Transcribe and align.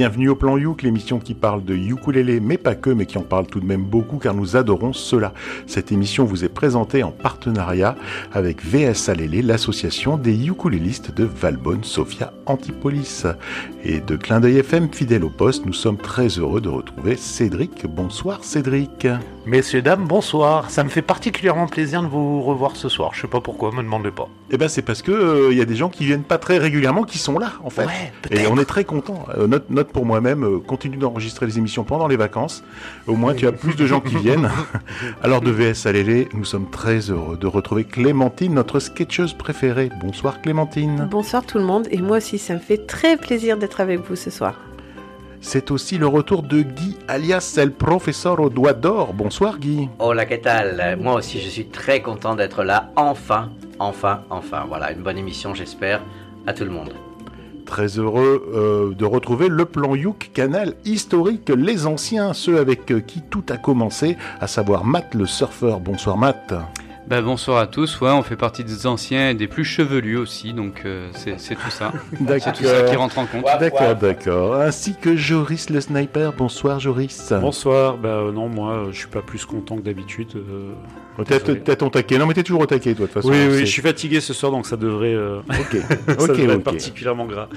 bienvenue 0.00 0.30
au 0.30 0.34
Plan 0.34 0.56
Youk, 0.56 0.80
l'émission 0.80 1.18
qui 1.18 1.34
parle 1.34 1.62
de 1.62 1.74
ukulélé, 1.74 2.40
mais 2.40 2.56
pas 2.56 2.74
que, 2.74 2.88
mais 2.88 3.04
qui 3.04 3.18
en 3.18 3.22
parle 3.22 3.46
tout 3.46 3.60
de 3.60 3.66
même 3.66 3.84
beaucoup 3.84 4.16
car 4.16 4.32
nous 4.32 4.56
adorons 4.56 4.94
cela. 4.94 5.34
Cette 5.66 5.92
émission 5.92 6.24
vous 6.24 6.42
est 6.42 6.48
présentée 6.48 7.02
en 7.02 7.10
partenariat 7.10 7.96
avec 8.32 8.64
VS 8.64 9.10
Alélé, 9.10 9.42
l'association 9.42 10.16
des 10.16 10.46
ukulélistes 10.46 11.14
de 11.14 11.24
Valbonne, 11.24 11.84
Sofia 11.84 12.32
Antipolis. 12.46 13.26
Et 13.84 14.00
de 14.00 14.16
Clin 14.16 14.40
d'œil 14.40 14.58
FM, 14.58 14.88
fidèle 14.90 15.22
au 15.22 15.28
poste, 15.28 15.66
nous 15.66 15.74
sommes 15.74 15.98
très 15.98 16.28
heureux 16.28 16.62
de 16.62 16.70
retrouver 16.70 17.16
Cédric. 17.16 17.86
Bonsoir 17.86 18.42
Cédric. 18.42 19.06
Messieurs, 19.46 19.80
dames, 19.80 20.06
bonsoir. 20.06 20.70
Ça 20.70 20.84
me 20.84 20.90
fait 20.90 21.02
particulièrement 21.02 21.66
plaisir 21.66 22.02
de 22.02 22.06
vous 22.06 22.42
revoir 22.42 22.76
ce 22.76 22.90
soir. 22.90 23.12
Je 23.14 23.22
sais 23.22 23.26
pas 23.26 23.40
pourquoi, 23.40 23.72
me 23.72 23.82
demandez 23.82 24.10
pas. 24.10 24.28
Eh 24.50 24.58
ben 24.58 24.68
c'est 24.68 24.82
parce 24.82 25.00
que 25.00 25.10
il 25.10 25.16
euh, 25.16 25.54
y 25.54 25.60
a 25.62 25.64
des 25.64 25.76
gens 25.76 25.88
qui 25.88 26.04
viennent 26.04 26.24
pas 26.24 26.36
très 26.36 26.58
régulièrement 26.58 27.04
qui 27.04 27.18
sont 27.18 27.38
là 27.38 27.52
en 27.64 27.70
fait. 27.70 27.86
et 28.30 28.46
on 28.46 28.58
est 28.58 28.64
très 28.66 28.84
content. 28.84 29.24
Euh, 29.36 29.46
note 29.46 29.89
pour 29.92 30.06
moi-même, 30.06 30.44
euh, 30.44 30.58
continue 30.58 30.96
d'enregistrer 30.96 31.46
les 31.46 31.58
émissions 31.58 31.84
pendant 31.84 32.08
les 32.08 32.16
vacances. 32.16 32.62
Au 33.06 33.14
moins 33.16 33.34
tu 33.34 33.46
as 33.46 33.52
plus 33.52 33.76
de 33.76 33.86
gens 33.86 34.00
qui 34.00 34.16
viennent. 34.16 34.50
Alors 35.22 35.40
de 35.40 35.50
VS 35.50 35.86
à 35.86 35.92
Lélé, 35.92 36.28
nous 36.34 36.44
sommes 36.44 36.70
très 36.70 37.10
heureux 37.10 37.36
de 37.36 37.46
retrouver 37.46 37.84
Clémentine, 37.84 38.54
notre 38.54 38.80
sketcheuse 38.80 39.34
préférée. 39.34 39.90
Bonsoir 40.00 40.40
Clémentine. 40.40 41.08
Bonsoir 41.10 41.44
tout 41.44 41.58
le 41.58 41.64
monde 41.64 41.88
et 41.90 41.98
moi 41.98 42.18
aussi 42.18 42.38
ça 42.38 42.54
me 42.54 42.60
fait 42.60 42.86
très 42.86 43.16
plaisir 43.16 43.56
d'être 43.56 43.80
avec 43.80 44.00
vous 44.00 44.16
ce 44.16 44.30
soir. 44.30 44.54
C'est 45.42 45.70
aussi 45.70 45.96
le 45.96 46.06
retour 46.06 46.42
de 46.42 46.60
Guy, 46.60 46.96
alias 47.08 47.56
El 47.56 47.72
Professeur 47.72 48.38
au 48.40 48.50
doigt 48.50 48.74
d'or. 48.74 49.14
Bonsoir 49.14 49.58
Guy. 49.58 49.88
Hola, 49.98 50.26
¿qué 50.26 50.38
tal? 50.38 50.98
Moi 51.00 51.14
aussi, 51.14 51.40
je 51.40 51.48
suis 51.48 51.66
très 51.66 52.02
content 52.02 52.36
d'être 52.36 52.62
là. 52.62 52.90
Enfin, 52.94 53.48
enfin, 53.78 54.20
enfin. 54.28 54.66
Voilà, 54.68 54.92
une 54.92 55.02
bonne 55.02 55.16
émission, 55.16 55.54
j'espère, 55.54 56.02
à 56.46 56.52
tout 56.52 56.64
le 56.64 56.70
monde. 56.70 56.92
Très 57.70 58.00
heureux 58.00 58.50
euh, 58.52 58.94
de 58.96 59.04
retrouver 59.04 59.46
le 59.46 59.64
plan 59.64 59.94
Youk, 59.94 60.32
canal 60.34 60.74
historique, 60.84 61.52
les 61.56 61.86
anciens, 61.86 62.32
ceux 62.32 62.58
avec 62.58 62.92
qui 63.06 63.22
tout 63.30 63.44
a 63.48 63.58
commencé, 63.58 64.16
à 64.40 64.48
savoir 64.48 64.84
Matt 64.84 65.14
le 65.14 65.24
surfeur. 65.24 65.78
Bonsoir 65.78 66.16
Matt. 66.16 66.52
Bah, 67.10 67.22
bonsoir 67.22 67.58
à 67.58 67.66
tous, 67.66 68.00
ouais, 68.00 68.10
on 68.12 68.22
fait 68.22 68.36
partie 68.36 68.62
des 68.62 68.86
anciens 68.86 69.30
et 69.30 69.34
des 69.34 69.48
plus 69.48 69.64
chevelus 69.64 70.16
aussi, 70.16 70.52
donc 70.52 70.82
euh, 70.84 71.10
c'est 71.12 71.56
tout 71.56 71.70
ça. 71.70 71.92
c'est 72.38 72.52
tout 72.52 72.62
ça 72.62 72.82
qui 72.84 72.94
rentre 72.94 73.18
en 73.18 73.26
compte. 73.26 73.46
D'accord, 73.58 73.96
d'accord. 73.96 74.54
Ainsi 74.54 74.94
que 74.94 75.16
Joris 75.16 75.70
le 75.70 75.80
sniper. 75.80 76.32
Bonsoir 76.32 76.78
Joris. 76.78 77.32
Bonsoir, 77.40 77.98
bah 77.98 78.10
euh, 78.10 78.30
non, 78.30 78.48
moi 78.48 78.74
euh, 78.74 78.92
je 78.92 78.98
suis 78.98 79.08
pas 79.08 79.22
plus 79.22 79.44
content 79.44 79.76
que 79.78 79.82
d'habitude. 79.82 80.40
Peut-être 81.16 81.74
ton 81.78 81.90
taquet. 81.90 82.16
Non, 82.16 82.26
mais 82.26 82.34
t'es 82.34 82.44
toujours 82.44 82.60
au 82.60 82.66
taquet, 82.66 82.94
toi, 82.94 83.08
de 83.08 83.12
toute 83.12 83.22
façon. 83.22 83.28
Oui, 83.28 83.44
oui, 83.50 83.58
je 83.58 83.64
suis 83.64 83.82
fatigué 83.82 84.20
ce 84.20 84.32
soir, 84.32 84.52
donc 84.52 84.68
ça 84.68 84.76
devrait, 84.76 85.16
ok, 85.48 85.82
ça 86.06 86.26
devrait 86.28 86.54
être 86.54 86.62
particulièrement 86.62 87.26
gras. 87.26 87.48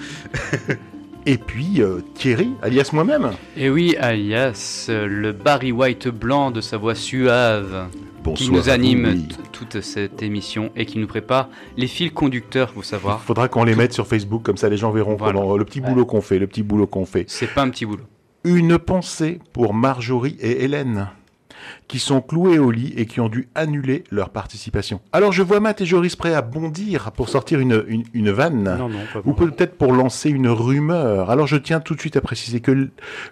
Et 1.28 1.38
puis 1.38 1.80
Thierry, 2.16 2.50
alias 2.64 2.90
moi-même. 2.92 3.30
Et 3.56 3.70
oui, 3.70 3.95
alias 4.00 4.88
le 4.90 5.32
Barry 5.32 5.72
White 5.72 6.08
blanc 6.08 6.50
de 6.50 6.60
sa 6.60 6.78
voix 6.78 6.95
suave 6.95 7.88
qui 8.36 8.52
nous 8.52 8.70
anime 8.70 9.28
toute 9.52 9.82
cette 9.82 10.22
émission 10.24 10.72
et 10.76 10.86
qui 10.86 11.00
nous 11.00 11.08
prépare 11.08 11.50
les 11.78 11.88
fils 11.88 12.12
conducteurs, 12.12 12.72
vous 12.76 12.84
savoir. 12.84 13.20
Il 13.24 13.26
faudra 13.26 13.48
qu'on 13.48 13.64
les 13.64 13.76
mette 13.76 13.94
sur 13.94 14.08
Facebook, 14.08 14.44
comme 14.44 14.58
ça 14.58 14.70
les 14.70 14.78
gens 14.78 14.92
verront 14.92 15.18
le 15.56 15.66
petit 15.66 15.82
boulot 15.82 16.06
qu'on 16.06 16.22
fait, 16.22 16.40
le 16.40 16.48
petit 16.48 16.64
boulot 16.64 16.88
qu'on 16.88 17.06
fait. 17.06 17.26
C'est 17.28 17.48
pas 17.48 17.62
un 17.62 17.70
petit 17.70 17.86
boulot. 17.86 18.04
Une 18.44 18.78
pensée 18.78 19.40
pour 19.54 19.74
Marjorie 19.74 20.38
et 20.40 20.64
Hélène 20.64 21.08
qui 21.88 22.00
sont 22.00 22.22
cloués 22.22 22.60
au 22.60 22.72
lit 22.72 22.94
et 22.98 23.06
qui 23.06 23.22
ont 23.22 23.30
dû 23.30 23.48
annuler 23.56 24.04
leur 24.12 24.30
participation. 24.30 25.00
Alors 25.12 25.32
je 25.32 25.44
vois 25.44 25.60
Matt 25.60 25.80
et 25.82 25.86
Joris 25.86 26.16
prêts 26.16 26.34
à 26.34 26.42
bondir 26.42 27.12
pour 27.14 27.30
sortir 27.30 27.60
une, 27.60 28.06
une, 28.14 28.32
vanne, 28.32 28.76
non, 28.78 28.90
non, 28.90 29.00
pas 29.14 29.22
ou 29.24 29.34
peut-être 29.34 29.78
pour 29.78 29.94
lancer 29.94 30.30
une 30.30 30.50
rumeur. 30.50 31.30
Alors 31.30 31.48
je 31.48 31.56
tiens 31.56 31.80
tout 31.80 31.95
de 31.95 32.00
suite 32.00 32.17
à 32.17 32.22
préciser 32.22 32.60
que 32.60 32.89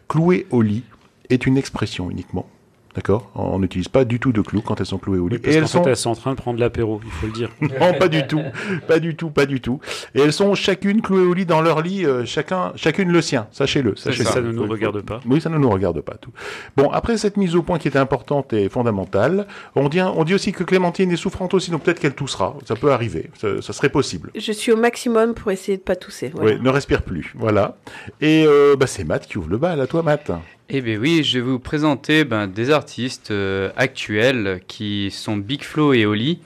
clouer 0.08 0.48
au 0.50 0.62
lit 0.62 0.84
est 1.30 1.46
une 1.46 1.58
expression 1.58 2.10
uniquement. 2.10 2.48
D'accord 2.96 3.32
On 3.36 3.60
n'utilise 3.60 3.88
pas 3.88 4.04
du 4.04 4.20
tout 4.20 4.32
de 4.32 4.42
clous 4.42 4.62
quand 4.62 4.80
elles 4.80 4.86
sont 4.86 4.98
clouées 4.98 5.20
au 5.20 5.28
lit. 5.28 5.38
et 5.44 5.54
elles, 5.54 5.68
sont... 5.68 5.84
elles 5.84 5.96
sont 5.96 6.10
en 6.10 6.16
train 6.16 6.32
de 6.32 6.38
prendre 6.38 6.60
l'apéro, 6.60 7.00
il 7.06 7.12
faut 7.12 7.28
le 7.28 7.32
dire. 7.32 7.50
non, 7.62 7.94
pas 7.98 8.10
du 8.10 8.28
tout. 8.28 8.42
Pas 8.88 9.00
du 9.00 9.16
tout, 9.16 9.30
pas 9.30 9.46
du 9.46 9.62
tout. 9.62 9.80
Et 10.14 10.22
elles 10.22 10.34
sont 10.34 10.56
chacune 10.56 11.02
clouées 11.02 11.22
au 11.22 11.34
lit 11.34 11.46
dans 11.46 11.62
leur 11.62 11.82
lit, 11.82 12.06
euh, 12.06 12.26
chacun, 12.26 12.74
chacune 12.76 13.10
le 13.12 13.22
sien, 13.22 13.48
sachez-le. 13.52 13.96
Sachez 13.96 14.24
ça, 14.24 14.34
ça 14.34 14.42
ne 14.42 14.52
nous 14.52 14.68
regarde 14.68 15.02
pas. 15.02 15.22
Oui, 15.26 15.40
ça 15.40 15.50
ne 15.50 15.58
nous 15.58 15.70
regarde 15.70 16.02
pas. 16.02 16.16
Tout. 16.16 16.32
Bon, 16.76 16.90
après 16.92 17.18
cette 17.18 17.38
mise 17.38 17.56
au 17.56 17.64
point 17.64 17.80
qui 17.80 17.88
était 17.88 18.00
importante 18.00 18.54
et 18.54 18.68
fondamentale, 18.68 19.48
on 19.76 19.88
dit, 19.88 20.02
on 20.02 20.24
dit 20.24 20.34
aussi 20.34 20.52
que 20.52 20.64
Clémentine 20.64 21.12
est 21.12 21.18
souffrante 21.18 21.54
aussi, 21.54 21.72
donc 21.72 21.84
peut-être 21.84 22.00
qu'elle 22.00 22.16
toussera. 22.16 22.56
Ça 22.66 22.76
peut 22.76 22.92
arriver, 22.92 23.30
ça, 23.40 23.62
serait 23.74 23.90
possible. 23.90 24.32
Je 24.36 24.52
suis 24.52 24.72
au 24.72 24.78
maximum 24.78 25.34
pour 25.34 25.52
essayer 25.52 25.78
de 25.78 25.84
pas 25.84 25.96
tousser. 25.96 26.32
Oui, 26.36 26.60
ne 26.62 26.70
respire 26.70 27.04
plus, 27.04 27.34
voilà. 27.36 27.78
Et 28.20 28.44
euh, 28.46 28.76
bah, 28.76 28.88
c'est 28.88 29.04
Matt 29.04 29.28
qui 29.28 29.38
ouvre 29.38 29.50
le 29.50 29.58
bal, 29.58 29.80
à 29.80 29.88
toi 29.88 30.04
Matt. 30.04 30.32
Eh 30.74 30.80
bien 30.80 30.98
oui, 30.98 31.22
je 31.22 31.38
vais 31.38 31.44
vous 31.44 31.60
présenter 31.60 32.24
ben, 32.24 32.48
des 32.48 32.72
artistes 32.72 33.32
euh, 33.32 33.72
actuels 33.76 34.62
qui 34.70 35.12
sont 35.12 35.36
Big 35.36 35.64
Flo 35.64 35.92
et 35.92 36.06
Oli. 36.06 36.40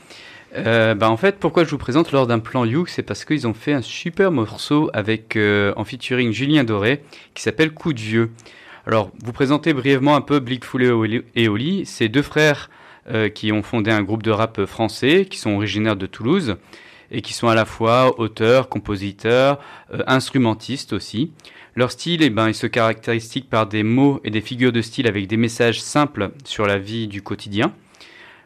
Euh, 0.55 0.95
ben, 0.95 1.09
en 1.09 1.15
fait, 1.15 1.35
pourquoi 1.39 1.63
je 1.63 1.69
vous 1.69 1.77
présente 1.77 2.11
lors 2.11 2.25
d'un 2.25 2.39
plan 2.39 2.65
You, 2.65 2.87
c'est 2.87 3.03
parce 3.03 3.23
qu'ils 3.23 3.45
ont 3.45 3.53
fait 3.53 3.73
un 3.73 3.83
super 3.83 4.31
morceau 4.31 4.89
avec 4.93 5.35
euh, 5.35 5.73
en 5.77 5.83
featuring 5.83 6.31
Julien 6.31 6.63
Doré 6.63 7.03
qui 7.35 7.43
s'appelle 7.43 7.71
Coup 7.71 7.93
de 7.93 7.99
vieux. 7.99 8.31
Alors, 8.87 9.11
vous 9.23 9.31
présentez 9.31 9.73
brièvement 9.73 10.15
un 10.15 10.21
peu 10.21 10.39
Big 10.39 10.63
Flo 10.63 11.05
et 11.35 11.47
Oli, 11.47 11.85
c'est 11.85 12.09
deux 12.09 12.23
frères 12.23 12.71
qui 13.35 13.51
ont 13.51 13.61
fondé 13.61 13.91
un 13.91 14.01
groupe 14.01 14.23
de 14.23 14.31
rap 14.31 14.65
français, 14.65 15.27
qui 15.29 15.37
sont 15.37 15.51
originaires 15.51 15.95
de 15.95 16.07
Toulouse 16.07 16.57
et 17.11 17.21
qui 17.21 17.33
sont 17.33 17.47
à 17.47 17.55
la 17.55 17.65
fois 17.65 18.19
auteurs, 18.19 18.69
compositeurs, 18.69 19.59
instrumentistes 20.07 20.93
aussi. 20.93 21.31
Leur 21.75 21.91
style, 21.91 22.23
eh 22.23 22.29
ben, 22.29 22.47
il 22.47 22.55
se 22.55 22.67
caractérise 22.67 23.31
par 23.49 23.67
des 23.67 23.83
mots 23.83 24.21
et 24.23 24.31
des 24.31 24.41
figures 24.41 24.71
de 24.71 24.81
style 24.81 25.07
avec 25.07 25.27
des 25.27 25.37
messages 25.37 25.81
simples 25.81 26.31
sur 26.43 26.65
la 26.65 26.77
vie 26.77 27.07
du 27.07 27.21
quotidien. 27.21 27.73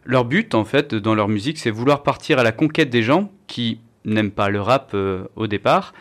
Leur 0.05 0.25
but, 0.25 0.55
en 0.55 0.65
fait, 0.65 0.95
dans 0.95 1.13
leur 1.13 1.27
musique, 1.27 1.59
c'est 1.59 1.69
vouloir 1.69 2.03
partir 2.03 2.39
à 2.39 2.43
la 2.43 2.51
conquête 2.51 2.89
des 2.89 3.03
gens 3.03 3.31
qui 3.47 3.79
n'aiment 4.05 4.31
pas 4.31 4.49
le 4.49 4.61
rap 4.61 4.91
euh, 4.93 5.25
au 5.35 5.47
départ, 5.47 5.93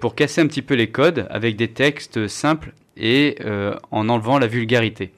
pour 0.00 0.14
casser 0.14 0.40
un 0.40 0.46
petit 0.46 0.62
peu 0.62 0.74
les 0.74 0.86
codes 0.86 1.26
avec 1.30 1.56
des 1.56 1.66
textes 1.66 2.28
simples 2.28 2.72
et 2.96 3.36
euh, 3.44 3.74
en 3.90 4.08
enlevant 4.08 4.38
la 4.38 4.46
vulgarité. 4.46 5.12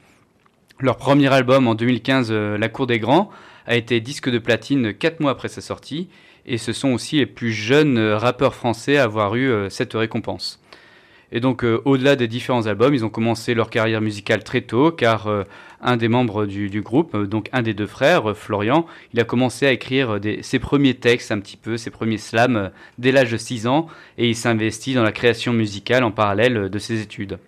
Leur 0.80 0.96
premier 0.96 1.32
album 1.32 1.66
en 1.66 1.74
2015, 1.74 2.28
euh, 2.30 2.58
La 2.58 2.68
Cour 2.68 2.86
des 2.86 2.98
Grands, 2.98 3.30
a 3.66 3.76
été 3.76 4.00
disque 4.00 4.30
de 4.30 4.38
platine 4.38 4.94
4 4.94 5.20
mois 5.20 5.32
après 5.32 5.48
sa 5.48 5.60
sortie, 5.60 6.08
et 6.46 6.58
ce 6.58 6.72
sont 6.72 6.92
aussi 6.92 7.16
les 7.16 7.26
plus 7.26 7.52
jeunes 7.52 7.98
rappeurs 7.98 8.54
français 8.54 8.96
à 8.96 9.04
avoir 9.04 9.34
eu 9.36 9.50
cette 9.68 9.94
récompense. 9.94 10.60
Et 11.32 11.40
donc, 11.40 11.64
euh, 11.64 11.80
au-delà 11.84 12.14
des 12.14 12.28
différents 12.28 12.66
albums, 12.66 12.94
ils 12.94 13.04
ont 13.04 13.08
commencé 13.08 13.54
leur 13.54 13.68
carrière 13.68 14.00
musicale 14.00 14.44
très 14.44 14.60
tôt, 14.60 14.92
car 14.92 15.26
euh, 15.26 15.42
un 15.80 15.96
des 15.96 16.08
membres 16.08 16.46
du, 16.46 16.80
groupe, 16.80 17.14
euh, 17.14 17.26
donc 17.26 17.48
un 17.52 17.62
des 17.62 17.74
deux 17.74 17.86
frères, 17.86 18.36
Florian, 18.36 18.86
il 19.12 19.20
a 19.20 19.24
commencé 19.24 19.66
à 19.66 19.72
écrire 19.72 20.20
ses 20.42 20.58
premiers 20.58 20.94
textes, 20.94 21.32
un 21.32 21.40
petit 21.40 21.56
peu, 21.56 21.76
ses 21.76 21.90
premiers 21.90 22.18
slams, 22.18 22.70
dès 22.98 23.10
l'âge 23.10 23.32
de 23.32 23.36
6 23.36 23.66
ans, 23.66 23.88
et 24.18 24.28
il 24.28 24.36
s'investit 24.36 24.94
dans 24.94 25.02
la 25.02 25.12
création 25.12 25.52
musicale 25.52 26.04
en 26.04 26.12
parallèle 26.12 26.70
de 26.70 26.78
ses 26.78 27.00
études. 27.02 27.38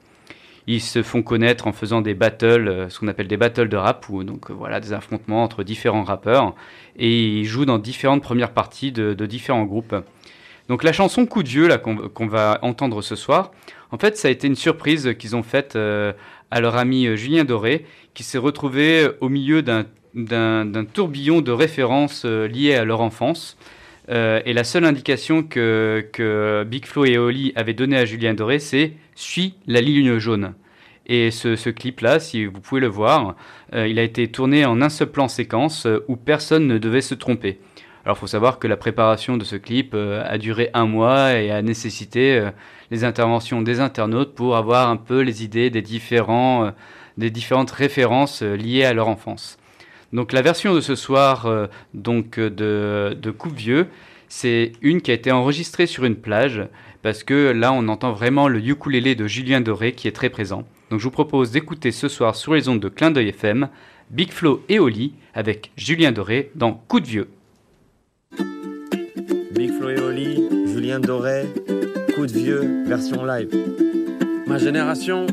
Ils 0.68 0.80
se 0.80 1.02
font 1.02 1.22
connaître 1.22 1.66
en 1.66 1.72
faisant 1.72 2.00
des 2.00 2.14
battles, 2.14 2.86
ce 2.88 3.00
qu'on 3.00 3.08
appelle 3.08 3.26
des 3.26 3.36
battles 3.36 3.68
de 3.68 3.76
rap, 3.76 4.08
ou 4.08 4.22
donc 4.22 4.50
voilà 4.50 4.78
des 4.78 4.92
affrontements 4.92 5.42
entre 5.42 5.64
différents 5.64 6.04
rappeurs, 6.04 6.54
et 6.96 7.40
ils 7.40 7.44
jouent 7.46 7.64
dans 7.64 7.78
différentes 7.78 8.22
premières 8.22 8.52
parties 8.52 8.92
de 8.92 9.26
différents 9.26 9.64
groupes. 9.64 9.96
Donc 10.68 10.84
la 10.84 10.92
chanson 10.92 11.24
Coup 11.24 11.42
de 11.42 11.66
là 11.66 11.78
qu'on 11.78 12.26
va 12.26 12.58
entendre 12.62 13.00
ce 13.00 13.16
soir, 13.16 13.52
en 13.90 13.98
fait 13.98 14.16
ça 14.18 14.28
a 14.28 14.30
été 14.30 14.46
une 14.46 14.54
surprise 14.54 15.14
qu'ils 15.18 15.34
ont 15.34 15.42
faite 15.42 15.76
euh, 15.76 16.12
à 16.50 16.60
leur 16.60 16.76
ami 16.76 17.06
euh, 17.06 17.16
Julien 17.16 17.44
Doré, 17.44 17.86
qui 18.12 18.22
s'est 18.22 18.38
retrouvé 18.38 19.04
euh, 19.04 19.16
au 19.22 19.30
milieu 19.30 19.62
d'un 19.62 19.86
tourbillon 20.92 21.40
de 21.40 21.52
références 21.52 22.24
liées 22.26 22.74
à 22.74 22.84
leur 22.84 23.00
enfance. 23.00 23.56
et 24.08 24.52
la 24.52 24.64
seule 24.64 24.84
indication 24.84 25.42
que, 25.42 26.06
que 26.12 26.64
Big 26.64 26.86
Flo 26.86 27.04
et 27.04 27.18
Oli 27.18 27.52
avaient 27.56 27.74
donnée 27.74 27.96
à 27.96 28.04
Julien 28.04 28.34
Doré, 28.34 28.58
c'est 28.58 28.92
Suis 29.14 29.54
la 29.66 29.80
ligne 29.80 30.18
jaune. 30.18 30.54
Et 31.08 31.30
ce, 31.30 31.70
clip-là, 31.70 32.20
si 32.20 32.44
vous 32.44 32.60
pouvez 32.60 32.80
le 32.80 32.86
voir, 32.86 33.34
il 33.72 33.98
a 33.98 34.02
été 34.02 34.28
tourné 34.28 34.66
en 34.66 34.82
un 34.82 34.90
seul 34.90 35.10
plan 35.10 35.28
séquence 35.28 35.86
où 36.06 36.16
personne 36.16 36.66
ne 36.66 36.76
devait 36.76 37.00
se 37.00 37.14
tromper. 37.14 37.58
Alors, 38.08 38.16
il 38.16 38.20
faut 38.20 38.26
savoir 38.26 38.58
que 38.58 38.66
la 38.66 38.78
préparation 38.78 39.36
de 39.36 39.44
ce 39.44 39.56
clip 39.56 39.92
euh, 39.92 40.22
a 40.24 40.38
duré 40.38 40.70
un 40.72 40.86
mois 40.86 41.34
et 41.34 41.50
a 41.50 41.60
nécessité 41.60 42.38
euh, 42.38 42.50
les 42.90 43.04
interventions 43.04 43.60
des 43.60 43.80
internautes 43.80 44.34
pour 44.34 44.56
avoir 44.56 44.88
un 44.88 44.96
peu 44.96 45.20
les 45.20 45.44
idées 45.44 45.68
des, 45.68 45.82
différents, 45.82 46.64
euh, 46.64 46.70
des 47.18 47.28
différentes 47.28 47.70
références 47.70 48.40
liées 48.40 48.84
à 48.84 48.94
leur 48.94 49.08
enfance. 49.08 49.58
Donc, 50.14 50.32
la 50.32 50.40
version 50.40 50.74
de 50.74 50.80
ce 50.80 50.94
soir 50.94 51.68
donc, 51.92 52.40
de, 52.40 53.14
de 53.20 53.30
Coupe 53.30 53.54
Vieux, 53.54 53.88
c'est 54.28 54.72
une 54.80 55.02
qui 55.02 55.10
a 55.10 55.14
été 55.14 55.30
enregistrée 55.30 55.84
sur 55.84 56.06
une 56.06 56.16
plage 56.16 56.66
parce 57.02 57.22
que 57.24 57.50
là, 57.50 57.74
on 57.74 57.88
entend 57.88 58.12
vraiment 58.12 58.48
le 58.48 58.66
ukulélé 58.66 59.16
de 59.16 59.26
Julien 59.26 59.60
Doré 59.60 59.92
qui 59.92 60.08
est 60.08 60.12
très 60.12 60.30
présent. 60.30 60.64
Donc, 60.90 61.00
je 61.00 61.04
vous 61.04 61.10
propose 61.10 61.50
d'écouter 61.50 61.90
ce 61.92 62.08
soir 62.08 62.34
sur 62.34 62.54
les 62.54 62.68
ondes 62.68 62.80
de 62.80 62.88
Clin 62.88 63.10
d'œil 63.10 63.28
FM 63.28 63.68
Big 64.10 64.32
Flo 64.32 64.62
et 64.68 64.78
Oli 64.78 65.12
avec 65.34 65.70
Julien 65.76 66.12
Doré 66.12 66.50
dans 66.54 66.72
Coup 66.72 67.00
de 67.00 67.06
Vieux. 67.06 67.28
Big 69.52 69.70
Flo 69.72 69.90
et 69.90 70.00
Oli, 70.00 70.42
Julien 70.66 71.00
Doré, 71.00 71.44
Coup 72.14 72.26
de 72.26 72.32
vieux, 72.32 72.84
version 72.86 73.24
live. 73.24 73.48
Ma 74.46 74.56
génération, 74.58 75.26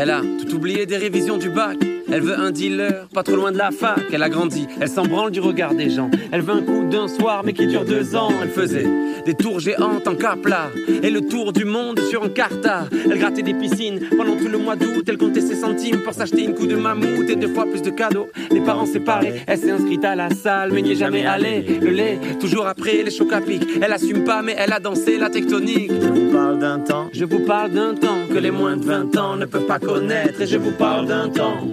elle 0.00 0.08
a 0.08 0.22
tout 0.22 0.54
oublié 0.54 0.86
des 0.86 0.96
révisions 0.96 1.36
du 1.36 1.50
bac. 1.50 1.76
Elle 2.12 2.22
veut 2.22 2.38
un 2.38 2.50
dealer, 2.50 3.06
pas 3.14 3.22
trop 3.22 3.36
loin 3.36 3.52
de 3.52 3.58
la 3.58 3.70
fac. 3.70 4.00
Elle 4.12 4.22
a 4.22 4.28
grandi, 4.28 4.66
elle 4.80 4.88
s'en 4.88 5.04
branle 5.04 5.30
du 5.30 5.40
regard 5.40 5.74
des 5.74 5.90
gens. 5.90 6.10
Elle 6.32 6.40
veut 6.40 6.54
un 6.54 6.62
coup 6.62 6.88
d'un 6.90 7.06
soir, 7.06 7.42
mais 7.44 7.52
qui 7.52 7.66
dure 7.66 7.84
deux 7.84 8.16
ans. 8.16 8.30
Elle 8.42 8.48
faisait 8.48 8.86
des 9.24 9.34
tours 9.34 9.60
géantes 9.60 10.08
en 10.08 10.14
capla 10.14 10.70
et 11.02 11.10
le 11.10 11.20
tour 11.20 11.52
du 11.52 11.64
monde 11.64 12.00
sur 12.00 12.24
un 12.24 12.30
carta. 12.30 12.86
Elle 13.04 13.18
grattait 13.18 13.42
des 13.42 13.54
piscines 13.54 14.00
pendant 14.16 14.36
tout 14.36 14.48
le 14.48 14.58
mois 14.58 14.74
d'août. 14.74 15.04
Elle 15.06 15.18
comptait 15.18 15.42
ses 15.42 15.54
centimes 15.54 15.98
pour 15.98 16.14
s'acheter 16.14 16.44
une 16.44 16.54
coup 16.54 16.66
de 16.66 16.76
mammouth 16.76 17.28
et 17.28 17.36
deux 17.36 17.52
fois 17.52 17.66
plus 17.66 17.82
de 17.82 17.90
cadeaux. 17.90 18.28
Les 18.50 18.60
parents 18.60 18.86
séparés, 18.86 19.42
elle 19.46 19.58
s'est 19.58 19.70
inscrite 19.70 20.04
à 20.04 20.16
la 20.16 20.30
salle, 20.30 20.72
mais 20.72 20.82
n'y 20.82 20.92
est 20.92 20.96
jamais 20.96 21.26
allée. 21.26 21.78
Le 21.80 21.90
lait, 21.90 22.18
toujours 22.40 22.66
après 22.66 23.02
les 23.04 23.10
chocs 23.10 23.32
à 23.32 23.40
pic. 23.40 23.62
Elle 23.80 23.92
assume 23.92 24.24
pas, 24.24 24.42
mais 24.42 24.56
elle 24.58 24.72
a 24.72 24.80
dansé 24.80 25.18
la 25.18 25.30
tectonique. 25.30 25.92
Je 25.92 26.08
vous 26.08 26.32
parle 26.32 26.58
d'un 26.58 26.80
temps, 26.80 27.08
je 27.12 27.24
vous 27.24 27.40
parle 27.40 27.70
d'un 27.70 27.94
temps 27.94 28.18
que 28.32 28.38
les 28.38 28.50
moins 28.50 28.76
de 28.76 28.84
20 28.84 29.16
ans 29.16 29.36
ne 29.36 29.44
peuvent 29.44 29.66
pas 29.66 29.78
connaître. 29.78 29.89
Et 29.92 30.46
je 30.46 30.56
vous 30.56 30.70
parle 30.70 31.06
d'un 31.06 31.28
temps 31.28 31.66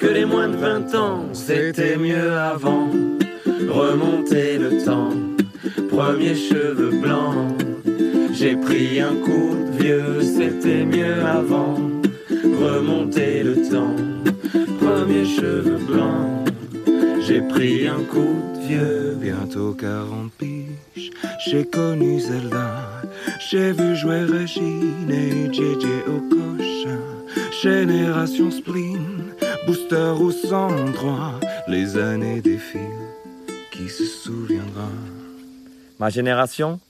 que 0.00 0.06
les 0.06 0.24
moins 0.24 0.48
de 0.48 0.56
20 0.56 0.94
ans, 0.94 1.28
c'était 1.34 1.96
mieux 1.96 2.32
avant. 2.32 2.88
Remonter 3.68 4.58
le 4.58 4.82
temps, 4.84 5.12
premier 5.88 6.34
cheveux 6.34 6.90
blancs. 6.90 7.62
J'ai 8.32 8.56
pris 8.56 9.00
un 9.00 9.14
coup 9.14 9.54
de 9.54 9.82
vieux, 9.82 10.22
c'était 10.22 10.84
mieux 10.86 11.22
avant. 11.24 11.78
Remonter 12.30 13.42
le 13.44 13.56
temps, 13.70 13.96
premier 14.80 15.24
cheveux 15.26 15.78
blancs. 15.86 16.48
J'ai 17.20 17.42
pris 17.42 17.86
un 17.86 18.02
coup 18.02 18.36
de 18.54 18.66
vieux. 18.66 19.16
Bientôt 19.20 19.74
40 19.74 20.32
piges, 20.38 20.69
j'ai 21.46 21.64
connu 21.64 22.20
Zelda. 22.20 23.02
J'ai 23.50 23.72
vu 23.72 23.96
jouer 23.96 24.24
Régine 24.24 25.10
et 25.10 25.52
JJ 25.52 25.86
Okocha. 26.06 26.96
Génération 27.62 28.50
spleen, 28.50 29.34
booster 29.66 30.14
au 30.20 30.30
103. 30.30 31.40
Les 31.68 31.96
années 31.96 32.40
défilent, 32.40 32.80
qui 33.70 33.88
se 33.88 34.04
souviendra? 34.04 34.88
Ma 35.98 36.08
génération 36.08 36.80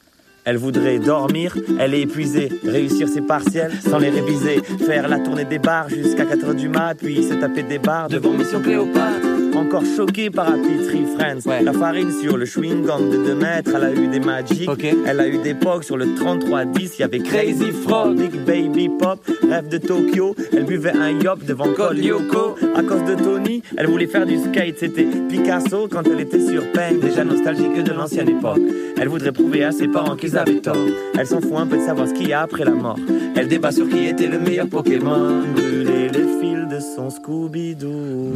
elle 0.44 0.56
voudrait 0.56 0.98
dormir, 0.98 1.56
elle 1.78 1.94
est 1.94 2.00
épuisée, 2.00 2.48
réussir 2.64 3.08
ses 3.08 3.20
partiels 3.20 3.72
sans 3.80 3.98
les 3.98 4.08
réviser, 4.08 4.62
faire 4.86 5.06
la 5.06 5.18
tournée 5.18 5.44
des 5.44 5.58
bars 5.58 5.88
jusqu'à 5.88 6.24
4h 6.24 6.54
du 6.54 6.68
mat, 6.68 6.94
puis 6.94 7.22
se 7.22 7.34
taper 7.34 7.62
des 7.62 7.78
bars 7.78 8.08
devant 8.08 8.32
Mission 8.32 8.60
Cléopâtre. 8.60 9.29
Encore 9.54 9.84
choquée 9.84 10.30
par 10.30 10.48
Happy 10.48 10.86
Tree 10.86 11.04
Friends. 11.16 11.40
La 11.62 11.72
farine 11.72 12.10
sur 12.10 12.36
le 12.36 12.44
chewing-gum 12.44 13.10
de 13.10 13.16
2 13.26 13.34
mètres, 13.34 13.72
elle 13.76 13.84
a 13.84 13.92
eu 13.92 14.06
des 14.08 14.20
Magic. 14.20 14.68
Elle 15.06 15.20
a 15.20 15.28
eu 15.28 15.38
des 15.38 15.54
POG 15.54 15.82
sur 15.84 15.96
le 15.96 16.14
3310, 16.14 16.92
il 16.98 17.00
y 17.00 17.04
avait 17.04 17.18
Crazy 17.18 17.70
Frog, 17.70 18.16
Big 18.16 18.32
Baby 18.44 18.88
Pop, 18.98 19.20
rêve 19.48 19.68
de 19.68 19.78
Tokyo. 19.78 20.34
Elle 20.52 20.64
buvait 20.64 20.92
un 20.92 21.10
yop 21.20 21.44
devant 21.44 21.68
Cole 21.72 21.98
Lyoko. 21.98 22.56
À 22.74 22.82
cause 22.82 23.04
de 23.04 23.14
Tony, 23.22 23.62
elle 23.76 23.86
voulait 23.86 24.06
faire 24.06 24.26
du 24.26 24.38
skate, 24.38 24.78
c'était 24.78 25.06
Picasso 25.28 25.88
quand 25.90 26.02
elle 26.06 26.20
était 26.20 26.40
sur 26.40 26.70
peine, 26.72 27.00
déjà 27.00 27.24
nostalgique 27.24 27.82
de 27.82 27.92
l'ancienne 27.92 28.28
époque. 28.28 28.60
Elle 29.00 29.08
voudrait 29.08 29.32
prouver 29.32 29.64
à 29.64 29.72
ses 29.72 29.88
parents 29.88 30.16
qu'ils 30.16 30.36
avaient 30.36 30.60
tort. 30.60 30.76
Elle 31.18 31.26
s'en 31.26 31.40
fout 31.40 31.56
un 31.56 31.66
peu 31.66 31.76
de 31.78 31.82
savoir 31.82 32.08
ce 32.08 32.14
qu'il 32.14 32.28
y 32.28 32.32
a 32.32 32.40
après 32.42 32.64
la 32.64 32.72
mort. 32.72 32.98
Elle 33.36 33.48
débat 33.48 33.72
sur 33.72 33.88
qui 33.88 34.06
était 34.06 34.26
le 34.26 34.38
meilleur 34.38 34.68
Pokémon. 34.68 35.42
Brûler 35.54 36.08
les 36.08 36.26
fils 36.40 36.68
de 36.70 36.80
son 36.80 37.08
Scooby-Doo. 37.08 38.34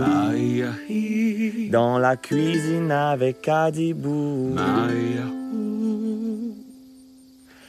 Dans 1.70 1.98
la 1.98 2.16
cuisine 2.16 2.90
avec 2.90 3.48
Adibou. 3.48 4.54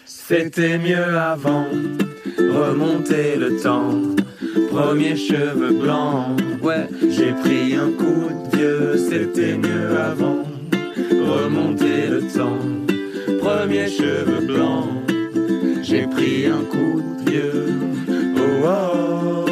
C'était 0.05 0.77
mieux 0.77 1.17
avant. 1.17 1.67
Remonter 2.37 3.35
le 3.37 3.57
temps. 3.57 4.01
Premier 4.71 5.15
cheveux 5.15 5.73
blancs. 5.73 6.39
Ouais, 6.61 6.87
j'ai 7.09 7.31
pris 7.33 7.75
un 7.75 7.91
coup 7.91 8.29
de 8.29 8.57
vieux. 8.57 8.97
C'était 8.97 9.57
mieux 9.57 9.97
avant. 9.99 10.43
Remonter 11.11 12.07
le 12.09 12.21
temps. 12.21 12.59
Premier 13.39 13.87
cheveux 13.87 14.45
blancs. 14.45 14.89
J'ai 15.83 16.07
pris 16.07 16.47
un 16.47 16.63
coup 16.63 17.01
de 17.01 17.29
vieux. 17.29 17.67
Oh, 18.37 18.65
oh, 18.65 18.71
oh, 18.71 19.44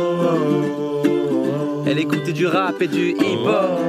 oh, 2.03 2.13
écoutait 2.13 2.33
du 2.33 2.47
rap 2.47 2.81
et 2.81 2.87
du 2.87 3.11
hip-hop. 3.11 3.79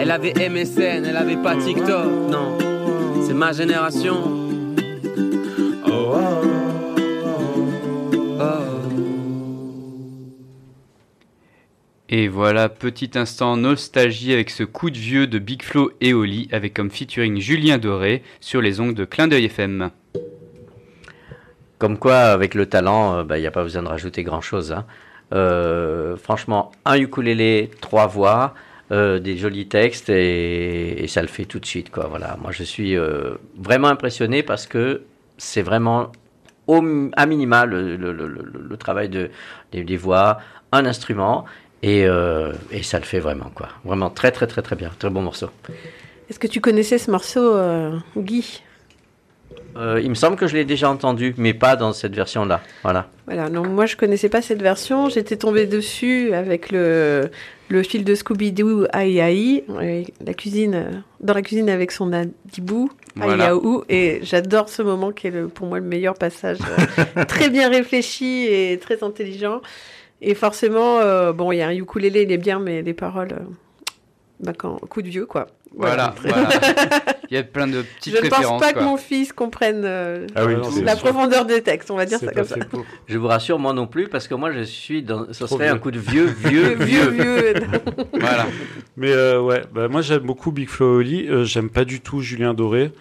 Elle 0.00 0.10
avait 0.10 0.34
MSN, 0.48 1.04
elle 1.04 1.16
avait 1.16 1.42
pas 1.42 1.56
TikTok. 1.56 2.06
Non, 2.30 2.56
c'est 3.26 3.34
ma 3.34 3.52
génération. 3.52 4.38
Et 12.10 12.26
voilà, 12.26 12.70
petit 12.70 13.10
instant 13.16 13.58
nostalgie 13.58 14.32
avec 14.32 14.48
ce 14.48 14.62
coup 14.62 14.88
de 14.88 14.96
vieux 14.96 15.26
de 15.26 15.38
Big 15.38 15.62
Flo 15.62 15.92
et 16.00 16.14
Oli, 16.14 16.48
avec 16.52 16.72
comme 16.72 16.90
featuring 16.90 17.38
Julien 17.38 17.76
Doré 17.76 18.22
sur 18.40 18.62
les 18.62 18.80
ongles 18.80 18.94
de 18.94 19.04
Clin 19.04 19.28
d'œil 19.28 19.44
FM. 19.44 19.90
Comme 21.76 21.98
quoi, 21.98 22.16
avec 22.16 22.54
le 22.54 22.64
talent, 22.64 23.20
il 23.20 23.26
bah, 23.26 23.38
n'y 23.38 23.46
a 23.46 23.50
pas 23.50 23.62
besoin 23.62 23.82
de 23.82 23.88
rajouter 23.88 24.22
grand-chose. 24.22 24.72
Hein. 24.72 24.86
Euh, 25.32 26.16
franchement, 26.16 26.72
un 26.84 26.96
ukulélé, 26.98 27.70
trois 27.80 28.06
voix, 28.06 28.54
euh, 28.90 29.18
des 29.18 29.36
jolis 29.36 29.68
textes 29.68 30.08
et, 30.08 31.04
ça 31.08 31.20
le 31.22 31.28
fait 31.28 31.44
tout 31.44 31.58
de 31.58 31.66
suite. 31.66 31.90
Quoi. 31.90 32.06
Voilà. 32.08 32.36
Moi, 32.40 32.52
je 32.52 32.62
suis 32.62 32.96
euh, 32.96 33.34
vraiment 33.56 33.88
impressionné 33.88 34.42
parce 34.42 34.66
que 34.66 35.02
c'est 35.36 35.62
vraiment 35.62 36.12
au, 36.66 36.82
à 37.16 37.26
minima 37.26 37.66
le, 37.66 38.76
travail 38.78 39.08
de, 39.08 39.30
des, 39.72 39.96
voix, 39.96 40.38
un 40.72 40.86
instrument 40.86 41.44
et, 41.82 42.06
et, 42.70 42.82
ça 42.82 42.98
le 42.98 43.04
fait 43.04 43.20
vraiment. 43.20 43.50
Quoi. 43.54 43.68
Vraiment 43.84 44.10
très, 44.10 44.32
très, 44.32 44.46
très, 44.46 44.62
très 44.62 44.76
bien. 44.76 44.90
Très 44.98 45.10
bon 45.10 45.22
morceau. 45.22 45.50
Est-ce 46.28 46.38
que 46.38 46.46
tu 46.46 46.60
connaissais 46.60 46.98
ce 46.98 47.10
morceau, 47.10 47.56
Guy? 48.16 48.62
Euh, 49.76 50.00
il 50.02 50.08
me 50.08 50.14
semble 50.14 50.36
que 50.36 50.46
je 50.46 50.54
l'ai 50.54 50.64
déjà 50.64 50.90
entendu, 50.90 51.34
mais 51.36 51.54
pas 51.54 51.76
dans 51.76 51.92
cette 51.92 52.14
version-là. 52.14 52.60
Voilà. 52.82 53.08
Voilà. 53.26 53.48
Non, 53.48 53.66
moi 53.66 53.86
je 53.86 53.96
connaissais 53.96 54.28
pas 54.28 54.42
cette 54.42 54.62
version. 54.62 55.08
J'étais 55.08 55.36
tombée 55.36 55.66
dessus 55.66 56.32
avec 56.34 56.70
le 56.70 57.30
le 57.68 57.82
fil 57.82 58.02
de 58.02 58.14
Scooby-Doo 58.14 58.86
Aïe 58.92 59.20
Aïe, 59.20 59.64
la 60.24 60.32
cuisine 60.32 61.04
dans 61.20 61.34
la 61.34 61.42
cuisine 61.42 61.68
avec 61.68 61.92
son 61.92 62.14
adibou 62.14 62.90
voilà. 63.14 63.50
Aïe 63.50 63.58
et 63.88 64.20
j'adore 64.22 64.68
ce 64.68 64.82
moment 64.82 65.12
qui 65.12 65.26
est 65.26 65.30
le, 65.30 65.48
pour 65.48 65.66
moi 65.66 65.78
le 65.78 65.84
meilleur 65.84 66.14
passage, 66.14 66.58
très 67.28 67.50
bien 67.50 67.68
réfléchi 67.68 68.46
et 68.46 68.78
très 68.78 69.02
intelligent. 69.02 69.60
Et 70.20 70.34
forcément, 70.34 70.98
euh, 70.98 71.32
bon, 71.32 71.52
il 71.52 71.58
y 71.58 71.62
a 71.62 71.68
un 71.68 71.74
ukulélé, 71.74 72.22
il 72.22 72.32
est 72.32 72.38
bien, 72.38 72.58
mais 72.58 72.82
les 72.82 72.94
paroles, 72.94 73.32
euh, 73.32 73.44
bah, 74.40 74.52
quand, 74.56 74.76
coup 74.88 75.02
de 75.02 75.08
vieux 75.08 75.26
quoi. 75.26 75.46
Voilà, 75.76 76.14
voilà. 76.22 76.48
Il 77.30 77.34
y 77.34 77.36
a 77.38 77.42
plein 77.42 77.66
de 77.66 77.82
petites 77.82 78.16
Je 78.16 78.24
ne 78.24 78.28
pense 78.30 78.60
pas 78.60 78.72
quoi. 78.72 78.80
que 78.80 78.84
mon 78.84 78.96
fils 78.96 79.34
comprenne 79.34 79.82
euh, 79.84 80.26
ah 80.34 80.46
oui, 80.46 80.54
la 80.82 80.96
profondeur 80.96 81.44
des 81.44 81.62
textes, 81.62 81.90
on 81.90 81.96
va 81.96 82.06
dire 82.06 82.18
ça 82.18 82.32
comme 82.32 82.44
ça. 82.44 82.56
Beau. 82.72 82.86
Je 83.06 83.18
vous 83.18 83.26
rassure, 83.26 83.58
moi 83.58 83.74
non 83.74 83.86
plus, 83.86 84.08
parce 84.08 84.28
que 84.28 84.34
moi 84.34 84.50
je 84.52 84.62
suis 84.62 85.02
dans. 85.02 85.30
Ce 85.32 85.46
serait 85.46 85.66
vieux. 85.66 85.74
un 85.74 85.78
coup 85.78 85.90
de 85.90 85.98
vieux, 85.98 86.24
vieux, 86.24 86.74
vieux. 86.80 87.10
vieux. 87.10 87.54
voilà. 88.18 88.46
Mais 88.96 89.12
euh, 89.12 89.42
ouais, 89.42 89.62
bah, 89.72 89.88
moi 89.88 90.00
j'aime 90.00 90.22
beaucoup 90.22 90.52
Big 90.52 90.68
Flo 90.68 90.94
et 90.94 90.96
Oli. 90.96 91.28
Euh, 91.28 91.44
j'aime 91.44 91.68
pas 91.68 91.84
du 91.84 92.00
tout 92.00 92.20
Julien 92.20 92.54
Doré. 92.54 92.92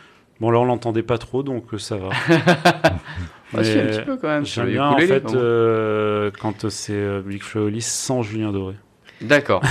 Bon, 0.41 0.51
là 0.51 0.59
on 0.59 0.65
l'entendait 0.65 1.03
pas 1.03 1.17
trop, 1.17 1.41
donc 1.41 1.73
euh, 1.73 1.77
ça 1.77 1.95
va. 1.95 2.09
Mais 3.53 3.63
si, 3.63 3.79
un 3.79 3.85
petit 3.85 4.01
peu 4.01 4.17
quand 4.17 4.27
même. 4.27 4.45
J'aime 4.45 4.67
bien 4.67 4.87
en 4.87 4.97
fait 4.97 5.33
euh, 5.33 6.31
quand 6.39 6.69
c'est 6.69 7.21
Big 7.21 7.43
Flo 7.43 7.61
et 7.61 7.65
Oli 7.67 7.81
sans 7.81 8.23
Julien 8.23 8.51
Doré. 8.51 8.75
D'accord. 9.21 9.63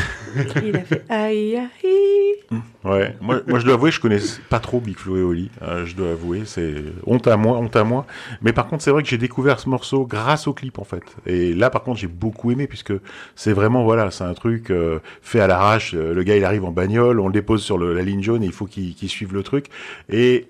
Il 0.63 0.77
a 0.77 0.81
fait 0.81 1.05
aïe 1.09 1.57
aïe. 1.57 2.61
Ouais, 2.85 3.15
moi, 3.21 3.41
moi 3.47 3.59
je 3.59 3.65
dois 3.65 3.75
avouer, 3.75 3.91
je 3.91 4.01
connais 4.01 4.19
pas 4.49 4.61
trop 4.61 4.81
Big 4.81 4.97
Flo 4.97 5.17
et 5.17 5.23
Oli. 5.23 5.51
Euh, 5.63 5.87
je 5.87 5.95
dois 5.97 6.11
avouer, 6.11 6.43
c'est 6.45 6.75
honte 7.07 7.27
à 7.27 7.37
moi, 7.37 7.57
honte 7.59 7.75
à 7.77 7.85
moi. 7.85 8.07
Mais 8.43 8.53
par 8.53 8.67
contre, 8.67 8.83
c'est 8.83 8.91
vrai 8.91 9.03
que 9.03 9.09
j'ai 9.09 9.19
découvert 9.19 9.59
ce 9.59 9.69
morceau 9.69 10.05
grâce 10.07 10.47
au 10.47 10.53
clip 10.53 10.79
en 10.79 10.85
fait. 10.85 11.03
Et 11.27 11.55
là, 11.55 11.71
par 11.71 11.83
contre, 11.83 11.99
j'ai 11.99 12.07
beaucoup 12.07 12.51
aimé 12.51 12.67
puisque 12.67 12.93
c'est 13.35 13.53
vraiment 13.53 13.85
voilà, 13.85 14.11
c'est 14.11 14.25
un 14.25 14.35
truc 14.35 14.71
euh, 14.71 15.01
fait 15.23 15.41
à 15.41 15.47
l'arrache. 15.47 15.95
Le 15.95 16.23
gars, 16.23 16.37
il 16.37 16.45
arrive 16.45 16.65
en 16.65 16.73
bagnole, 16.73 17.21
on 17.21 17.29
le 17.29 17.33
dépose 17.33 17.63
sur 17.63 17.79
le, 17.79 17.95
la 17.95 18.03
ligne 18.03 18.23
jaune 18.23 18.43
et 18.43 18.47
il 18.47 18.53
faut 18.53 18.67
qu'il 18.67 18.95
qu 18.95 19.09
suive 19.09 19.33
le 19.35 19.43
truc. 19.43 19.67
Et 20.09 20.47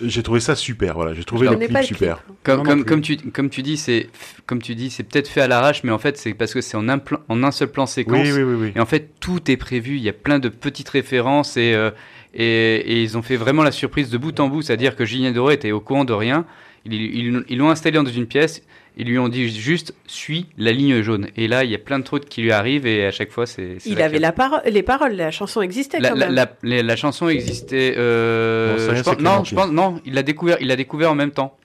j'ai 0.00 0.22
trouvé 0.22 0.40
ça 0.40 0.54
super, 0.54 0.94
voilà. 0.94 1.14
J'ai 1.14 1.24
trouvé 1.24 1.48
le 1.48 1.56
clip 1.56 1.82
super. 1.82 2.22
Clip. 2.24 2.36
Comme, 2.42 2.62
comme, 2.64 2.84
comme, 2.84 3.00
tu, 3.00 3.16
comme 3.16 3.48
tu 3.48 3.62
dis, 3.62 3.76
c'est 3.76 4.08
comme 4.46 4.60
tu 4.60 4.74
dis, 4.74 4.90
c'est 4.90 5.04
peut-être 5.04 5.28
fait 5.28 5.40
à 5.40 5.48
l'arrache, 5.48 5.84
mais 5.84 5.92
en 5.92 5.98
fait, 5.98 6.16
c'est 6.16 6.34
parce 6.34 6.52
que 6.52 6.60
c'est 6.60 6.76
en 6.76 6.88
un, 6.88 6.98
plan, 6.98 7.18
en 7.28 7.42
un 7.42 7.50
seul 7.50 7.68
plan 7.68 7.86
séquence. 7.86 8.26
Oui, 8.26 8.32
oui, 8.32 8.42
oui, 8.42 8.54
oui, 8.54 8.72
Et 8.74 8.80
en 8.80 8.86
fait, 8.86 9.10
tout 9.20 9.50
est 9.50 9.56
prévu. 9.56 9.96
Il 9.96 10.02
y 10.02 10.08
a 10.08 10.12
plein 10.12 10.38
de 10.38 10.48
petites 10.48 10.88
références 10.88 11.56
et, 11.56 11.74
euh, 11.74 11.90
et, 12.34 12.76
et, 12.76 13.02
ils 13.02 13.16
ont 13.16 13.22
fait 13.22 13.36
vraiment 13.36 13.62
la 13.62 13.72
surprise 13.72 14.10
de 14.10 14.18
bout 14.18 14.38
en 14.40 14.48
bout. 14.48 14.62
C'est-à-dire 14.62 14.96
que 14.96 15.04
Julien 15.04 15.30
Doré 15.30 15.54
était 15.54 15.72
au 15.72 15.80
courant 15.80 16.04
de 16.04 16.12
rien. 16.12 16.44
Ils 16.86 17.56
l'ont 17.56 17.70
installé 17.70 17.96
dans 17.96 18.04
une 18.04 18.26
pièce. 18.26 18.62
Ils 18.96 19.08
lui 19.08 19.18
ont 19.18 19.28
dit 19.28 19.48
juste 19.48 19.94
suis 20.06 20.46
la 20.56 20.72
ligne 20.72 21.02
jaune. 21.02 21.28
Et 21.36 21.48
là, 21.48 21.64
il 21.64 21.70
y 21.70 21.74
a 21.74 21.78
plein 21.78 21.98
de 21.98 22.04
trucs 22.04 22.28
qui 22.28 22.42
lui 22.42 22.52
arrivent 22.52 22.86
et 22.86 23.06
à 23.06 23.10
chaque 23.10 23.32
fois, 23.32 23.46
c'est. 23.46 23.78
Il 23.84 24.00
avait 24.00 24.20
la 24.20 24.30
paro 24.32 24.56
les 24.66 24.82
paroles, 24.82 25.14
la 25.14 25.30
chanson 25.30 25.62
existait 25.62 25.98
la, 25.98 26.10
quand 26.10 26.16
la, 26.16 26.26
même. 26.26 26.34
La, 26.34 26.48
la, 26.62 26.82
la 26.82 26.96
chanson 26.96 27.28
existait. 27.28 27.94
Euh, 27.96 28.88
non, 28.88 28.94
je 28.94 29.02
pense, 29.02 29.18
non, 29.18 29.44
je 29.44 29.54
pense, 29.54 29.70
non, 29.70 30.00
il 30.04 30.14
l'a 30.14 30.22
découvert, 30.22 30.58
il 30.60 30.68
l'a 30.68 30.76
découvert 30.76 31.10
en 31.10 31.16
même 31.16 31.32
temps. 31.32 31.56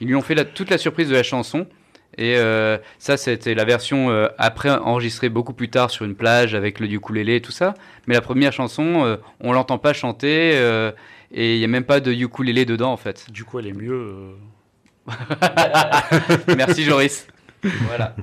Ils 0.00 0.08
lui 0.08 0.14
ont 0.14 0.22
fait 0.22 0.34
la, 0.34 0.44
toute 0.44 0.68
la 0.68 0.78
surprise 0.78 1.08
de 1.08 1.14
la 1.14 1.22
chanson. 1.22 1.66
Et 2.18 2.36
euh, 2.36 2.78
ça, 2.98 3.16
c'était 3.16 3.54
la 3.54 3.64
version 3.64 4.10
euh, 4.10 4.28
après 4.38 4.70
enregistrée 4.70 5.28
beaucoup 5.28 5.52
plus 5.52 5.68
tard 5.68 5.90
sur 5.90 6.04
une 6.04 6.14
plage 6.14 6.54
avec 6.54 6.80
le 6.80 6.86
ukulélé 6.90 7.36
et 7.36 7.40
tout 7.40 7.52
ça. 7.52 7.74
Mais 8.06 8.14
la 8.14 8.22
première 8.22 8.52
chanson, 8.52 9.04
euh, 9.04 9.16
on 9.40 9.52
l'entend 9.52 9.78
pas 9.78 9.92
chanter 9.92 10.52
euh, 10.54 10.92
et 11.30 11.54
il 11.54 11.60
y 11.60 11.64
a 11.64 11.68
même 11.68 11.84
pas 11.84 12.00
de 12.00 12.12
ukulélé 12.12 12.64
dedans 12.64 12.92
en 12.92 12.96
fait. 12.96 13.30
Du 13.30 13.44
coup, 13.44 13.58
elle 13.58 13.66
est 13.66 13.74
mieux. 13.74 14.30
Merci 16.56 16.84
Joris. 16.84 17.26
voilà. 17.62 18.14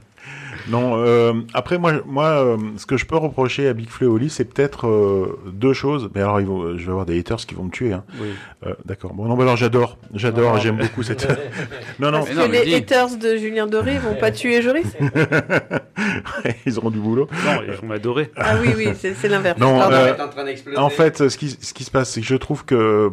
Non, 0.69 0.93
euh, 0.97 1.33
après 1.53 1.77
moi, 1.77 1.93
moi, 2.05 2.25
euh, 2.25 2.57
ce 2.77 2.85
que 2.85 2.97
je 2.97 3.05
peux 3.05 3.17
reprocher 3.17 3.67
à 3.67 3.73
Big 3.73 3.89
Flo 3.89 4.07
et 4.07 4.09
Oli, 4.09 4.29
c'est 4.29 4.45
peut-être 4.45 4.87
euh, 4.87 5.37
deux 5.51 5.73
choses. 5.73 6.09
Mais 6.15 6.21
alors, 6.21 6.39
ils 6.39 6.47
vont, 6.47 6.77
je 6.77 6.83
vais 6.85 6.91
avoir 6.91 7.05
des 7.05 7.19
haters 7.19 7.37
qui 7.37 7.53
vont 7.55 7.65
me 7.65 7.69
tuer. 7.71 7.93
Hein. 7.93 8.03
Oui. 8.21 8.29
Euh, 8.65 8.73
D'accord. 8.85 9.13
Bon, 9.13 9.25
non, 9.25 9.35
mais 9.35 9.43
alors 9.43 9.57
j'adore, 9.57 9.97
j'adore, 10.13 10.57
j'aime 10.59 10.77
beaucoup 10.77 11.03
cette. 11.03 11.27
non, 11.99 12.11
non, 12.11 12.19
Parce 12.19 12.29
mais 12.29 12.35
non, 12.35 12.45
que 12.45 12.51
mais 12.51 12.59
les 12.59 12.65
dis. 12.65 12.75
haters 12.75 13.17
de 13.17 13.35
Julien 13.37 13.67
Doré 13.67 13.97
vont 13.97 14.15
pas 14.15 14.31
tuer 14.31 14.61
Joris 14.61 14.87
ils 16.65 16.77
auront 16.77 16.89
du 16.91 16.99
boulot. 16.99 17.27
Non, 17.45 17.61
ils 17.67 17.73
vont 17.73 17.87
m'adorer. 17.87 18.31
Ah 18.35 18.55
oui, 18.61 18.69
oui, 18.75 18.87
c'est 19.01 19.27
l'inverse. 19.27 19.59
Non, 19.59 19.79
euh, 19.81 20.13
en. 20.77 20.83
En 20.83 20.89
fait, 20.89 21.29
ce 21.29 21.37
qui, 21.37 21.49
ce 21.49 21.73
qui 21.73 21.83
se 21.83 21.91
passe, 21.91 22.11
c'est 22.11 22.21
que 22.21 22.27
je 22.27 22.35
trouve 22.35 22.65
que 22.65 22.75
euh, 22.75 23.09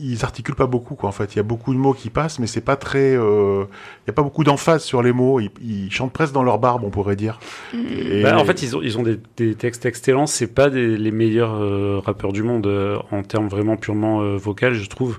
ils 0.00 0.24
articulent 0.24 0.54
pas 0.54 0.66
beaucoup. 0.66 0.94
Quoi. 0.94 1.08
En 1.08 1.12
fait, 1.12 1.34
il 1.34 1.36
y 1.36 1.40
a 1.40 1.44
beaucoup 1.44 1.72
de 1.72 1.78
mots 1.78 1.94
qui 1.94 2.10
passent, 2.10 2.38
mais 2.38 2.46
c'est 2.46 2.60
pas 2.60 2.76
très. 2.76 3.14
euh, 3.16 3.64
Il 4.06 4.08
y 4.08 4.10
a 4.10 4.12
pas 4.12 4.22
beaucoup 4.22 4.44
d'emphase 4.44 4.82
sur 4.82 5.02
les 5.02 5.12
mots. 5.12 5.40
Ils, 5.40 5.50
ils 5.62 5.90
chantent 5.92 6.12
presque 6.12 6.32
dans 6.32 6.42
leur 6.42 6.58
barbe, 6.58 6.84
on 6.88 6.90
pourrait 6.90 7.14
dire. 7.16 7.38
Et- 7.74 8.22
Bah, 8.22 8.36
en 8.38 8.44
fait, 8.44 8.62
ils 8.62 8.76
ont, 8.76 8.82
ils 8.82 8.98
ont 8.98 9.02
des, 9.04 9.18
des 9.36 9.54
textes 9.54 9.86
excellents. 9.86 10.26
C'est 10.26 10.52
pas 10.52 10.70
des, 10.70 10.96
les 10.96 11.10
meilleurs 11.12 11.54
euh, 11.54 12.00
rappeurs 12.04 12.32
du 12.32 12.42
monde 12.42 12.66
euh, 12.66 12.96
en 13.12 13.22
termes 13.22 13.48
vraiment 13.48 13.76
purement 13.76 14.20
euh, 14.22 14.36
vocal, 14.36 14.74
je 14.74 14.88
trouve. 14.88 15.18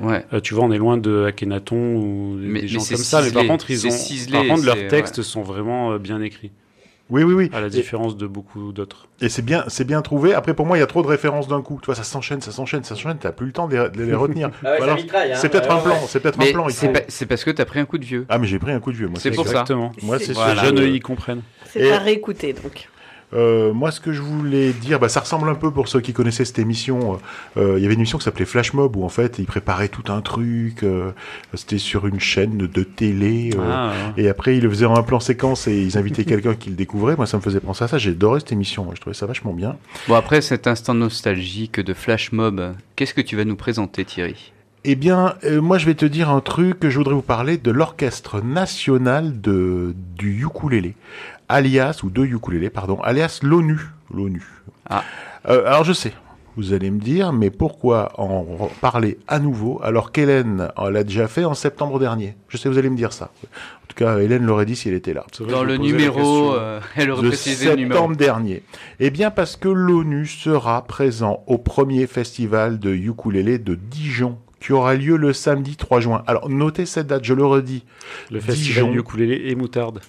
Ouais. 0.00 0.24
Euh, 0.32 0.40
tu 0.40 0.54
vois, 0.54 0.64
on 0.64 0.72
est 0.72 0.78
loin 0.78 0.96
de 0.98 1.24
Akhenaton 1.24 1.96
ou 1.96 2.36
des, 2.38 2.46
Mais- 2.46 2.60
des 2.62 2.68
gens 2.68 2.80
comme 2.80 2.96
ça. 2.96 3.22
Mais 3.22 3.30
par 3.30 3.46
contre, 3.46 3.70
ils 3.70 3.86
ont. 3.86 3.90
ciselé, 3.90 4.32
par 4.32 4.46
contre, 4.46 4.66
leurs 4.66 4.88
textes 4.88 5.18
ouais. 5.18 5.22
sont 5.24 5.42
vraiment 5.42 5.92
euh, 5.92 5.98
bien 5.98 6.20
écrits, 6.20 6.50
Oui, 7.10 7.22
oui, 7.22 7.34
oui. 7.34 7.50
à 7.52 7.60
la 7.60 7.66
Et- 7.66 7.70
différence 7.70 8.16
de 8.16 8.26
beaucoup 8.26 8.72
d'autres. 8.72 9.08
Et 9.20 9.28
c'est 9.28 9.42
bien, 9.42 9.64
c'est 9.68 9.84
bien 9.84 10.00
trouvé. 10.02 10.32
Après, 10.34 10.54
pour 10.54 10.64
moi, 10.66 10.76
il 10.78 10.80
y 10.80 10.82
a 10.82 10.86
trop 10.86 11.02
de 11.02 11.06
références 11.06 11.48
d'un 11.48 11.60
coup. 11.60 11.78
Tu 11.82 11.86
vois, 11.86 11.94
ça 11.94 12.02
s'enchaîne, 12.02 12.40
ça 12.40 12.50
s'enchaîne, 12.50 12.82
ça 12.82 12.94
s'enchaîne. 12.94 13.18
T'as 13.18 13.32
plus 13.32 13.46
le 13.46 13.52
temps 13.52 13.68
de 13.68 13.76
les, 13.76 13.88
de 13.90 14.02
les 14.04 14.14
retenir. 14.14 14.50
Ah 14.64 14.72
ouais, 14.72 14.78
ça 14.80 14.92
hein. 14.94 15.34
c'est 15.34 15.48
peut-être 15.50 15.68
Ouais, 15.68 15.74
un 15.74 15.78
plan. 15.82 15.92
ouais. 15.94 16.00
C'est 16.08 16.20
peut-être 16.20 16.40
un 16.40 16.44
Mais 16.44 16.52
plan. 16.52 16.66
c'est 16.70 16.86
faut- 17.10 17.26
parce 17.26 17.44
que 17.44 17.50
t'as 17.50 17.64
pris 17.66 17.80
un 17.80 17.84
coup 17.84 17.98
de 17.98 18.04
vieux. 18.04 18.24
Ah, 18.28 18.38
mais 18.38 18.46
j'ai 18.46 18.58
pris 18.58 18.72
un 18.72 18.80
coup 18.80 18.90
de 18.92 18.96
vieux. 18.96 19.08
Moi, 19.08 19.18
C'est 19.20 19.30
pour 19.32 19.44
ça. 19.44 19.50
Exactement. 19.50 19.92
Moi, 20.02 20.18
C'est- 20.18 20.32
Voilà. 20.32 20.62
Les 20.62 20.68
jeunes, 20.76 20.94
ils 20.94 21.02
comprennent. 21.02 21.42
C'est 21.66 21.80
Et- 21.80 21.92
à 21.92 21.98
réécouter, 21.98 22.52
donc. 22.54 22.88
Euh, 23.32 23.72
moi, 23.72 23.90
ce 23.90 23.98
que 24.00 24.12
je 24.12 24.20
voulais 24.20 24.72
dire, 24.72 25.00
bah, 25.00 25.08
ça 25.08 25.20
ressemble 25.20 25.48
un 25.48 25.54
peu 25.54 25.70
pour 25.70 25.88
ceux 25.88 26.00
qui 26.00 26.12
connaissaient 26.12 26.44
cette 26.44 26.58
émission. 26.58 27.18
euh, 27.56 27.74
Il 27.78 27.82
y 27.82 27.84
avait 27.86 27.94
une 27.94 28.00
émission 28.00 28.18
qui 28.18 28.24
s'appelait 28.24 28.44
Flash 28.44 28.72
Mob 28.74 28.94
où 28.96 29.04
en 29.04 29.08
fait 29.08 29.38
ils 29.38 29.46
préparaient 29.46 29.88
tout 29.88 30.12
un 30.12 30.20
truc. 30.20 30.82
euh, 30.82 31.10
C'était 31.54 31.78
sur 31.78 32.06
une 32.06 32.20
chaîne 32.20 32.56
de 32.58 32.82
télé. 32.84 33.50
euh, 33.56 33.60
Ah, 33.72 33.92
Et 34.16 34.28
après, 34.28 34.56
ils 34.56 34.62
le 34.62 34.70
faisaient 34.70 34.86
en 34.86 34.96
un 34.96 35.02
plan 35.02 35.18
séquence 35.20 35.66
et 35.66 35.76
ils 35.82 35.98
invitaient 35.98 36.24
quelqu'un 36.26 36.54
qui 36.54 36.70
le 36.70 36.76
découvrait. 36.76 37.16
Moi, 37.16 37.26
ça 37.26 37.36
me 37.36 37.42
faisait 37.42 37.60
penser 37.60 37.84
à 37.84 37.88
ça. 37.88 37.98
J'ai 37.98 38.10
adoré 38.10 38.40
cette 38.40 38.52
émission. 38.52 38.88
Je 38.94 39.00
trouvais 39.00 39.14
ça 39.14 39.26
vachement 39.26 39.52
bien. 39.52 39.76
Bon, 40.06 40.14
après 40.14 40.40
cet 40.40 40.66
instant 40.66 40.94
nostalgique 40.94 41.80
de 41.80 41.94
Flash 41.94 42.30
Mob, 42.32 42.74
qu'est-ce 42.96 43.14
que 43.14 43.20
tu 43.20 43.36
vas 43.36 43.44
nous 43.44 43.56
présenter, 43.56 44.04
Thierry? 44.04 44.52
Eh 44.86 44.96
bien, 44.96 45.34
euh, 45.44 45.62
moi, 45.62 45.78
je 45.78 45.86
vais 45.86 45.94
te 45.94 46.04
dire 46.04 46.28
un 46.28 46.40
truc. 46.40 46.86
Je 46.86 46.98
voudrais 46.98 47.14
vous 47.14 47.22
parler 47.22 47.56
de 47.56 47.70
l'orchestre 47.70 48.42
national 48.42 49.40
de, 49.40 49.94
du 50.14 50.42
ukulélé, 50.44 50.94
alias, 51.48 52.00
ou 52.02 52.10
de 52.10 52.24
ukulélé, 52.24 52.70
pardon, 52.70 53.00
alias 53.02 53.40
l'ONU. 53.42 53.78
L'ONU. 54.12 54.42
Ah. 54.88 55.02
Euh, 55.48 55.66
alors, 55.66 55.84
je 55.84 55.92
sais, 55.92 56.12
vous 56.56 56.72
allez 56.72 56.90
me 56.90 57.00
dire, 57.00 57.32
mais 57.32 57.50
pourquoi 57.50 58.12
en 58.20 58.68
parler 58.80 59.18
à 59.28 59.38
nouveau 59.38 59.80
alors 59.82 60.12
qu'Hélène 60.12 60.68
en 60.76 60.88
l'a 60.88 61.02
déjà 61.04 61.26
fait 61.28 61.44
en 61.44 61.54
septembre 61.54 61.98
dernier? 61.98 62.36
Je 62.48 62.56
sais, 62.56 62.68
vous 62.68 62.78
allez 62.78 62.90
me 62.90 62.96
dire 62.96 63.12
ça. 63.12 63.30
En 63.44 63.86
tout 63.88 63.96
cas, 63.96 64.18
Hélène 64.18 64.44
l'aurait 64.44 64.66
dit 64.66 64.76
si 64.76 64.88
elle 64.88 64.94
était 64.94 65.14
là. 65.14 65.24
vrai, 65.40 65.50
Dans 65.52 65.60
je 65.60 65.66
me 65.66 65.72
le 65.72 65.76
numéro, 65.78 66.54
euh, 66.54 66.80
elle 66.96 67.10
aurait 67.10 67.22
de 67.22 67.28
précisé 67.28 67.66
le 67.70 67.76
numéro. 67.76 67.92
septembre 67.94 68.16
dernier. 68.16 68.62
Eh 69.00 69.10
bien, 69.10 69.30
parce 69.30 69.56
que 69.56 69.68
l'ONU 69.68 70.26
sera 70.26 70.84
présent 70.84 71.42
au 71.46 71.58
premier 71.58 72.06
festival 72.06 72.78
de 72.78 72.90
ukulélé 72.94 73.58
de 73.58 73.74
Dijon, 73.74 74.38
qui 74.60 74.72
aura 74.72 74.94
lieu 74.94 75.16
le 75.16 75.32
samedi 75.32 75.76
3 75.76 76.00
juin. 76.00 76.22
Alors, 76.26 76.48
notez 76.48 76.86
cette 76.86 77.08
date, 77.08 77.24
je 77.24 77.34
le 77.34 77.44
redis. 77.44 77.84
Le 78.30 78.40
festival 78.40 78.84
Dijon. 78.84 78.94
ukulélé 79.00 79.50
et 79.50 79.54
moutarde. 79.54 80.00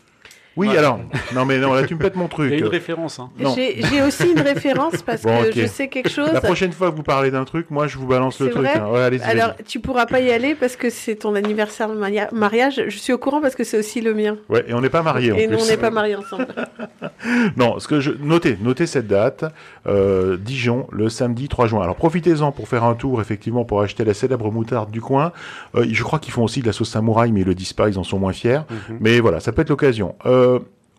Oui, 0.57 0.69
Ouais. 0.69 0.77
alors, 0.77 0.99
non 1.33 1.43
mais 1.45 1.57
non, 1.57 1.73
là 1.73 1.83
tu 1.83 1.95
me 1.95 1.99
pètes 1.99 2.15
mon 2.15 2.25
Il 2.27 2.29
truc. 2.29 2.51
y 2.51 2.55
a 2.55 2.57
une 2.59 2.67
référence. 2.67 3.19
Hein. 3.19 3.29
Non. 3.39 3.53
J'ai 3.55 4.01
aussi 4.01 4.31
une 4.31 4.39
référence 4.39 5.01
parce 5.01 5.21
Bon, 5.23 5.43
que 5.43 5.51
je 5.51 5.65
sais 5.67 5.87
quelque 5.89 6.09
chose. 6.09 6.29
La 6.33 6.39
prochaine 6.41 6.71
fois 6.71 6.91
que 6.91 6.95
vous 6.95 7.03
parlez 7.03 7.29
d'un 7.31 7.43
truc, 7.45 7.69
moi 7.71 7.87
je 7.87 7.97
vous 7.97 8.07
balance 8.07 8.39
le 8.39 8.47
C'est 8.47 8.51
truc. 8.53 8.63
vrai 8.65 8.77
hein. 8.79 8.87
Ouais, 8.91 9.21
Alors, 9.23 9.53
tu 9.67 9.79
pourras 9.79 10.05
pas 10.05 10.19
y 10.21 10.31
aller 10.31 10.55
parce 10.55 10.75
que 10.75 10.89
c'est 10.89 11.15
ton 11.15 11.35
anniversaire 11.35 11.89
de 11.89 11.95
maria- 11.95 12.29
mariage. 12.31 12.81
Je 12.87 12.97
suis 12.97 13.11
au 13.13 13.17
courant 13.17 13.41
parce 13.41 13.55
que 13.55 13.63
c'est 13.63 13.77
aussi 13.77 13.99
le 14.01 14.13
mien. 14.13 14.37
Ouais, 14.49 14.63
et 14.67 14.73
on 14.73 14.81
n'est 14.81 14.89
pas 14.89 15.01
mariés 15.03 15.31
en 15.31 15.35
Et 15.35 15.47
plus. 15.47 15.57
nous, 15.57 15.63
on 15.63 15.67
n'est 15.67 15.77
pas 15.77 15.89
mariés 15.91 16.15
ensemble. 16.15 16.47
Non, 17.57 17.79
ce 17.79 17.87
que 17.87 17.99
je 17.99 18.11
notez, 18.11 18.57
notez 18.61 18.85
cette 18.85 19.07
date, 19.07 19.45
euh, 19.87 20.37
Dijon, 20.37 20.87
le 20.91 21.09
samedi 21.09 21.47
3 21.47 21.67
juin. 21.67 21.81
Alors 21.81 21.95
profitez-en 21.95 22.51
pour 22.51 22.67
faire 22.67 22.83
un 22.83 22.93
tour, 22.93 23.19
effectivement, 23.21 23.65
pour 23.65 23.81
acheter 23.81 24.03
la 24.03 24.13
célèbre 24.13 24.51
moutarde 24.51 24.91
du 24.91 25.01
coin. 25.01 25.31
Euh, 25.75 25.85
je 25.89 26.03
crois 26.03 26.19
qu'ils 26.19 26.33
font 26.33 26.43
aussi 26.43 26.61
de 26.61 26.67
la 26.67 26.73
sauce 26.73 26.89
samouraï, 26.89 27.31
mais 27.31 27.41
ils 27.41 27.45
le 27.47 27.55
disent 27.55 27.73
pas, 27.73 27.89
ils 27.89 27.97
en 27.97 28.03
sont 28.03 28.19
moins 28.19 28.33
fiers. 28.33 28.59
Mhm. 28.69 28.97
Mais 28.99 29.19
voilà, 29.19 29.39
ça 29.39 29.51
peut 29.51 29.61
être 29.61 29.69
l'occasion. 29.69 30.15
Euh, 30.25 30.44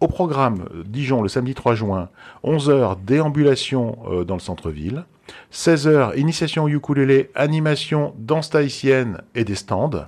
au 0.00 0.08
programme, 0.08 0.68
euh, 0.74 0.82
Dijon, 0.86 1.22
le 1.22 1.28
samedi 1.28 1.54
3 1.54 1.74
juin, 1.74 2.08
11h, 2.44 2.96
déambulation 3.04 3.98
euh, 4.08 4.24
dans 4.24 4.34
le 4.34 4.40
centre-ville. 4.40 5.04
16h, 5.52 6.18
initiation 6.18 6.64
au 6.64 6.68
ukulélé, 6.68 7.30
animation, 7.34 8.14
danse 8.18 8.50
tahitienne 8.50 9.22
et 9.34 9.44
des 9.44 9.54
stands. 9.54 10.06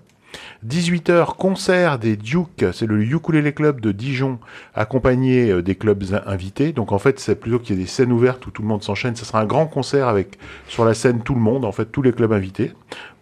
18h, 0.66 1.36
concert 1.36 1.98
des 1.98 2.16
Duke, 2.16 2.66
c'est 2.72 2.86
le 2.86 3.02
Ukulele 3.02 3.52
Club 3.54 3.80
de 3.80 3.92
Dijon, 3.92 4.38
accompagné 4.74 5.50
euh, 5.50 5.62
des 5.62 5.74
clubs 5.74 6.02
in- 6.12 6.22
invités. 6.26 6.72
Donc 6.72 6.92
en 6.92 6.98
fait, 6.98 7.20
c'est 7.20 7.34
plutôt 7.38 7.58
qu'il 7.58 7.76
y 7.76 7.78
ait 7.78 7.82
des 7.82 7.88
scènes 7.88 8.12
ouvertes 8.12 8.46
où 8.46 8.50
tout 8.50 8.62
le 8.62 8.68
monde 8.68 8.82
s'enchaîne. 8.82 9.14
Ce 9.16 9.24
sera 9.24 9.40
un 9.40 9.46
grand 9.46 9.66
concert 9.66 10.08
avec 10.08 10.38
sur 10.68 10.84
la 10.84 10.94
scène 10.94 11.22
tout 11.22 11.34
le 11.34 11.40
monde, 11.40 11.64
en 11.64 11.72
fait 11.72 11.86
tous 11.86 12.02
les 12.02 12.12
clubs 12.12 12.32
invités, 12.32 12.72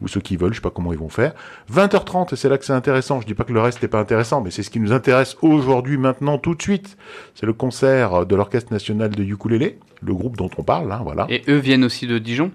ou 0.00 0.08
ceux 0.08 0.20
qui 0.20 0.36
veulent, 0.36 0.52
je 0.52 0.56
sais 0.56 0.62
pas 0.62 0.70
comment 0.70 0.92
ils 0.92 0.98
vont 0.98 1.08
faire. 1.08 1.34
20h30, 1.72 2.32
et 2.32 2.36
c'est 2.36 2.48
là 2.48 2.58
que 2.58 2.64
c'est 2.64 2.72
intéressant. 2.72 3.20
Je 3.20 3.26
dis 3.26 3.34
pas 3.34 3.44
que 3.44 3.52
le 3.52 3.60
reste 3.60 3.82
n'est 3.82 3.88
pas 3.88 4.00
intéressant, 4.00 4.40
mais 4.40 4.50
c'est 4.50 4.62
ce 4.62 4.70
qui 4.70 4.80
nous 4.80 4.92
intéresse 4.92 5.36
aujourd'hui, 5.42 5.96
maintenant, 5.98 6.38
tout 6.38 6.54
de 6.54 6.62
suite. 6.62 6.96
C'est 7.34 7.46
le 7.46 7.52
concert 7.52 8.26
de 8.26 8.34
l'Orchestre 8.36 8.72
National 8.72 9.10
de 9.10 9.22
Ukulélé, 9.22 9.78
le 10.02 10.14
groupe 10.14 10.36
dont 10.36 10.50
on 10.58 10.62
parle, 10.62 10.90
hein, 10.92 11.00
voilà. 11.02 11.26
Et 11.30 11.42
eux 11.48 11.56
viennent 11.58 11.84
aussi 11.84 12.06
de 12.06 12.18
Dijon? 12.18 12.50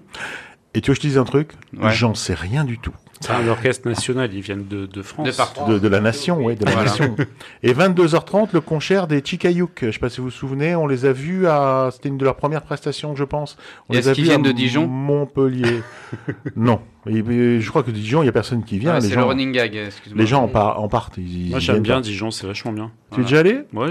Et 0.74 0.80
tu 0.80 0.90
que 0.90 0.94
je 0.94 1.00
te 1.00 1.06
dise 1.06 1.18
un 1.18 1.24
truc 1.24 1.52
Ouais. 1.78 1.90
J'en 1.92 2.14
sais 2.14 2.32
rien 2.34 2.64
du 2.64 2.78
tout. 2.78 2.94
C'est 3.22 3.32
un 3.32 3.48
orchestre 3.48 3.88
national, 3.88 4.32
ils 4.34 4.40
viennent 4.40 4.66
de, 4.68 4.86
de 4.86 5.02
France. 5.02 5.26
De 5.28 5.32
partout. 5.32 5.64
De, 5.72 5.78
de 5.78 5.88
la 5.88 6.00
nation, 6.00 6.38
oui, 6.44 6.56
de 6.56 6.64
la 6.64 6.72
Voilà. 6.72 6.90
nation. 6.90 7.16
Et 7.62 7.72
22h30, 7.72 8.48
le 8.52 8.60
concert 8.60 9.06
des 9.06 9.22
Chicayuk. 9.24 9.78
Je 9.82 9.90
sais 9.92 9.98
pas 9.98 10.08
si 10.10 10.18
vous 10.18 10.24
vous 10.26 10.30
souvenez, 10.30 10.74
on 10.74 10.86
les 10.86 11.06
a 11.06 11.12
vus 11.12 11.46
à, 11.46 11.88
c'était 11.92 12.08
une 12.08 12.18
de 12.18 12.24
leurs 12.24 12.36
premières 12.36 12.62
prestations, 12.62 13.14
je 13.16 13.24
pense. 13.24 13.56
On 13.88 13.92
les 13.92 14.00
est-ce 14.00 14.10
a 14.10 14.12
qu'ils 14.14 14.24
vus 14.24 14.30
à 14.30 14.32
viennent 14.34 14.42
de 14.42 14.52
Dijon? 14.52 14.86
Montpellier. 14.86 15.82
non. 16.56 16.80
Et, 17.06 17.18
et 17.18 17.60
je 17.60 17.68
crois 17.70 17.82
que 17.82 17.90
Dijon, 17.90 18.22
il 18.22 18.26
y 18.26 18.28
a 18.28 18.32
personne 18.32 18.62
qui 18.64 18.78
vient. 18.78 19.00
C'est 19.00 19.08
le 19.08 19.14
gens, 19.14 19.26
running 19.28 19.52
gag, 19.52 19.74
excuse-moi. 19.74 20.20
les 20.20 20.26
gens 20.26 20.42
en, 20.44 20.48
par- 20.48 20.80
en 20.80 20.88
partent. 20.88 21.16
Ils, 21.18 21.50
Moi 21.50 21.58
j'aime 21.58 21.80
bien. 21.80 22.00
Dijon, 22.00 22.30
c'est 22.30 22.46
vachement 22.46 22.72
bien. 22.72 22.90
Tu 23.12 23.20
es 23.20 23.22
déjà 23.24 23.40
allé? 23.40 23.60
Ouais, 23.72 23.90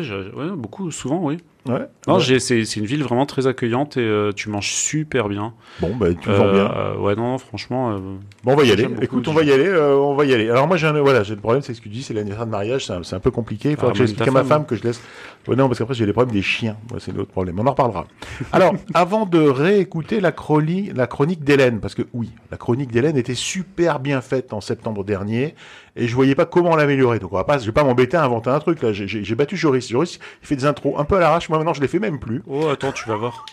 beaucoup, 0.55 0.91
souvent, 0.91 1.19
oui. 1.23 1.38
Ouais. 1.68 1.86
Non, 2.08 2.18
Ouais. 2.18 2.39
c'est 2.39 2.63
une 2.77 2.86
ville 2.86 3.03
vraiment 3.03 3.27
très 3.27 3.46
accueillante 3.46 3.96
et 3.98 4.01
euh, 4.01 4.32
tu 4.36 4.50
manges 4.50 4.72
super 4.72 5.30
bien. 5.30 5.53
Bon, 5.80 5.96
bah, 5.96 6.08
tu 6.20 6.27
Euh, 6.30 6.36
vends 6.36 6.51
bien. 6.51 6.74
euh, 6.75 6.98
ouais, 6.98 7.15
non, 7.15 7.38
franchement. 7.38 7.91
euh, 7.91 7.98
Bon, 8.44 8.53
on 8.53 8.56
va 8.56 8.63
y 8.63 8.72
aller. 8.72 8.88
beaucoup 8.88 9.03
Écoute, 9.03 9.27
on 9.27 9.34
va 9.34 9.44
y 9.44 9.51
aller. 9.51 9.70
on 9.72 10.15
va 10.15 10.25
y 10.25 10.34
aller. 10.34 10.50
Alors 10.50 10.68
moi, 10.68 10.77
j'ai 10.77 10.88
un, 10.88 11.00
voilà, 11.00 11.22
j'ai 11.22 11.36
le 11.36 11.39
problème, 11.39 11.62
c'est 11.62 11.75
ce 11.75 11.80
que 11.80 11.84
tu 11.84 11.89
dis, 11.89 12.01
c'est 12.01 12.15
l'anniversaire 12.15 12.48
de 12.48 12.51
mariage, 12.51 12.86
c'est 12.88 13.13
un, 13.15 13.20
peu 13.20 13.30
compliqué. 13.30 13.70
Il 13.70 13.75
faudra 13.75 13.89
Ah, 13.89 13.91
que 13.91 13.98
j'explique 14.00 14.27
à 14.27 14.32
ma 14.32 14.44
femme 14.44 14.65
que 14.65 14.75
je 14.75 14.82
laisse. 14.84 15.01
Ouais, 15.48 15.55
non, 15.55 15.67
parce 15.67 15.79
qu'après 15.79 15.95
j'ai 15.95 16.05
les 16.05 16.13
problèmes 16.13 16.33
des 16.36 16.41
chiens. 16.43 16.77
Ouais, 16.93 17.00
c'est 17.00 17.12
l'autre 17.15 17.31
problème. 17.31 17.60
On 17.60 17.65
en 17.65 17.71
reparlera. 17.71 18.05
Alors, 18.51 18.74
avant 18.93 19.25
de 19.25 19.39
réécouter 19.39 20.19
la, 20.21 20.31
chroni- 20.31 20.91
la 20.93 21.07
chronique 21.07 21.43
d'Hélène, 21.43 21.79
parce 21.79 21.95
que 21.95 22.03
oui, 22.13 22.29
la 22.51 22.57
chronique 22.57 22.91
d'Hélène 22.91 23.17
était 23.17 23.33
super 23.36 24.00
bien 24.00 24.21
faite 24.21 24.53
en 24.53 24.62
septembre 24.62 25.03
dernier, 25.03 25.55
et 25.95 26.07
je 26.07 26.15
voyais 26.15 26.36
pas 26.36 26.45
comment 26.45 26.75
l'améliorer. 26.75 27.19
Donc 27.19 27.33
on 27.33 27.38
va 27.38 27.43
pas, 27.43 27.57
je 27.57 27.65
vais 27.65 27.71
pas 27.71 27.83
m'embêter 27.83 28.17
à 28.17 28.24
inventer 28.24 28.50
un 28.51 28.60
truc 28.60 28.81
là. 28.81 28.93
J'ai 28.93 29.36
battu 29.36 29.57
Joris. 29.57 29.89
Joris, 29.89 30.19
il 30.43 30.48
fait 30.48 30.55
des 30.55 30.65
intros 30.65 30.93
un 30.98 31.03
peu 31.05 31.17
à 31.17 31.19
l'arrache. 31.19 31.50
Moi 31.50 31.57
maintenant, 31.57 31.74
je 31.74 31.81
les 31.81 31.88
fais 31.88 32.00
même 32.00 32.19
plus. 32.19 32.43
Oh, 32.48 32.67
attends, 32.69 32.91
tu 32.91 33.10
vas 33.10 33.15
voir. 33.15 33.45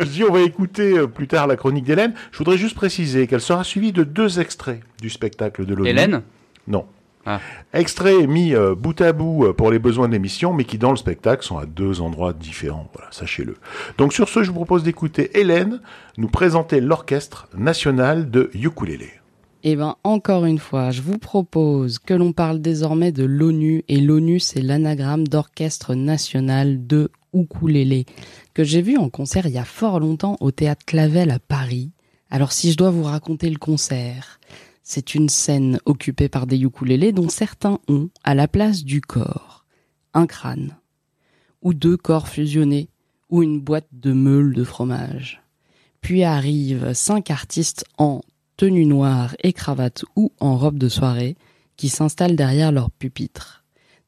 Je 0.00 0.04
dis, 0.06 0.24
on 0.24 0.32
va 0.32 0.40
écouter 0.40 0.98
euh, 0.98 1.06
plus 1.06 1.26
tard 1.28 1.46
la 1.46 1.56
chronique 1.56 1.84
d'Hélène. 1.84 2.14
Je 2.32 2.38
voudrais 2.38 2.56
juste 2.56 2.74
préciser 2.76 3.26
qu'elle 3.26 3.40
sera 3.40 3.64
suivie 3.64 3.92
de 3.92 4.02
deux 4.04 4.40
extraits 4.40 4.80
du 5.00 5.10
spectacle 5.10 5.64
de 5.66 5.74
l'ONU. 5.74 5.88
Hélène? 5.90 6.22
Non. 6.66 6.86
Ah. 7.26 7.40
Extraits 7.72 8.28
mis 8.28 8.54
euh, 8.54 8.74
bout 8.74 9.00
à 9.00 9.12
bout 9.12 9.46
euh, 9.46 9.52
pour 9.52 9.70
les 9.70 9.78
besoins 9.78 10.08
de 10.08 10.12
l'émission, 10.12 10.52
mais 10.52 10.64
qui 10.64 10.78
dans 10.78 10.90
le 10.90 10.96
spectacle 10.96 11.44
sont 11.44 11.58
à 11.58 11.66
deux 11.66 12.00
endroits 12.00 12.32
différents. 12.32 12.88
Voilà, 12.92 13.08
sachez-le. 13.10 13.56
Donc 13.98 14.12
sur 14.12 14.28
ce, 14.28 14.42
je 14.42 14.50
vous 14.50 14.56
propose 14.56 14.82
d'écouter 14.82 15.38
Hélène 15.38 15.80
nous 16.18 16.28
présenter 16.28 16.80
l'orchestre 16.80 17.48
national 17.56 18.30
de 18.30 18.50
ukulélé. 18.54 19.10
Eh 19.66 19.76
bien, 19.76 19.96
encore 20.04 20.44
une 20.44 20.58
fois, 20.58 20.90
je 20.90 21.00
vous 21.00 21.16
propose 21.16 21.98
que 21.98 22.12
l'on 22.12 22.32
parle 22.32 22.60
désormais 22.60 23.12
de 23.12 23.24
l'ONU, 23.24 23.82
et 23.88 23.98
l'ONU, 23.98 24.38
c'est 24.38 24.60
l'anagramme 24.60 25.26
d'Orchestre 25.26 25.94
National 25.94 26.86
de 26.86 27.10
Ukulélé, 27.32 28.04
que 28.52 28.62
j'ai 28.62 28.82
vu 28.82 28.98
en 28.98 29.08
concert 29.08 29.46
il 29.46 29.52
y 29.54 29.58
a 29.58 29.64
fort 29.64 30.00
longtemps 30.00 30.36
au 30.40 30.50
Théâtre 30.50 30.84
Clavel 30.84 31.30
à 31.30 31.38
Paris. 31.38 31.92
Alors 32.30 32.52
si 32.52 32.72
je 32.72 32.76
dois 32.76 32.90
vous 32.90 33.04
raconter 33.04 33.48
le 33.48 33.58
concert, 33.58 34.38
C'est 34.86 35.14
une 35.14 35.30
scène 35.30 35.80
occupée 35.86 36.28
par 36.28 36.46
des 36.46 36.60
ukulélés 36.60 37.12
dont 37.12 37.30
certains 37.30 37.80
ont, 37.88 38.10
à 38.22 38.34
la 38.34 38.46
place 38.46 38.84
du 38.84 39.00
corps, 39.00 39.64
un 40.12 40.26
crâne, 40.26 40.76
ou 41.62 41.72
deux 41.72 41.96
corps 41.96 42.28
fusionnés, 42.28 42.90
ou 43.30 43.42
une 43.42 43.60
boîte 43.60 43.88
de 43.92 44.12
meules 44.12 44.52
de 44.52 44.62
fromage. 44.62 45.42
Puis 46.02 46.22
arrivent 46.22 46.92
cinq 46.92 47.30
artistes 47.30 47.86
en 47.96 48.20
tenue 48.58 48.84
noire 48.84 49.34
et 49.42 49.54
cravate 49.54 50.04
ou 50.16 50.32
en 50.38 50.58
robe 50.58 50.78
de 50.78 50.90
soirée 50.90 51.36
qui 51.78 51.88
s'installent 51.88 52.36
derrière 52.36 52.70
leur 52.70 52.90
pupitre. 52.90 53.64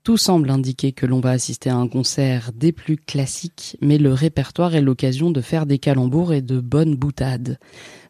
Tout 0.06 0.18
semble 0.18 0.50
indiquer 0.50 0.92
que 0.92 1.04
l'on 1.04 1.18
va 1.18 1.30
assister 1.30 1.68
à 1.68 1.74
un 1.76 1.88
concert 1.88 2.52
des 2.54 2.70
plus 2.70 2.96
classiques, 2.96 3.76
mais 3.80 3.98
le 3.98 4.12
répertoire 4.12 4.76
est 4.76 4.80
l'occasion 4.80 5.32
de 5.32 5.40
faire 5.40 5.66
des 5.66 5.78
calembours 5.78 6.32
et 6.32 6.42
de 6.42 6.60
bonnes 6.60 6.94
boutades. 6.94 7.58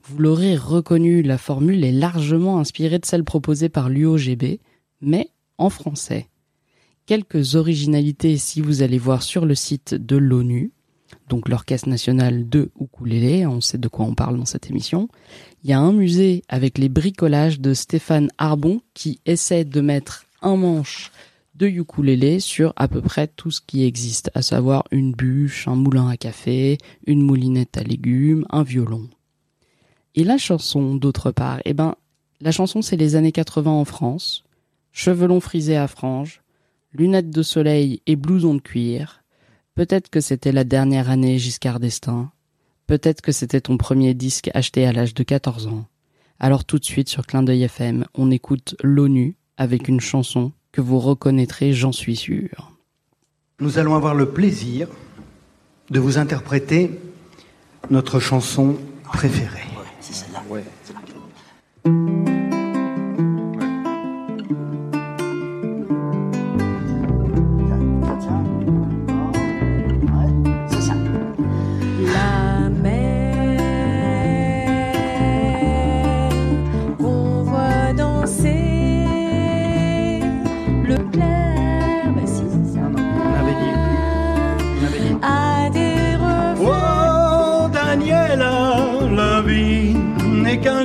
Vous 0.08 0.18
l'aurez 0.18 0.56
reconnu, 0.56 1.22
la 1.22 1.36
formule 1.36 1.82
est 1.82 1.90
largement 1.90 2.60
inspirée 2.60 3.00
de 3.00 3.04
celle 3.04 3.24
proposée 3.24 3.68
par 3.68 3.88
l'UOGB, 3.88 4.60
mais 5.00 5.30
en 5.58 5.68
français. 5.68 6.28
Quelques 7.06 7.56
originalités 7.56 8.36
si 8.36 8.60
vous 8.60 8.82
allez 8.82 8.98
voir 8.98 9.24
sur 9.24 9.44
le 9.44 9.56
site 9.56 9.94
de 9.94 10.16
l'ONU, 10.16 10.70
donc 11.28 11.48
l'Orchestre 11.48 11.88
national 11.88 12.48
de 12.48 12.70
ukulélé, 12.80 13.46
on 13.46 13.60
sait 13.60 13.78
de 13.78 13.88
quoi 13.88 14.04
on 14.04 14.14
parle 14.14 14.38
dans 14.38 14.44
cette 14.44 14.70
émission. 14.70 15.08
Il 15.64 15.70
y 15.70 15.72
a 15.72 15.80
un 15.80 15.92
musée 15.92 16.44
avec 16.48 16.78
les 16.78 16.88
bricolages 16.88 17.58
de 17.58 17.74
Stéphane 17.74 18.30
Arbon 18.38 18.82
qui 18.94 19.18
essaie 19.26 19.64
de 19.64 19.80
mettre 19.80 20.26
un 20.40 20.56
manche 20.56 21.10
de 21.56 21.66
ukulélé 21.66 22.38
sur 22.38 22.72
à 22.76 22.86
peu 22.86 23.00
près 23.00 23.26
tout 23.26 23.50
ce 23.50 23.60
qui 23.60 23.84
existe, 23.84 24.30
à 24.34 24.42
savoir 24.42 24.84
une 24.92 25.12
bûche, 25.12 25.66
un 25.66 25.74
moulin 25.74 26.08
à 26.08 26.16
café, 26.16 26.78
une 27.08 27.22
moulinette 27.22 27.76
à 27.76 27.82
légumes, 27.82 28.46
un 28.50 28.62
violon. 28.62 29.08
Et 30.16 30.24
la 30.24 30.38
chanson, 30.38 30.96
d'autre 30.96 31.30
part, 31.30 31.60
eh 31.64 31.74
ben, 31.74 31.94
la 32.40 32.50
chanson 32.50 32.82
c'est 32.82 32.96
les 32.96 33.14
années 33.14 33.32
80 33.32 33.70
en 33.70 33.84
France, 33.84 34.44
cheveux 34.92 35.28
longs 35.28 35.40
frisés 35.40 35.76
à 35.76 35.86
franges, 35.86 36.42
lunettes 36.92 37.30
de 37.30 37.42
soleil 37.42 38.02
et 38.06 38.16
blouson 38.16 38.54
de 38.54 38.60
cuir, 38.60 39.22
Peut-être 39.76 40.08
que 40.08 40.22
c'était 40.22 40.52
la 40.52 40.64
dernière 40.64 41.10
année 41.10 41.38
Giscard 41.38 41.80
d'Estaing. 41.80 42.30
Peut-être 42.86 43.20
que 43.20 43.30
c'était 43.30 43.60
ton 43.60 43.76
premier 43.76 44.14
disque 44.14 44.50
acheté 44.54 44.86
à 44.86 44.92
l'âge 44.92 45.12
de 45.12 45.22
14 45.22 45.66
ans. 45.66 45.84
Alors 46.40 46.64
tout 46.64 46.78
de 46.78 46.84
suite 46.84 47.10
sur 47.10 47.26
Clin 47.26 47.42
d'œil 47.42 47.64
FM, 47.64 48.06
on 48.14 48.30
écoute 48.30 48.74
l'ONU 48.82 49.36
avec 49.58 49.88
une 49.88 50.00
chanson 50.00 50.52
que 50.72 50.80
vous 50.80 50.98
reconnaîtrez, 50.98 51.74
j'en 51.74 51.92
suis 51.92 52.16
sûr. 52.16 52.72
Nous 53.60 53.78
allons 53.78 53.94
avoir 53.94 54.14
le 54.14 54.30
plaisir 54.30 54.88
de 55.90 56.00
vous 56.00 56.16
interpréter 56.16 56.90
notre 57.90 58.18
chanson 58.18 58.78
préférée. 59.04 59.65
C'est 60.06 60.24
celle-là. 60.24 60.42
qu'un 61.84 62.35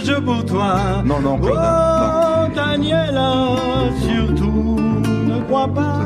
jeu 0.04 0.22
pour 0.22 0.46
toi. 0.46 0.76
Non, 1.06 1.20
non, 1.20 1.40
Oh, 1.42 2.48
Daniela, 2.56 3.56
surtout 4.02 4.78
ne 5.28 5.40
crois 5.42 5.68
pas. 5.68 6.00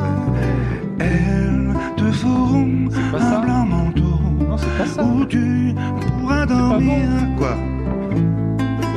Elles 0.99 1.73
te 1.97 2.11
feront 2.11 2.87
un 3.13 3.39
blanc 3.41 3.65
manteau 3.65 4.01
non, 4.39 4.55
pas 4.55 4.85
ça. 4.85 5.03
où 5.03 5.25
tu 5.25 5.73
pourras 6.19 6.45
dormir. 6.45 7.05
Quoi, 7.37 7.55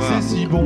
C'est 0.01 0.21
si 0.21 0.45
bon 0.45 0.65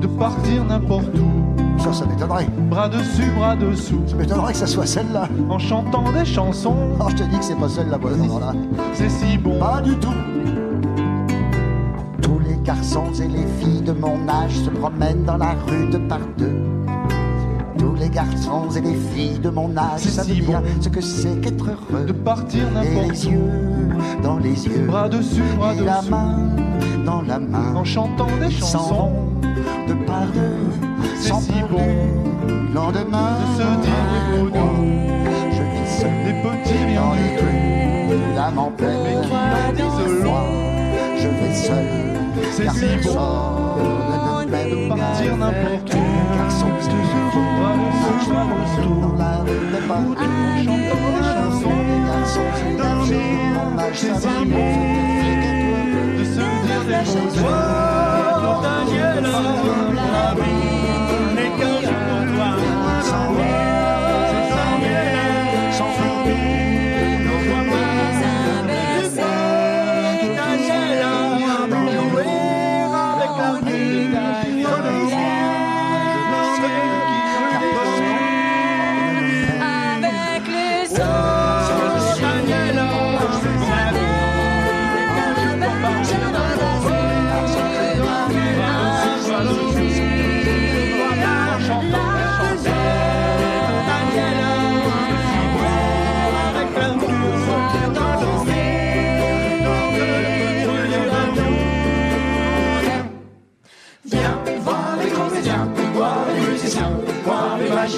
de 0.00 0.06
partir 0.06 0.64
n'importe 0.64 1.14
où. 1.16 1.78
Ça, 1.78 1.92
ça 1.92 2.06
m'étonnerait. 2.06 2.46
Bras 2.70 2.88
dessus, 2.88 3.28
bras 3.36 3.56
dessous. 3.56 4.02
Ça 4.06 4.14
m'étonnerait 4.14 4.52
que 4.52 4.58
ça 4.58 4.66
soit 4.68 4.86
celle-là. 4.86 5.28
En 5.50 5.58
chantant 5.58 6.04
des 6.12 6.24
chansons. 6.24 6.76
Oh, 7.00 7.06
je 7.08 7.16
te 7.16 7.22
dis 7.24 7.38
que 7.38 7.44
c'est 7.44 7.58
pas 7.58 7.68
celle-là, 7.68 7.98
là. 7.98 8.52
C'est 8.92 9.08
si 9.08 9.36
bon. 9.36 9.58
Pas 9.58 9.80
du 9.80 9.96
tout 9.96 10.08
garçons 12.62 13.12
et 13.20 13.28
les 13.28 13.46
filles 13.60 13.82
de 13.82 13.92
mon 13.92 14.28
âge 14.28 14.56
se 14.56 14.70
promènent 14.70 15.24
dans 15.24 15.36
la 15.36 15.54
rue 15.66 15.88
de 15.90 15.98
par 15.98 16.20
deux. 16.38 16.62
Tous 17.78 17.94
les 17.94 18.08
garçons 18.08 18.70
et 18.76 18.80
les 18.80 18.94
filles 18.94 19.38
de 19.38 19.50
mon 19.50 19.76
âge 19.76 20.00
savent 20.00 20.26
si 20.26 20.40
bien 20.40 20.62
ce 20.80 20.88
que 20.88 21.00
c'est 21.00 21.40
qu'être 21.40 21.66
heureux. 21.68 22.04
De 22.06 22.12
partir 22.12 22.70
n'importe 22.70 23.06
où. 23.06 23.10
les 23.10 23.26
yeux 23.26 23.72
dans 24.22 24.38
les 24.38 24.66
yeux. 24.66 24.86
Bras 24.86 25.08
dessus, 25.08 25.42
bras 25.56 25.74
dessous. 25.74 25.84
La 25.84 26.02
main 26.02 26.48
dans 27.04 27.22
la 27.22 27.38
main. 27.38 27.74
En 27.74 27.84
chantant 27.84 28.28
des 28.40 28.50
chansons. 28.50 29.10
De 29.88 29.94
par 30.06 30.26
deux. 30.26 31.08
C'est 31.18 31.34
si 31.34 31.52
bon. 31.70 31.80
Lendemain. 32.72 33.38
De 33.40 33.62
se 33.62 33.68
dire 33.82 33.94
mots 34.30 34.50
Je 35.50 35.62
vis 35.62 36.00
seul. 36.00 36.10
Des 36.24 36.34
petits 36.42 36.94
dans 36.94 37.14
les 37.14 37.36
rues. 37.40 38.34
L'âme 38.36 38.58
en. 38.58 38.72
Mais 38.80 39.74
qui 39.74 40.22
long. 40.22 40.46
Je 41.18 41.28
vais 41.28 41.54
seul. 41.54 42.11
C'est 42.52 42.70
si 42.70 42.86
bon 43.04 43.14
de 44.46 44.88
partir 44.88 45.36
n'importe 45.36 45.94
où. 45.94 45.96
Garçon, 46.36 46.68
de 46.68 46.80
se 46.82 46.88
voir 47.58 47.74
le 47.76 47.90
soir 48.24 48.46
dans 49.00 49.14
la 49.16 49.34
rue 49.38 49.66
de 49.72 49.78
Où 49.92 50.14
tu 50.14 50.26
chantes 50.64 50.78
des 50.78 51.22
chansons. 51.34 51.80
Dormir, 52.78 53.38
c'est 53.94 54.14
si 54.14 54.34
bon 54.46 54.72
de 56.18 56.24
se 56.24 56.44
dire 56.66 56.84
des 56.86 57.04
choses. 57.04 57.38
Oh, 57.38 57.46
Daniela, 58.62 59.38
la 60.12 60.28
vie 60.34 61.34
n'est 61.34 61.52
qu'un 61.58 61.78
jeu 61.82 62.01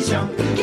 voir 0.00 0.28
les 0.38 0.53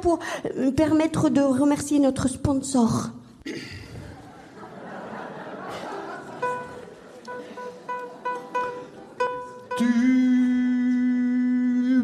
pour 0.00 0.18
euh, 0.44 0.66
me 0.66 0.70
permettre 0.70 1.28
de 1.30 1.40
remercier 1.40 1.98
notre 1.98 2.28
sponsor. 2.28 3.10
Du 9.78 9.86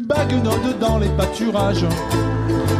bac 0.03 0.27
guenaude 0.29 0.79
dans 0.79 0.97
les 0.97 1.09
pâturages. 1.09 1.85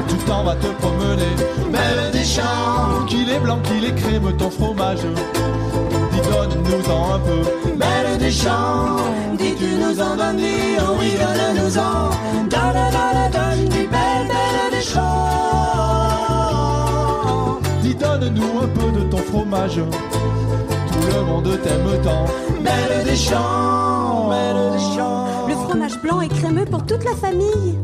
Tout 0.08 0.16
le 0.16 0.26
temps 0.26 0.44
va 0.44 0.56
te 0.56 0.68
promener, 0.68 1.36
mêle 1.70 2.12
des 2.12 2.24
champs. 2.24 3.06
Qu'il 3.08 3.30
est 3.30 3.40
blanc, 3.40 3.60
qu'il 3.64 3.86
est 3.86 3.94
crème, 3.96 4.36
ton 4.38 4.50
fromage. 4.50 5.02
Dis 6.12 6.22
donne-nous-en 6.30 7.14
un 7.14 7.20
peu, 7.20 7.42
mêle 7.76 8.18
des 8.18 8.32
champs. 8.32 8.98
Dis 9.38 9.54
tu 9.56 9.76
nous 9.76 10.02
en 10.02 10.16
donnes, 10.16 10.42
oui, 11.00 11.12
donne-nous-en. 11.20 12.10
Donne, 12.50 12.50
donne, 12.50 13.32
donne, 13.32 13.66
dis 13.70 13.88
belle, 13.88 14.17
champs. 14.94 15.28
Dis 17.82 17.96
donne-nous 17.96 18.60
un 18.64 18.68
peu 18.68 18.92
de 19.00 19.04
ton 19.10 19.18
fromage. 19.18 19.76
Tout 19.76 21.06
le 21.14 21.22
monde 21.24 21.50
t'aime 21.64 22.02
tant, 22.04 22.26
mêle 22.62 23.04
des 23.06 23.16
champs, 23.16 24.30
mêle 24.30 24.72
des 24.74 24.84
champs. 24.96 25.48
Le 25.48 25.56
fromage 25.56 25.98
blanc 26.02 26.22
et 26.22 26.30
crémeux 26.30 26.66
pour 26.66 26.86
toute 26.86 27.04
la 27.04 27.16
famille. 27.16 27.78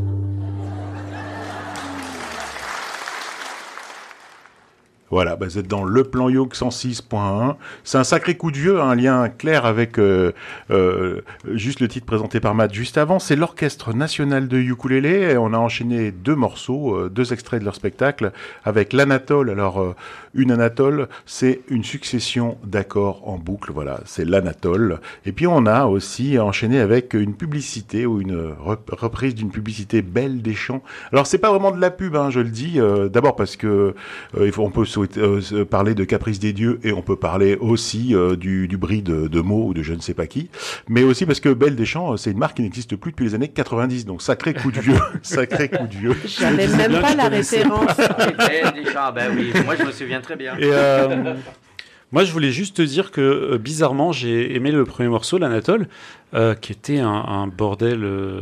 Voilà, 5.13 5.36
bah, 5.36 5.45
vous 5.47 5.60
êtes 5.60 5.67
dans 5.67 5.84
le 5.84 6.04
plan 6.04 6.28
Yoke 6.28 6.56
106.1. 6.56 7.54
C'est 7.84 7.99
un 7.99 8.04
sacré 8.04 8.36
coup 8.36 8.49
de 8.49 8.58
vieux, 8.58 8.82
un 8.82 8.95
lien 8.95 9.30
clair 9.30 9.67
avec 9.67 9.99
euh, 9.99 10.32
euh, 10.71 11.21
juste 11.52 11.82
le 11.82 11.88
titre 11.88 12.08
présenté 12.08 12.39
par 12.39 12.56
Matt 12.56 12.73
juste 12.73 12.97
avant. 12.97 13.19
C'est 13.19 13.36
l'Orchestre 13.36 13.93
National 13.93 14.47
de 14.47 14.58
Ukulélé. 14.58 15.34
Et 15.34 15.38
on 15.38 15.54
a 15.54 15.58
enchaîné 15.60 16.12
deux 16.12 16.34
morceaux, 16.34 16.95
euh, 16.95 17.10
deux 17.10 17.32
extraits 17.32 17.60
de 17.60 17.65
leur 17.65 17.76
spectacle 17.76 18.32
avec 18.65 18.91
l'Anatole. 18.91 19.52
Alors, 19.52 19.93
une 20.34 20.49
Anatole, 20.49 21.08
c'est 21.28 21.62
une 21.69 21.84
succession 21.84 22.58
d'accords 22.65 23.30
en 23.30 23.38
boucle. 23.38 23.71
Voilà, 23.71 23.99
c'est 24.06 24.26
l'Anatole. 24.26 24.99
Et 25.28 25.32
puis, 25.32 25.45
on 25.45 25.67
a 25.67 25.86
aussi 25.86 26.39
enchaîné 26.39 26.80
avec 26.80 27.13
une 27.13 27.36
publicité 27.36 28.08
ou 28.08 28.19
une 28.19 28.52
rep- 28.60 28.89
reprise 28.89 29.36
d'une 29.36 29.52
publicité 29.52 30.02
Belle 30.02 30.41
des 30.41 30.56
Champs. 30.56 30.82
Alors, 31.12 31.28
c'est 31.28 31.38
pas 31.38 31.52
vraiment 31.52 31.69
de 31.69 31.80
la 31.80 31.91
pub, 31.91 32.15
hein, 32.15 32.32
je 32.32 32.39
le 32.39 32.49
dis. 32.49 32.80
D'abord 33.12 33.36
parce 33.36 33.56
que 33.58 33.93
on 34.36 34.71
peut 34.71 34.86
euh, 35.17 35.65
parler 35.65 35.93
de 35.95 36.03
Caprice 36.03 36.39
des 36.39 36.53
Dieux 36.53 36.79
et 36.83 36.91
on 36.93 37.01
peut 37.01 37.15
parler 37.15 37.55
aussi 37.55 38.15
euh, 38.15 38.35
du, 38.35 38.67
du 38.67 38.77
bris 38.77 39.01
de, 39.01 39.27
de 39.27 39.41
mots 39.41 39.67
ou 39.67 39.73
de 39.73 39.83
je 39.83 39.93
ne 39.93 39.99
sais 40.01 40.13
pas 40.13 40.27
qui. 40.27 40.49
Mais 40.87 41.03
aussi 41.03 41.25
parce 41.25 41.39
que 41.39 41.49
Belle 41.49 41.75
des 41.75 41.85
Champs, 41.85 42.13
euh, 42.13 42.17
c'est 42.17 42.31
une 42.31 42.37
marque 42.37 42.57
qui 42.57 42.63
n'existe 42.63 42.95
plus 42.95 43.11
depuis 43.11 43.25
les 43.25 43.35
années 43.35 43.47
90. 43.47 44.05
Donc, 44.05 44.21
sacré 44.21 44.53
coup 44.53 44.71
de 44.71 44.79
vieux. 44.79 44.97
sacré 45.21 45.69
coup 45.69 45.87
de 45.87 45.95
vieux. 45.95 46.15
J'avais 46.25 46.67
même 46.67 47.01
pas 47.01 47.15
la 47.15 47.27
référence. 47.29 47.97
Belle 47.97 48.73
des 48.73 48.91
champs, 48.91 49.11
ben 49.13 49.31
oui, 49.35 49.51
moi 49.65 49.75
je 49.77 49.83
me 49.83 49.91
souviens 49.91 50.21
très 50.21 50.35
bien. 50.35 50.55
Et 50.57 50.69
euh, 50.71 51.33
moi, 52.11 52.23
je 52.23 52.31
voulais 52.31 52.51
juste 52.51 52.77
te 52.77 52.81
dire 52.83 53.09
que 53.11 53.21
euh, 53.21 53.57
bizarrement, 53.57 54.11
j'ai 54.11 54.55
aimé 54.55 54.71
le 54.71 54.85
premier 54.85 55.09
morceau, 55.09 55.37
l'Anatole, 55.39 55.87
euh, 56.35 56.53
qui 56.53 56.71
était 56.71 56.99
un, 56.99 57.07
un 57.09 57.47
bordel. 57.47 58.03
euh, 58.03 58.41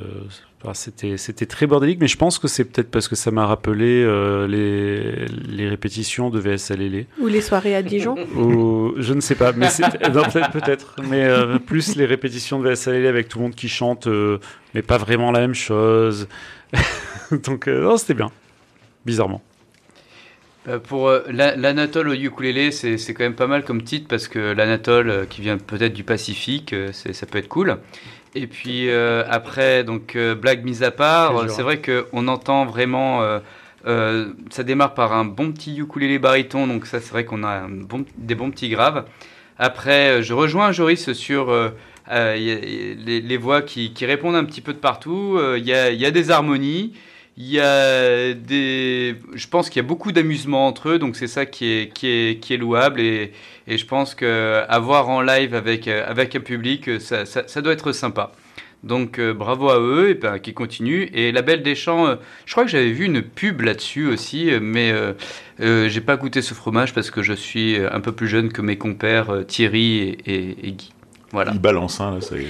c'était, 0.74 1.17
c'était 1.17 1.45
très 1.47 1.65
bordélique, 1.67 2.00
mais 2.00 2.08
je 2.08 2.17
pense 2.17 2.38
que 2.38 2.47
c'est 2.47 2.65
peut-être 2.65 2.91
parce 2.91 3.08
que 3.08 3.15
ça 3.15 3.32
m'a 3.32 3.45
rappelé 3.47 4.04
euh, 4.04 4.47
les, 4.47 5.26
les 5.47 5.67
répétitions 5.67 6.30
de 6.30 6.39
VS 6.39 6.71
Alélé. 6.71 7.08
Ou 7.19 7.28
les 7.28 7.41
soirées 7.41 7.76
à 7.76 7.82
Dijon. 7.82 8.15
Ou, 8.36 8.93
je 8.97 9.13
ne 9.13 9.21
sais 9.21 9.36
pas, 9.36 9.54
mais 9.54 9.69
c'est, 9.69 9.84
non, 10.13 10.24
peut-être, 10.24 10.52
peut-être, 10.52 10.95
mais 11.10 11.24
euh, 11.26 11.58
plus 11.58 11.95
les 11.95 12.06
répétitions 12.06 12.60
de 12.60 12.69
VS 12.69 12.88
Alélé 12.89 13.08
avec 13.08 13.28
tout 13.28 13.39
le 13.39 13.45
monde 13.45 13.56
qui 13.56 13.69
chante, 13.69 14.06
euh, 14.08 14.38
mais 14.76 14.82
pas 14.84 14.97
vraiment 14.97 15.32
la 15.32 15.39
même 15.39 15.56
chose. 15.56 16.28
Donc, 17.32 17.67
euh, 17.67 17.82
non, 17.84 17.97
c'était 17.97 18.13
bien, 18.13 18.32
bizarrement. 19.06 19.41
Euh, 20.67 20.78
pour 20.78 21.10
euh, 21.10 21.21
la- 21.32 21.56
l'Anatole 21.56 22.10
au 22.10 22.13
ukulélé, 22.13 22.69
c'est 22.69 23.00
c'est 23.00 23.15
quand 23.15 23.24
même 23.24 23.34
pas 23.36 23.47
mal 23.47 23.63
comme 23.63 23.82
titre 23.82 24.06
parce 24.08 24.28
que 24.28 24.38
l'Anatole, 24.54 25.10
euh, 25.10 25.26
qui 25.26 25.41
vient 25.41 25.58
peut-être 25.58 25.93
du 25.93 26.04
Pacifique, 26.04 26.74
euh, 26.74 26.89
c'est- 26.93 27.13
ça 27.13 27.26
peut 27.26 27.39
être 27.39 27.47
cool. 27.47 27.78
Et 28.34 28.48
puis 28.48 28.89
euh, 28.89 29.24
après, 29.30 29.84
donc 29.84 30.15
euh, 30.15 30.36
blague 30.36 30.63
mise 30.63 30.84
à 30.84 30.91
part, 30.91 31.34
c'est 31.50 31.63
vrai 31.63 31.82
qu'on 31.82 32.28
entend 32.28 32.65
vraiment. 32.65 33.22
euh, 33.24 33.39
ça 34.52 34.63
démarre 34.63 34.94
par 34.94 35.12
un 35.13 35.26
bon 35.26 35.52
petit 35.52 35.76
ukulélé 35.78 36.20
baryton, 36.20 36.67
donc 36.67 36.86
ça 36.86 37.00
c'est 37.00 37.10
vrai 37.12 37.26
qu'on 37.26 37.44
a 37.44 37.67
bon- 37.67 38.06
des 38.17 38.36
bons 38.36 38.52
petits 38.52 38.70
graves. 38.70 39.06
Après, 39.58 40.22
je 40.24 40.34
rejoins 40.34 40.72
Joris 40.72 41.12
sur 41.13 41.52
y 42.10 42.12
a- 42.12 42.36
y 42.38 42.52
a 42.52 42.56
les, 43.06 43.22
les 43.22 43.38
voix 43.38 43.62
qui, 43.62 43.91
qui 43.94 44.06
répondent 44.06 44.36
un 44.36 44.46
petit 44.46 44.62
peu 44.62 44.74
de 44.74 44.78
partout. 44.80 45.39
Il 45.58 45.63
y, 45.65 45.74
a, 45.74 45.89
il 45.91 46.00
y 46.00 46.06
a 46.06 46.12
des 46.12 46.32
harmonies. 46.32 46.94
Il 47.38 47.50
y 47.50 47.60
a 47.62 48.34
des, 48.34 49.15
je 49.34 49.48
pense 49.48 49.70
qu'il 49.70 49.82
y 49.82 49.86
a 49.86 49.88
beaucoup 49.88 50.12
d'amusement 50.12 50.67
entre 50.67 50.89
eux, 50.89 51.00
donc 51.00 51.15
c'est 51.15 51.28
ça 51.28 51.46
qui 51.46 51.65
est, 51.65 51.94
qui 51.94 52.08
est, 52.08 52.39
qui 52.41 52.54
est 52.54 52.58
louable 52.58 53.00
et, 53.00 53.32
et 53.67 53.78
je 53.78 53.86
pense 53.86 54.15
que 54.15 54.63
avoir 54.67 55.08
en 55.08 55.22
live 55.22 55.56
avec, 55.56 55.88
euh, 55.88 56.04
avec 56.06 56.36
un 56.36 56.41
public, 56.41 56.89
euh, 56.89 57.00
ça, 57.00 57.26
ça, 57.26 57.62
doit 57.62 57.72
être 57.72 57.94
sympa. 57.94 58.34
Donc 58.84 59.17
euh, 59.17 59.34
bravo 59.34 59.70
à 59.70 59.80
eux 59.80 60.10
et 60.10 60.13
ben, 60.15 60.39
qui 60.39 60.54
continuent. 60.54 61.08
Et 61.13 61.32
la 61.32 61.41
Belle 61.41 61.63
des 61.63 61.74
Champs, 61.74 62.17
je 62.46 62.52
crois 62.52 62.65
que 62.65 62.70
j'avais 62.70 62.91
vu 62.91 63.06
une 63.06 63.22
pub 63.22 63.62
là-dessus 63.62 64.08
aussi, 64.08 64.52
mais 64.62 64.91
euh, 64.91 65.88
j'ai 65.88 66.02
pas 66.02 66.17
goûté 66.17 66.41
ce 66.41 66.54
fromage 66.54 66.94
parce 66.94 67.12
que 67.12 67.22
je 67.22 67.34
suis 67.34 67.78
un 67.78 68.02
peu 68.02 68.12
plus 68.12 68.28
jeune 68.28 68.52
que 68.52 68.62
mes 68.62 68.78
compères 68.78 69.46
Thierry 69.48 70.17
et, 70.26 70.72
Guy. 70.74 70.91
Voilà. 71.32 71.52
Il 71.54 71.60
balance, 71.60 72.02
hein, 72.02 72.15
là, 72.15 72.22
ça 72.22 72.36
y 72.36 72.41
est. 72.41 72.48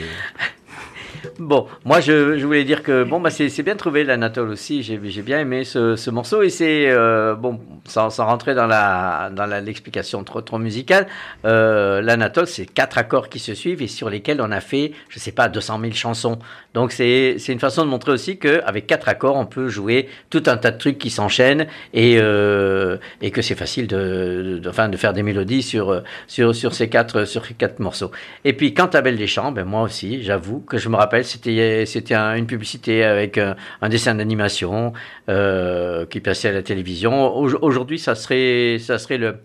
Bon, 1.40 1.68
moi 1.86 2.00
je, 2.00 2.44
voulais 2.44 2.64
dire 2.64 2.84
que 2.84 3.04
bon 3.04 3.20
bah 3.20 3.30
c'est 3.30 3.64
bien 3.64 3.76
trouvé 3.76 4.04
l'Anatole 4.04 4.50
aussi. 4.50 4.82
J'ai 4.84 4.98
bien 4.98 5.40
aimé 5.40 5.64
ce, 5.64 5.96
ce 5.96 6.10
morceau 6.10 6.42
et 6.42 6.50
c'est 6.50 6.90
euh, 6.90 7.36
bon 7.36 7.60
sans, 7.86 8.10
rentrer 8.18 8.56
dans 8.56 8.68
la 8.68 9.30
dans 9.32 9.46
l'explication 9.46 10.24
trop 10.24 10.42
trop 10.42 10.58
musicale. 10.58 11.08
Euh, 11.46 12.02
L'Anatole 12.02 12.48
c'est 12.48 12.66
quatre 12.66 12.98
accords 12.98 13.30
qui 13.30 13.40
se 13.40 13.54
suivent 13.54 13.82
et 13.82 13.88
sur 13.88 14.10
lesquels 14.10 14.42
on 14.42 14.52
a 14.52 14.62
fait 14.62 14.94
je 15.10 15.20
sais 15.20 15.32
pas 15.32 15.48
200 15.50 15.80
000 15.82 15.94
chansons. 15.94 16.40
Donc 16.74 16.92
c'est 16.92 17.36
une 17.50 17.60
façon 17.60 17.84
de 17.86 17.90
montrer 17.90 18.12
aussi 18.12 18.38
que 18.38 18.62
avec 18.66 18.88
quatre 18.88 19.08
accords 19.08 19.36
on 19.36 19.46
peut 19.46 19.68
jouer 19.68 20.10
tout 20.30 20.44
un 20.48 20.58
tas 20.58 20.72
de 20.72 20.78
trucs 20.78 20.98
qui 20.98 21.10
s'enchaînent 21.10 21.68
et 21.94 22.18
euh, 22.20 22.98
et 23.22 23.32
que 23.32 23.42
c'est 23.42 23.56
facile 23.56 23.88
de, 23.88 24.60
de 24.62 24.98
faire 24.98 25.14
des 25.14 25.24
mélodies 25.24 25.62
sur 25.62 26.02
sur 26.28 26.56
sur 26.56 26.74
ces 26.74 26.90
quatre 26.90 27.26
sur 27.26 27.46
quatre 27.58 27.80
morceaux. 27.80 28.12
Et 28.44 28.54
puis 28.54 28.74
quant 28.74 28.88
à 28.88 29.02
Belle 29.02 29.18
des 29.18 29.28
Champs, 29.28 29.52
ben 29.52 29.66
moi 29.66 29.84
aussi 29.84 30.24
j'avoue 30.24 30.62
que 30.62 30.78
je 30.78 30.90
me 30.90 30.96
rappelle 30.96 31.11
c'était 31.24 31.86
c'était 31.86 32.14
un- 32.16 32.36
une 32.36 32.48
publicité 32.48 33.04
avec 33.04 33.38
un, 33.38 33.56
un 33.82 33.90
dessin 33.90 34.16
d'animation 34.16 34.94
euh, 35.30 36.06
qui 36.06 36.20
passait 36.22 36.50
à 36.50 36.52
la 36.54 36.64
télévision. 36.64 37.28
Au- 37.36 37.50
Aujourd'hui 37.62 38.00
ça 38.00 38.16
serait 38.16 38.78
ça 38.80 38.98
serait 38.98 39.18
le 39.18 39.36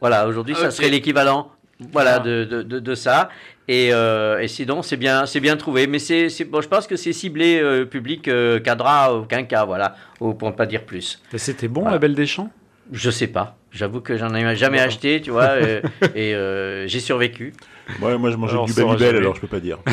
voilà, 0.00 0.26
aujourd'hui, 0.26 0.54
ça 0.54 0.70
serait 0.70 0.90
l'équivalent 0.90 1.50
voilà, 1.92 2.16
Ah. 2.16 2.18
de, 2.20 2.44
de, 2.44 2.62
de, 2.62 2.78
de 2.78 2.94
ça. 2.94 3.30
Et, 3.68 3.88
euh, 3.94 4.38
et 4.38 4.48
sinon, 4.48 4.82
c'est 4.82 4.98
bien, 4.98 5.24
c'est 5.24 5.40
bien 5.40 5.56
trouvé. 5.56 5.86
Mais 5.86 5.98
c'est, 5.98 6.28
c'est- 6.28 6.44
bon, 6.44 6.60
je 6.60 6.68
pense 6.68 6.86
que 6.86 6.96
c'est 6.96 7.12
ciblé 7.14 7.58
euh, 7.60 7.86
public 7.86 8.28
euh, 8.28 8.60
cadra, 8.60 9.14
aucun 9.14 9.44
cas, 9.44 9.64
voilà, 9.64 9.96
ou 10.20 10.34
pour 10.34 10.50
ne 10.50 10.54
pas 10.54 10.66
dire 10.66 10.84
plus. 10.84 11.22
Et 11.32 11.38
c'était 11.38 11.68
bon, 11.68 11.80
Voilà. 11.82 11.94
la 11.96 11.98
Belle 12.00 12.14
des 12.14 12.26
Champs? 12.26 12.50
Je 12.92 13.10
sais 13.10 13.26
pas. 13.26 13.56
J'avoue 13.72 14.00
que 14.00 14.16
j'en 14.16 14.34
ai 14.34 14.54
jamais 14.56 14.78
acheté, 14.80 15.20
tu 15.20 15.30
vois, 15.30 15.44
euh, 15.50 15.80
et 16.14 16.34
euh, 16.34 16.86
j'ai 16.86 17.00
survécu. 17.00 17.52
Ouais, 18.00 18.16
moi, 18.16 18.30
je 18.30 18.36
mangeais 18.36 18.52
Alors, 18.54 18.66
du 18.66 18.72
Babybel, 18.72 19.16
alors 19.16 19.34
je 19.34 19.40
peux 19.40 19.46
pas 19.46 19.60
dire. 19.60 19.78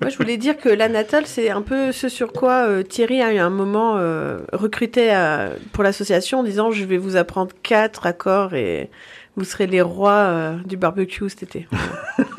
Moi, 0.00 0.10
je 0.10 0.16
voulais 0.18 0.36
dire 0.36 0.56
que 0.58 0.68
l'Anatole, 0.68 1.24
c'est 1.26 1.48
un 1.50 1.62
peu 1.62 1.90
ce 1.92 2.08
sur 2.10 2.32
quoi 2.32 2.66
euh, 2.68 2.82
Thierry 2.82 3.22
a 3.22 3.32
eu 3.32 3.38
un 3.38 3.48
moment 3.50 3.96
euh, 3.96 4.40
recruté 4.52 5.10
à- 5.10 5.50
pour 5.72 5.82
l'association 5.82 6.40
en 6.40 6.42
disant 6.42 6.70
je 6.70 6.84
vais 6.84 6.98
vous 6.98 7.16
apprendre 7.16 7.52
quatre 7.62 8.06
accords 8.06 8.54
et 8.54 8.90
vous 9.36 9.44
serez 9.44 9.66
les 9.66 9.80
rois 9.80 10.10
euh, 10.12 10.56
du 10.66 10.76
barbecue 10.76 11.28
cet 11.30 11.42
été. 11.44 11.66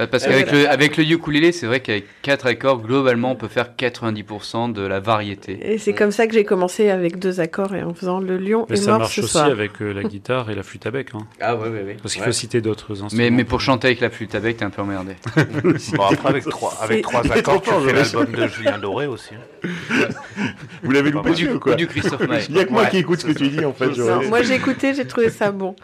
Euh, 0.00 0.06
Parce 0.06 0.24
qu'avec 0.24 0.50
le, 0.52 0.68
avec 0.68 0.96
le 0.96 1.04
ukulélé, 1.04 1.52
c'est 1.52 1.66
vrai 1.66 1.80
qu'avec 1.80 2.04
quatre 2.22 2.46
accords, 2.46 2.80
globalement, 2.82 3.32
on 3.32 3.36
peut 3.36 3.48
faire 3.48 3.70
90% 3.78 4.72
de 4.72 4.82
la 4.82 5.00
variété. 5.00 5.58
Et 5.62 5.78
c'est 5.78 5.92
comme 5.92 6.10
ça 6.10 6.26
que 6.26 6.34
j'ai 6.34 6.44
commencé 6.44 6.90
avec 6.90 7.18
deux 7.18 7.40
accords 7.40 7.74
et 7.74 7.82
en 7.82 7.94
faisant 7.94 8.20
le 8.20 8.36
lion 8.36 8.66
Mais 8.68 8.76
est 8.78 8.82
ça 8.82 8.90
mort 8.92 9.00
marche 9.00 9.16
ce 9.16 9.20
aussi 9.22 9.32
soir. 9.32 9.46
avec 9.46 9.80
euh, 9.82 9.92
la 9.92 10.02
guitare 10.08 10.50
et 10.50 10.54
la 10.54 10.62
flûte 10.62 10.86
à 10.86 10.90
bec. 10.90 11.08
Hein. 11.14 11.26
Ah 11.40 11.56
ouais, 11.56 11.68
ouais, 11.68 11.82
ouais. 11.82 11.96
Parce 12.02 12.14
qu'il 12.14 12.22
Ouais. 12.22 12.26
faut 12.28 12.32
citer 12.32 12.60
d'autres 12.60 13.02
instruments. 13.02 13.24
Mais, 13.24 13.30
mais 13.30 13.44
pour 13.44 13.60
chanter 13.60 13.88
avec 13.88 14.00
la 14.00 14.10
flûte 14.10 14.34
à 14.34 14.40
bec, 14.40 14.56
t'es 14.58 14.64
un 14.64 14.70
peu 14.70 14.82
emmerdé. 14.82 15.12
Bon, 15.96 16.04
après, 16.04 16.28
avec 16.28 16.48
trois, 16.48 16.74
avec 16.80 17.02
trois 17.02 17.20
accords, 17.32 17.62
tu 17.62 17.70
fais 17.88 17.92
l'album 17.94 18.32
de 18.34 18.46
Julien 18.48 18.78
Doré 18.78 19.06
aussi. 19.06 19.30
hein. 19.34 19.68
Vous 20.82 20.90
l'avez 20.90 21.10
loupé 21.10 21.30
Ou 21.30 21.34
du, 21.34 21.48
ou 21.50 21.58
quoi 21.58 21.72
ou 21.72 21.76
du 21.76 21.86
Christophe 21.86 22.26
Maé. 22.28 22.40
Il 22.48 22.56
y 22.56 22.60
a 22.60 22.64
que 22.64 22.70
moi 22.70 22.82
Ouais, 22.82 22.90
qui 22.90 22.98
écoute 22.98 23.20
ce 23.20 23.26
que 23.26 23.32
tu 23.32 23.48
dis, 23.48 23.64
en 23.64 23.72
fait. 23.72 23.96
Moi 24.28 24.42
j'ai 24.42 24.54
écouté, 24.54 24.94
j'ai 24.94 25.06
trouvé 25.06 25.30
ça 25.30 25.50
bon. 25.50 25.74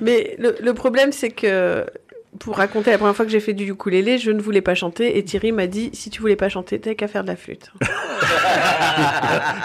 Mais 0.00 0.36
le, 0.38 0.56
le 0.62 0.74
problème 0.74 1.12
c'est 1.12 1.30
que 1.30 1.86
pour 2.38 2.56
raconter 2.56 2.90
la 2.90 2.98
première 2.98 3.16
fois 3.16 3.24
que 3.24 3.30
j'ai 3.30 3.40
fait 3.40 3.52
du 3.54 3.68
ukulélé, 3.70 4.16
je 4.18 4.30
ne 4.30 4.40
voulais 4.40 4.60
pas 4.60 4.74
chanter 4.74 5.18
et 5.18 5.24
Thierry 5.24 5.52
m'a 5.52 5.66
dit 5.66 5.90
si 5.92 6.10
tu 6.10 6.20
voulais 6.20 6.36
pas 6.36 6.48
chanter, 6.48 6.78
t'as 6.80 6.94
qu'à 6.94 7.08
faire 7.08 7.22
de 7.22 7.28
la 7.28 7.36
flûte. 7.36 7.72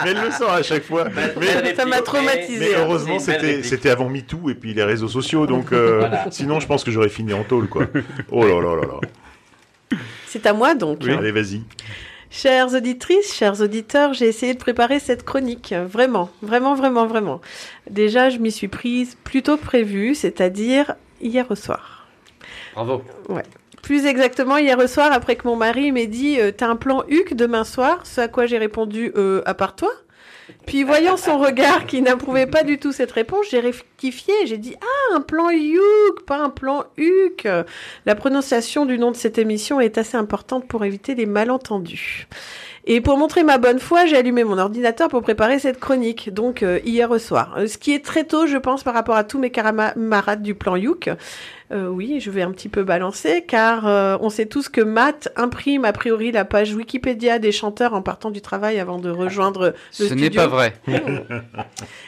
mais 0.04 0.12
elle 0.12 0.21
le 0.21 0.32
sent 0.32 0.43
à 0.49 0.63
chaque 0.63 0.84
fois. 0.84 1.08
Mais, 1.39 1.73
Ça 1.75 1.86
m'a 1.86 1.97
mais 1.97 2.01
traumatisé. 2.01 2.75
heureusement, 2.75 3.19
une 3.19 3.25
belle 3.25 3.63
c'était, 3.63 3.89
avant 3.89 4.10
MeToo 4.10 4.49
et 4.49 4.56
puis 4.56 4.73
les 4.73 4.84
réseaux 4.84 5.08
sociaux, 5.08 5.45
donc 5.47 5.71
euh, 5.71 6.10
sinon, 6.32 6.60
je 6.60 6.67
pense 6.67 6.84
que 6.84 6.91
j'aurais 6.91 7.10
fini 7.10 7.34
en 7.34 7.43
tôle, 7.43 7.67
quoi. 7.67 7.86
Oh 8.32 8.43
là 8.45 8.60
là 8.62 8.75
là 8.75 8.88
là. 8.88 9.97
C'est 10.28 10.45
à 10.45 10.54
moi 10.54 10.75
donc. 10.75 11.04
hein. 11.08 11.17
Allez, 11.19 11.32
vas-y. 11.32 11.62
Chères 12.32 12.73
auditrices, 12.73 13.34
chers 13.34 13.62
auditeurs, 13.62 14.13
j'ai 14.13 14.25
essayé 14.28 14.54
de 14.54 14.60
préparer 14.60 14.99
cette 14.99 15.23
chronique. 15.23 15.73
Vraiment, 15.88 16.30
vraiment, 16.41 16.75
vraiment, 16.75 17.06
vraiment. 17.06 17.39
Déjà, 17.89 18.30
je 18.30 18.39
m'y 18.39 18.51
suis 18.51 18.67
prise 18.67 19.15
plus 19.23 19.41
tôt 19.43 19.56
que 19.56 19.63
prévu, 19.63 20.15
c'est-à-dire 20.15 20.95
hier 21.21 21.45
au 21.49 21.56
soir. 21.56 21.94
Bravo. 22.76 23.02
Plus 23.82 24.06
exactement, 24.06 24.58
hier 24.58 24.90
soir, 24.90 25.12
après 25.12 25.36
que 25.36 25.48
mon 25.48 25.56
mari 25.56 25.92
m'ait 25.92 26.08
dit 26.08 26.40
euh, 26.40 26.52
T'as 26.52 26.68
un 26.68 26.76
plan 26.76 27.04
HUC 27.08 27.36
demain 27.36 27.64
soir 27.64 28.06
Ce 28.06 28.20
à 28.20 28.28
quoi 28.28 28.48
j'ai 28.48 28.58
répondu 28.58 29.12
euh, 29.16 29.42
À 29.46 29.54
part 29.54 29.76
toi 29.76 29.92
Puis, 30.66 30.84
voyant 30.84 31.18
son 31.18 31.38
regard 31.38 31.86
qui 31.86 32.02
n'approuvait 32.02 32.48
pas 32.48 32.64
du 32.64 32.80
tout 32.80 32.92
cette 32.92 33.12
réponse, 33.12 33.46
j'ai 33.52 33.60
rectifié. 33.60 34.34
J'ai 34.46 34.58
dit 34.58 34.76
Ah, 34.82 35.16
un 35.16 35.22
plan 35.22 35.52
HUC, 35.52 36.26
pas 36.26 36.40
un 36.40 36.50
plan 36.50 36.84
HUC. 36.98 37.48
La 38.06 38.16
prononciation 38.16 38.86
du 38.86 38.98
nom 38.98 39.12
de 39.12 39.16
cette 39.16 39.38
émission 39.38 39.80
est 39.80 39.98
assez 39.98 40.18
importante 40.18 40.68
pour 40.68 40.84
éviter 40.84 41.16
les 41.16 41.28
malentendus. 41.28 42.28
Et 42.88 43.02
pour 43.02 43.17
montrer 43.17 43.43
ma 43.43 43.58
bonne 43.58 43.80
foi, 43.80 44.06
j'ai 44.06 44.15
allumé 44.15 44.43
mon 44.43 44.60
ordinateur 44.60 45.08
pour 45.10 45.24
préparer 45.24 45.58
cette 45.58 45.80
chronique, 45.80 46.32
donc 46.32 46.62
euh, 46.62 46.80
hier 46.86 47.10
au 47.10 47.17
soir. 47.17 47.56
Euh, 47.58 47.65
ce 47.67 47.80
qui 47.80 47.93
est 47.93 48.06
très 48.06 48.26
tôt, 48.26 48.45
je 48.45 48.58
pense, 48.58 48.84
par 48.84 48.93
rapport 48.93 49.15
à 49.15 49.24
tous 49.24 49.39
mes 49.39 49.50
camarades 49.50 50.43
du 50.43 50.54
plan 50.54 50.76
Youk. 50.76 51.10
Euh, 51.71 51.88
oui, 51.88 52.19
je 52.19 52.30
vais 52.30 52.43
un 52.43 52.52
petit 52.52 52.69
peu 52.69 52.84
balancer, 52.84 53.43
car 53.48 53.88
euh, 53.88 54.17
on 54.21 54.30
sait 54.30 54.45
tous 54.45 54.69
que 54.69 54.82
Matt 54.82 55.30
imprime 55.36 55.84
a 55.84 55.93
priori 55.93 56.32
la 56.32 56.45
page 56.45 56.76
Wikipédia 56.76 57.39
des 57.39 57.52
chanteurs 57.52 57.95
en 57.95 58.04
partant 58.04 58.30
du 58.30 58.39
travail 58.41 58.80
avant 58.80 59.00
de 59.00 59.10
rejoindre 59.10 59.69
le 59.69 59.74
Ce 59.89 60.06
studio. 60.06 60.24
n'est 60.24 60.30
pas 60.36 60.45
vrai. 60.45 60.76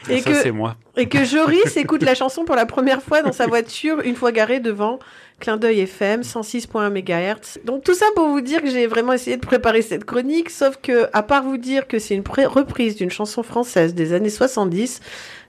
Et 0.08 0.20
Ça, 0.20 0.30
que- 0.30 0.36
c'est 0.36 0.52
moi. 0.52 0.76
Et 0.96 1.08
que 1.08 1.24
Joris 1.24 1.76
écoute 1.76 2.02
la 2.04 2.14
chanson 2.14 2.44
pour 2.44 2.54
la 2.54 2.66
première 2.66 3.02
fois 3.02 3.22
dans 3.22 3.32
sa 3.32 3.48
voiture 3.48 4.00
une 4.04 4.14
fois 4.14 4.30
garé 4.30 4.60
devant 4.60 5.00
Clin 5.40 5.56
d'œil 5.56 5.80
FM 5.80 6.22
106.1 6.22 6.90
MHz. 6.90 7.64
Donc 7.64 7.84
tout 7.84 7.94
ça 7.94 8.06
pour 8.16 8.26
vous 8.28 8.40
dire 8.40 8.60
que 8.60 8.70
j'ai 8.70 8.88
vraiment 8.88 9.12
essayé 9.12 9.36
de 9.36 9.46
préparer 9.46 9.82
cette 9.82 10.04
chronique, 10.04 10.50
sauf 10.50 10.78
que 10.82 11.08
à 11.12 11.22
part 11.22 11.44
vous 11.44 11.58
dire 11.58 11.86
que 11.86 12.00
c'est 12.00 12.16
une 12.16 12.24
reprise 12.26 12.96
d'une 12.96 13.10
chanson 13.10 13.44
française 13.44 13.94
des 13.94 14.12
années 14.12 14.30
70, 14.30 15.00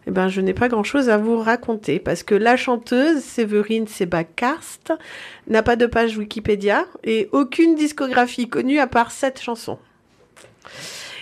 eh 0.05 0.11
ben 0.11 0.27
je 0.27 0.41
n'ai 0.41 0.53
pas 0.53 0.67
grand-chose 0.67 1.09
à 1.09 1.17
vous 1.17 1.39
raconter 1.39 1.99
parce 1.99 2.21
que 2.21 2.35
la 2.35 2.55
chanteuse 2.55 3.21
Séverine 3.21 3.87
Sebakarst 3.87 4.93
n'a 5.47 5.63
pas 5.63 5.75
de 5.75 5.87
page 5.87 6.17
Wikipédia 6.17 6.85
et 7.03 7.27
aucune 7.31 7.73
discographie 7.75 8.47
connue 8.47 8.79
à 8.79 8.85
part 8.85 9.11
cette 9.11 9.41
chanson. 9.41 9.79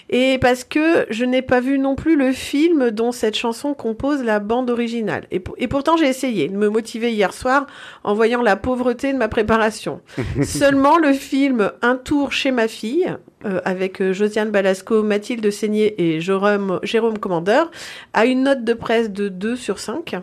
Et 0.09 0.37
parce 0.39 0.63
que 0.63 1.05
je 1.09 1.25
n'ai 1.25 1.41
pas 1.41 1.59
vu 1.59 1.77
non 1.79 1.95
plus 1.95 2.15
le 2.15 2.31
film 2.31 2.91
dont 2.91 3.11
cette 3.11 3.35
chanson 3.35 3.73
compose 3.73 4.23
la 4.23 4.39
bande 4.39 4.69
originale. 4.69 5.25
Et, 5.31 5.39
pour- 5.39 5.55
et 5.57 5.67
pourtant, 5.67 5.97
j'ai 5.97 6.07
essayé 6.07 6.47
de 6.47 6.55
me 6.55 6.69
motiver 6.69 7.11
hier 7.11 7.33
soir 7.33 7.67
en 8.05 8.13
voyant 8.13 8.41
la 8.41 8.55
pauvreté 8.55 9.11
de 9.11 9.17
ma 9.17 9.27
préparation. 9.27 9.99
Seulement 10.43 10.97
le 10.97 11.11
film 11.13 11.71
Un 11.81 11.95
tour 11.97 12.31
chez 12.31 12.51
ma 12.51 12.67
fille, 12.69 13.13
euh, 13.45 13.59
avec 13.65 14.01
euh, 14.01 14.13
Josiane 14.13 14.49
Balasco, 14.49 15.03
Mathilde 15.03 15.51
Seigné 15.51 15.93
et 16.01 16.21
Jérôme, 16.21 16.79
Jérôme 16.83 17.17
Commandeur, 17.19 17.69
a 18.13 18.25
une 18.25 18.43
note 18.43 18.63
de 18.63 18.73
presse 18.73 19.11
de 19.11 19.27
2 19.27 19.55
sur 19.57 19.77
5 19.77 20.15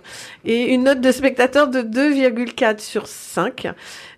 et 0.47 0.73
une 0.73 0.85
note 0.85 1.01
de 1.03 1.13
spectateur 1.13 1.69
de 1.69 1.81
2,4 1.83 2.79
sur 2.81 3.07
5. 3.07 3.69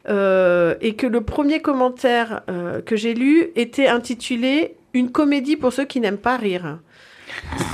Euh, 0.09 0.77
et 0.81 0.95
que 0.95 1.07
le 1.09 1.21
premier 1.23 1.61
commentaire 1.61 2.43
euh, 2.49 2.81
que 2.81 2.95
j'ai 2.95 3.13
lu 3.15 3.49
était 3.57 3.89
intitulé 3.89 4.77
Une 4.97 5.13
comédie 5.13 5.57
pour 5.57 5.75
ceux 5.75 5.85
qui 5.85 6.01
n'aiment 6.01 6.17
pas 6.17 6.39
rire. 6.39 6.79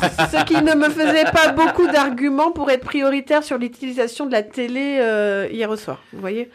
Ce 0.02 0.44
qui 0.44 0.60
ne 0.60 0.74
me 0.74 0.88
faisait 0.88 1.30
pas 1.30 1.52
beaucoup 1.52 1.86
d'arguments 1.86 2.50
pour 2.50 2.68
être 2.68 2.84
prioritaire 2.84 3.44
sur 3.44 3.58
l'utilisation 3.58 4.26
de 4.26 4.32
la 4.32 4.42
télé 4.42 4.98
euh, 5.00 5.46
hier 5.48 5.70
au 5.70 5.76
soir. 5.76 6.02
Vous 6.12 6.20
voyez 6.20 6.50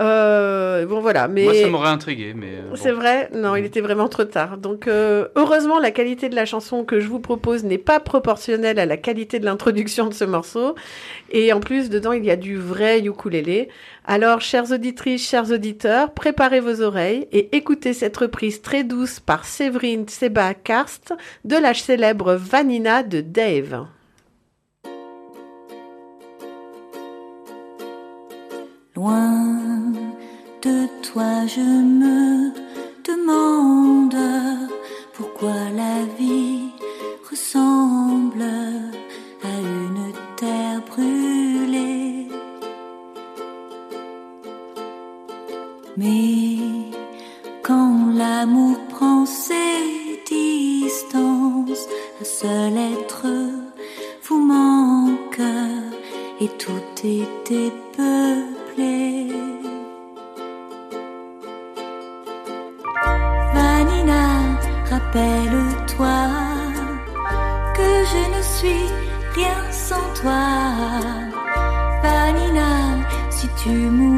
Euh, 0.00 0.86
Bon 0.86 1.00
voilà, 1.00 1.28
mais 1.28 1.44
Moi, 1.44 1.54
ça 1.54 1.68
m'aurait 1.68 1.88
intrigué, 1.88 2.34
mais. 2.34 2.48
euh, 2.58 2.70
bon. 2.70 2.76
c'est 2.76 2.90
vrai, 2.90 3.30
non, 3.34 3.56
il 3.56 3.64
était 3.64 3.80
vraiment 3.80 4.08
trop 4.08 4.24
tard. 4.24 4.58
Donc, 4.58 4.86
euh, 4.88 5.28
heureusement, 5.36 5.78
la 5.78 5.90
qualité 5.92 6.28
de 6.28 6.34
la 6.34 6.44
chanson 6.44 6.84
que 6.84 7.00
je 7.00 7.08
vous 7.08 7.20
propose 7.20 7.64
n'est 7.64 7.78
pas 7.78 8.00
proportionnelle 8.00 8.78
à 8.78 8.86
la 8.86 8.96
qualité 8.96 9.38
de 9.38 9.44
l'introduction 9.44 10.06
de 10.08 10.14
ce 10.14 10.24
morceau. 10.24 10.74
Et 11.30 11.52
en 11.52 11.60
plus, 11.60 11.90
dedans, 11.90 12.12
il 12.12 12.24
y 12.24 12.30
a 12.30 12.36
du 12.36 12.56
vrai 12.56 13.00
ukulélé. 13.02 13.68
Alors, 14.04 14.40
chères 14.40 14.72
auditrices, 14.72 15.26
chers 15.28 15.50
auditeurs, 15.50 16.12
préparez 16.12 16.60
vos 16.60 16.82
oreilles 16.82 17.26
et 17.32 17.56
écoutez 17.56 17.92
cette 17.92 18.16
reprise 18.16 18.60
très 18.62 18.84
douce 18.84 19.20
par 19.20 19.44
Séverine 19.44 20.08
Seba 20.08 20.54
Karst 20.54 21.14
de 21.44 21.56
la 21.56 21.72
célèbre 21.72 22.34
Vanina 22.34 23.02
de 23.02 23.20
Dave. 23.20 23.86
Loin 28.96 29.73
de 30.64 30.88
toi, 31.02 31.46
je 31.46 31.60
me 31.60 32.50
demande 33.04 34.16
pourquoi 35.12 35.58
la 35.82 35.96
vie 36.18 36.70
ressemble 37.30 38.46
à 39.50 39.54
une 39.74 40.06
terre 40.36 40.80
brûlée. 40.90 42.28
Mais 45.98 46.56
quand 47.62 48.14
l'amour 48.14 48.78
prend 48.88 49.26
ses 49.26 50.22
distances, 50.26 51.86
un 52.22 52.24
seul 52.24 52.78
être 52.78 53.26
vous 54.22 54.40
manque 54.40 55.42
et 56.40 56.48
tout 56.48 57.04
est 57.04 57.28
dépeuplé. 57.50 59.53
Rappelle-toi 64.94 66.18
que 67.76 67.90
je 68.12 68.22
ne 68.36 68.42
suis 68.54 68.86
rien 69.34 69.60
sans 69.70 70.06
toi. 70.20 70.44
Vanina, 72.02 72.72
si 73.30 73.48
tu 73.60 73.70
m'oublies, 73.70 74.13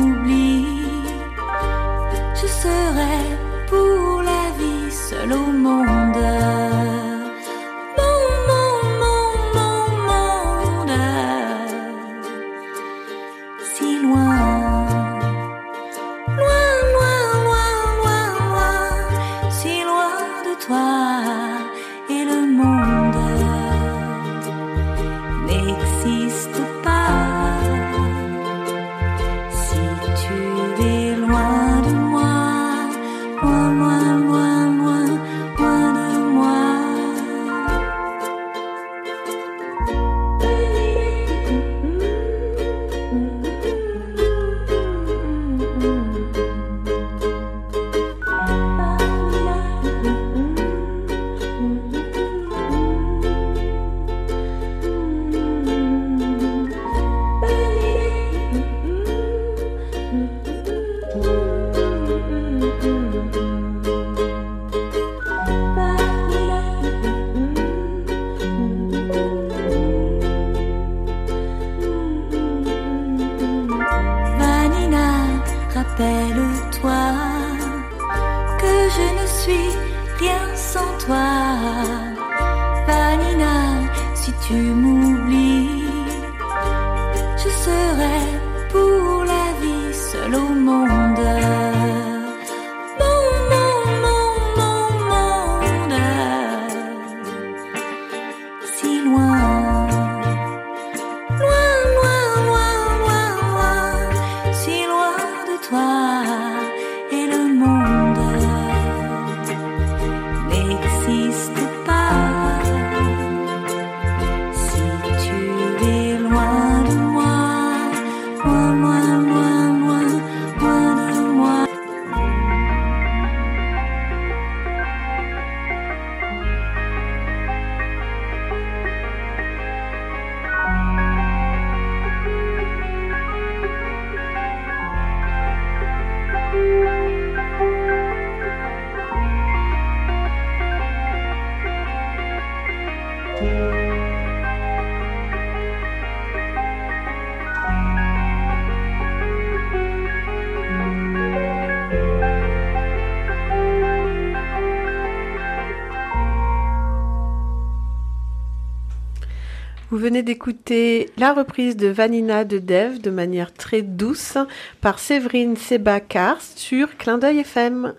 venez 160.07 160.23
d'écouter 160.23 161.11
la 161.19 161.33
reprise 161.33 161.77
de 161.77 161.89
Vanina 161.89 162.45
de 162.45 162.61
Dev 162.61 163.01
de 163.01 163.11
manière 163.11 163.53
très 163.53 163.83
douce 163.83 164.39
par 164.81 165.01
Séverine 165.01 165.57
Sebakar 165.57 166.37
sur 166.41 166.97
Clin 166.97 167.19
d'œil 167.19 167.41
FM. 167.41 167.93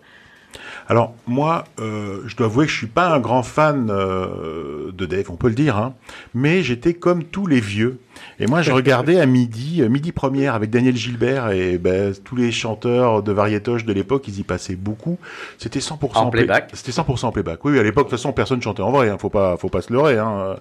Alors 0.88 1.13
moi, 1.26 1.65
euh, 1.82 2.22
je 2.26 2.38
dois 2.38 2.46
avouer 2.46 2.65
que 2.65 2.72
je 2.72 2.78
suis 2.78 2.88
pas 2.88 3.10
un 3.10 3.20
grand 3.20 3.43
fan 3.43 3.89
euh, 3.89 4.93
de 4.93 5.06
Dave, 5.06 5.30
on 5.30 5.36
peut 5.36 5.50
le 5.50 5.54
dire, 5.54 5.76
hein, 5.76 5.96
mais 6.34 6.63
j'étais 6.63 6.93
comme 6.93 7.26
tous 7.26 7.46
les 7.46 7.60
vieux. 7.60 8.00
Et 8.39 8.45
moi, 8.47 8.62
je 8.62 8.71
regardais 8.71 9.19
à 9.19 9.25
midi, 9.25 9.82
euh, 9.82 9.89
midi 9.89 10.12
première 10.12 10.53
avec 10.56 10.69
Daniel 10.69 10.95
Gilbert 10.95 11.49
et 11.51 11.77
ben, 11.77 12.13
tous 12.23 12.36
les 12.36 12.51
chanteurs 12.51 13.23
de 13.23 13.32
variétoche 13.32 13.86
de 13.86 13.93
l'époque, 13.93 14.27
ils 14.27 14.39
y 14.39 14.43
passaient 14.43 14.75
beaucoup. 14.75 15.17
C'était 15.58 15.80
100% 15.80 16.17
En 16.17 16.30
play- 16.30 16.41
playback. 16.45 16.69
C'était 16.73 16.91
100% 16.91 17.25
en 17.27 17.32
playback. 17.32 17.63
Oui, 17.65 17.73
oui, 17.73 17.80
à 17.80 17.84
l'époque, 17.84 18.06
de 18.06 18.10
toute 18.12 18.19
façon, 18.19 18.34
personne 18.34 18.62
chantait 18.62 18.82
en 18.84 18.91
vrai. 18.91 19.10
Hein, 19.10 19.17
faut 19.19 19.30
pas, 19.30 19.58
faut 19.58 19.69
pas 19.69 19.82
se 19.82 19.91
leurrer. 19.91 20.17
Hein. 20.17 20.56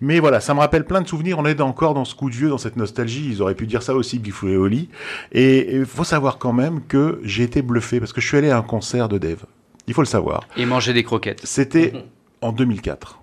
Mais 0.00 0.20
voilà, 0.20 0.40
ça 0.40 0.54
me 0.54 0.60
rappelle 0.60 0.84
plein 0.84 1.00
de 1.00 1.08
souvenirs. 1.08 1.38
On 1.38 1.46
est 1.46 1.60
encore 1.60 1.94
dans 1.94 2.04
ce 2.04 2.14
coup 2.14 2.30
de 2.30 2.34
vieux, 2.34 2.48
dans 2.48 2.58
cette 2.58 2.76
nostalgie. 2.76 3.26
Ils 3.30 3.42
auraient 3.42 3.54
pu 3.54 3.66
dire 3.66 3.82
ça 3.82 3.94
aussi, 3.94 4.18
Bifou 4.18 4.48
et 4.48 4.56
Oli. 4.56 4.88
Et 5.32 5.74
il 5.76 5.84
faut 5.86 6.04
savoir 6.04 6.38
quand 6.38 6.52
même 6.52 6.80
que 6.86 7.20
j'ai 7.24 7.42
été 7.42 7.62
bluffé 7.62 7.98
parce 8.00 8.12
que 8.12 8.20
je 8.20 8.26
suis 8.28 8.36
allé 8.36 8.50
à 8.50 8.58
un 8.58 8.62
concert 8.62 9.08
de 9.08 9.18
Dave. 9.18 9.44
Il 9.88 9.94
faut 9.94 10.02
le 10.02 10.06
savoir. 10.06 10.42
Et 10.56 10.66
manger 10.66 10.92
des 10.92 11.02
croquettes. 11.04 11.40
C'était 11.44 11.92
en 12.40 12.52
2004. 12.52 13.20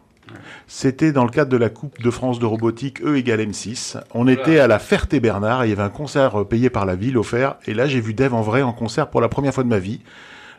C'était 0.67 1.11
dans 1.11 1.23
le 1.25 1.29
cadre 1.31 1.51
de 1.51 1.57
la 1.57 1.69
Coupe 1.69 2.01
de 2.01 2.09
France 2.09 2.39
de 2.39 2.45
robotique 2.45 3.01
E 3.03 3.15
égale 3.17 3.41
M6. 3.41 3.97
On 4.13 4.27
était 4.27 4.59
à 4.59 4.67
la 4.67 4.79
Ferté-Bernard 4.79 5.63
et 5.63 5.67
il 5.67 5.69
y 5.69 5.73
avait 5.73 5.83
un 5.83 5.89
concert 5.89 6.41
euh, 6.41 6.45
payé 6.45 6.69
par 6.69 6.85
la 6.85 6.95
ville 6.95 7.17
offert. 7.17 7.55
Et 7.65 7.73
là, 7.73 7.87
j'ai 7.87 7.99
vu 8.01 8.13
Dave 8.13 8.33
en 8.33 8.41
vrai 8.41 8.61
en 8.61 8.73
concert 8.73 9.09
pour 9.09 9.21
la 9.21 9.29
première 9.29 9.53
fois 9.53 9.63
de 9.63 9.69
ma 9.69 9.79
vie. 9.79 10.01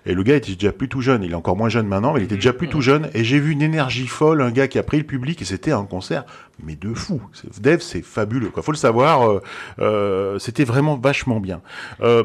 Et 0.06 0.12
le 0.12 0.22
gars 0.22 0.36
était 0.36 0.52
déjà 0.52 0.72
plus 0.72 0.88
tout 0.88 1.00
jeune. 1.00 1.22
Il 1.22 1.32
est 1.32 1.34
encore 1.34 1.56
moins 1.56 1.70
jeune 1.70 1.86
maintenant, 1.86 2.12
mais 2.12 2.20
il 2.20 2.24
était 2.24 2.34
déjà 2.34 2.52
plus 2.52 2.68
tout 2.68 2.82
jeune. 2.82 3.08
Et 3.14 3.24
j'ai 3.24 3.38
vu 3.38 3.52
une 3.52 3.62
énergie 3.62 4.06
folle, 4.06 4.42
un 4.42 4.50
gars 4.50 4.68
qui 4.68 4.78
a 4.78 4.82
pris 4.82 4.98
le 4.98 5.04
public 5.04 5.40
et 5.40 5.46
c'était 5.46 5.72
un 5.72 5.84
concert, 5.84 6.24
mais 6.62 6.76
de 6.76 6.92
fou. 6.92 7.22
Dave, 7.60 7.80
c'est 7.80 8.02
fabuleux. 8.02 8.50
Quoi. 8.50 8.62
Faut 8.62 8.72
le 8.72 8.76
savoir. 8.76 9.30
euh, 9.30 9.40
euh, 9.80 10.38
c'était 10.38 10.64
vraiment 10.64 10.96
vachement 10.96 11.40
bien. 11.40 11.62
Euh, 12.02 12.24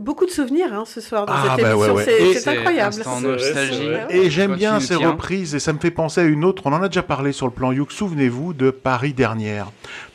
Beaucoup 0.00 0.26
de 0.26 0.30
souvenirs 0.30 0.72
hein, 0.72 0.84
ce 0.86 1.00
soir 1.00 1.26
dans 1.26 1.32
Ah, 1.34 1.54
cette 1.56 1.64
bah 1.64 1.72
émission, 1.72 1.94
ouais. 1.94 2.34
c'est 2.34 2.48
incroyable. 2.50 2.96
nostalgie. 3.22 3.88
Et 4.10 4.30
j'aime 4.30 4.54
bien 4.54 4.80
ces 4.80 4.94
reprises 4.94 5.54
et 5.54 5.58
ça 5.60 5.72
me 5.72 5.78
fait 5.78 5.90
penser 5.90 6.20
à 6.20 6.24
une 6.24 6.44
autre. 6.44 6.62
On 6.66 6.72
en 6.72 6.82
a 6.82 6.88
déjà 6.88 7.02
parlé 7.02 7.32
sur 7.32 7.46
le 7.46 7.52
plan 7.52 7.72
Youk. 7.72 7.92
Souvenez-vous 7.92 8.52
de 8.54 8.70
Paris 8.70 9.12
dernière. 9.12 9.66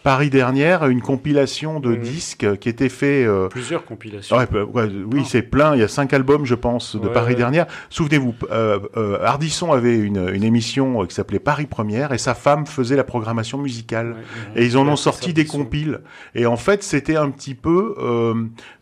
Paris 0.03 0.29
dernière, 0.29 0.85
une 0.87 1.01
compilation 1.01 1.79
de 1.79 1.95
disques 1.95 2.57
qui 2.59 2.67
était 2.67 2.89
fait. 2.89 3.23
euh, 3.25 3.47
Plusieurs 3.47 3.85
compilations. 3.85 4.35
Ouais, 4.37 4.45
bah, 4.51 4.63
ouais, 4.65 4.89
oui, 5.11 5.23
c'est 5.25 5.41
plein. 5.41 5.75
Il 5.75 5.79
y 5.79 5.83
a 5.83 5.87
cinq 5.87 6.11
albums, 6.13 6.45
je 6.45 6.55
pense, 6.55 6.95
de 6.97 7.07
Ouais, 7.07 7.13
Paris 7.13 7.35
dernière. 7.35 7.67
Souvenez-vous, 7.89 8.35
euh, 8.51 8.79
euh, 8.97 9.17
Ardisson 9.23 9.71
avait 9.71 9.97
une, 9.97 10.29
une 10.33 10.43
émission 10.43 11.01
euh, 11.01 11.05
qui 11.05 11.15
s'appelait 11.15 11.39
Paris 11.39 11.67
Première 11.67 12.11
et 12.11 12.17
sa 12.17 12.33
femme 12.35 12.65
faisait 12.65 12.97
la 12.97 13.05
programmation 13.05 13.57
musicale. 13.57 14.17
et 14.55 14.65
ils 14.65 14.77
en 14.77 14.87
ont 14.87 14.97
sorti 14.97 15.33
des 15.33 15.45
compiles. 15.45 16.01
Et 16.35 16.45
en 16.45 16.57
fait, 16.57 16.83
c'était 16.83 17.15
un 17.15 17.29
petit 17.29 17.55
peu, 17.55 17.95
euh, 17.97 18.33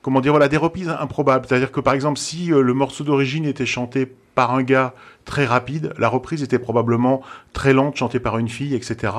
comment 0.02 0.22
dire, 0.22 0.32
voilà, 0.32 0.48
des 0.48 0.58
reprises 0.58 0.90
improbables. 0.90 1.46
C'est-à-dire 1.48 1.72
que 1.72 1.80
par 1.82 1.94
exemple, 1.94 2.18
si 2.18 2.52
euh, 2.52 2.62
le 2.62 2.74
morceau 2.74 3.04
d'origine 3.04 3.46
était 3.46 3.66
chanté 3.68 4.12
par 4.36 4.54
un 4.54 4.64
gars 4.64 4.94
très 5.26 5.46
rapide, 5.46 5.94
la 5.98 6.08
reprise 6.10 6.42
était 6.44 6.60
probablement 6.60 7.22
très 7.54 7.74
lente, 7.74 7.96
chantée 7.96 8.20
par 8.20 8.38
une 8.38 8.50
fille, 8.50 8.74
etc. 8.76 9.14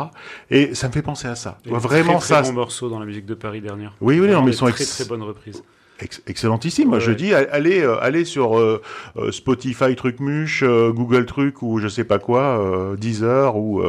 Et 0.51 0.75
ça 0.75 0.89
me 0.89 0.93
fait 0.93 1.03
penser 1.03 1.29
à 1.29 1.37
ça. 1.37 1.59
Des 1.65 1.71
vraiment 1.71 2.19
très, 2.19 2.35
très 2.35 2.43
ça. 2.45 2.51
bons 2.51 2.53
morceaux 2.53 2.89
dans 2.89 2.99
la 2.99 3.07
musique 3.07 3.27
de 3.27 3.35
Paris 3.35 3.61
dernière. 3.61 3.95
Oui, 4.01 4.19
oui, 4.21 4.29
non, 4.29 4.43
mais 4.43 4.51
ils 4.51 4.55
sont 4.55 4.67
très 4.67 4.83
ex- 4.83 4.97
très 4.97 5.05
bonnes 5.05 5.23
reprises. 5.23 5.63
Ex- 6.03 6.23
excellentissime. 6.27 6.89
Moi, 6.89 6.99
Ouais. 6.99 7.05
je 7.05 7.13
dis, 7.13 7.33
allez, 7.35 7.81
euh, 7.83 7.97
allez 8.03 8.25
sur 8.25 8.59
euh, 8.59 8.83
euh, 9.17 9.31
Spotify 9.31 9.95
truc 9.95 10.21
muche, 10.21 10.63
euh, 10.67 10.91
Google 10.93 11.27
truc 11.27 11.63
ou 11.63 11.79
je 11.79 11.89
sais 11.89 12.05
pas 12.05 12.19
quoi, 12.19 12.43
euh, 12.61 12.97
Deezer 12.97 13.57
ou 13.57 13.83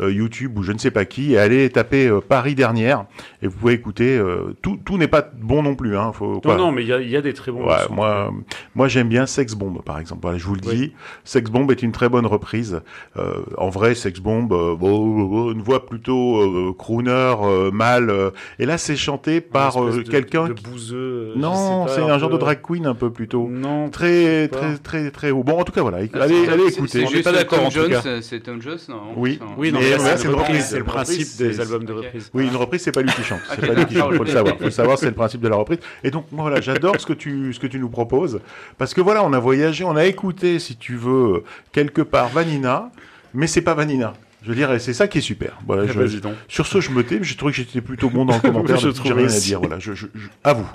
YouTube 0.00 0.58
ou 0.58 0.62
je 0.62 0.72
ne 0.72 0.78
sais 0.78 0.90
pas 0.90 1.04
qui, 1.04 1.32
et 1.34 1.38
allez 1.38 1.68
taper 1.70 2.10
Paris 2.28 2.54
dernière 2.54 3.04
et 3.42 3.46
vous 3.46 3.56
pouvez 3.56 3.74
écouter. 3.74 4.20
tout 4.62 4.78
tout 4.84 4.98
n'est 4.98 5.08
pas 5.08 5.22
bon 5.40 5.62
non 5.62 5.74
plus. 5.74 5.96
Hein, 5.96 6.12
faut, 6.12 6.34
Non, 6.34 6.40
quoi. 6.40 6.56
non, 6.56 6.72
mais 6.72 6.82
il 6.82 6.88
y 6.88 6.92
a, 6.92 7.00
il 7.00 7.08
y 7.10 7.16
a 7.16 7.20
des 7.22 7.32
très 7.34 7.52
bons 7.52 7.66
Ouais, 7.66 7.76
moi, 7.90 8.32
moi 8.74 8.88
j'aime 8.88 9.08
bien 9.08 9.26
Sex 9.26 9.54
Bomb 9.54 9.80
par 9.82 9.98
exemple. 9.98 10.20
Voilà, 10.22 10.38
je 10.38 10.46
vous 10.46 10.54
le 10.54 10.60
dis, 10.60 10.92
Sex 11.24 11.50
Bomb 11.50 11.70
est 11.70 11.82
une 11.82 11.92
très 11.92 12.08
bonne 12.08 12.26
reprise. 12.26 12.80
En 13.58 13.68
vrai, 13.68 13.94
Sex 13.94 14.20
Bomb, 14.20 14.48
bon, 14.48 15.52
une 15.52 15.62
voix 15.62 15.86
plutôt 15.86 16.74
crooner, 16.78 17.34
mâle. 17.72 18.10
euh, 18.10 18.30
et 18.58 18.66
là, 18.66 18.78
c'est 18.78 18.96
chanté 18.96 19.40
par 19.40 19.74
quelqu'un. 20.10 20.48
qui- 20.52 20.62
bouseux, 20.64 21.32
non, 21.44 21.86
c'est 21.88 22.00
un 22.00 22.18
genre 22.18 22.30
de 22.30 22.38
drag 22.38 22.60
queen 22.62 22.86
un 22.86 22.94
peu 22.94 23.10
plutôt. 23.10 23.48
Non, 23.48 23.88
très 23.90 24.48
très 24.48 24.76
très 24.78 25.10
très 25.10 25.30
haut. 25.30 25.42
Bon, 25.42 25.60
en 25.60 25.64
tout 25.64 25.72
cas, 25.72 25.82
voilà. 25.82 25.98
Ah, 26.14 26.22
allez, 26.22 26.48
allez 26.48 26.66
écouter. 26.68 27.04
c'est 27.10 27.22
pas 27.22 27.32
d'accord 27.32 27.58
Tom 27.58 27.66
en 27.66 27.70
tout 27.70 27.76
Jones, 27.76 27.90
cas. 27.90 28.22
C'est 28.22 28.40
Tom 28.40 28.60
Jones, 28.62 28.78
non 28.88 29.00
Oui, 29.16 29.38
Oui, 29.56 29.72
non, 29.72 29.80
c'est 29.80 30.24
une 30.24 30.34
reprise. 30.34 30.66
C'est 30.66 30.78
le 30.78 30.84
principe 30.84 31.28
des 31.38 31.60
albums 31.60 31.84
de 31.84 31.92
reprise. 31.92 32.30
Oui, 32.34 32.46
une 32.48 32.56
reprise, 32.56 32.82
c'est 32.82 32.92
pas 32.92 33.02
lui 33.02 33.10
qui 33.12 33.22
chante. 33.22 33.40
C'est 33.50 33.66
pas 33.66 33.74
lui 33.74 33.86
qui 33.86 33.94
chante. 33.96 34.14
Faut 34.14 34.24
le 34.24 34.30
savoir. 34.30 34.56
Faut 34.58 34.64
le 34.64 34.70
savoir, 34.70 34.98
c'est 34.98 35.06
le 35.06 35.12
principe 35.12 35.40
de 35.40 35.48
la 35.48 35.56
reprise. 35.56 35.78
Et 36.02 36.10
donc, 36.10 36.26
moi, 36.32 36.42
voilà, 36.44 36.60
j'adore 36.60 37.00
ce 37.00 37.06
que 37.06 37.12
tu 37.12 37.52
ce 37.52 37.60
que 37.60 37.66
tu 37.66 37.78
nous 37.78 37.88
proposes 37.88 38.40
parce 38.78 38.94
que 38.94 39.00
voilà, 39.00 39.24
on 39.24 39.32
a 39.32 39.38
voyagé, 39.38 39.84
on 39.84 39.96
a 39.96 40.04
écouté, 40.06 40.58
si 40.58 40.76
tu 40.76 40.96
veux, 40.96 41.44
quelque 41.72 42.02
part 42.02 42.28
Vanina, 42.28 42.90
mais 43.34 43.46
c'est 43.46 43.60
pas 43.62 43.74
Vanina. 43.74 44.14
Je 44.42 44.50
veux 44.50 44.54
dire, 44.54 44.70
et 44.72 44.78
c'est 44.78 44.92
ça 44.92 45.08
qui 45.08 45.18
est 45.18 45.22
super. 45.22 45.58
Voilà, 45.66 45.84
Eh 45.84 45.92
je- 45.92 45.98
ben, 46.20 46.34
sur 46.48 46.66
ce, 46.66 46.80
je 46.80 46.90
me 46.90 47.02
tais. 47.02 47.16
mais 47.18 47.24
J'ai 47.24 47.34
trouvé 47.34 47.52
que 47.52 47.56
j'étais 47.56 47.80
plutôt 47.80 48.10
bon 48.10 48.26
dans 48.26 48.34
le 48.34 48.40
commentaire. 48.42 48.76
Je 48.76 48.88
donc 48.88 48.96
trouve 48.96 49.06
J'ai 49.08 49.14
rien 49.14 49.26
à 49.34 49.40
dire. 49.40 49.58
Voilà, 49.60 49.78
je, 49.78 49.94
je- 49.94 50.06
je- 50.14 50.28
à 50.44 50.52
vous. 50.52 50.66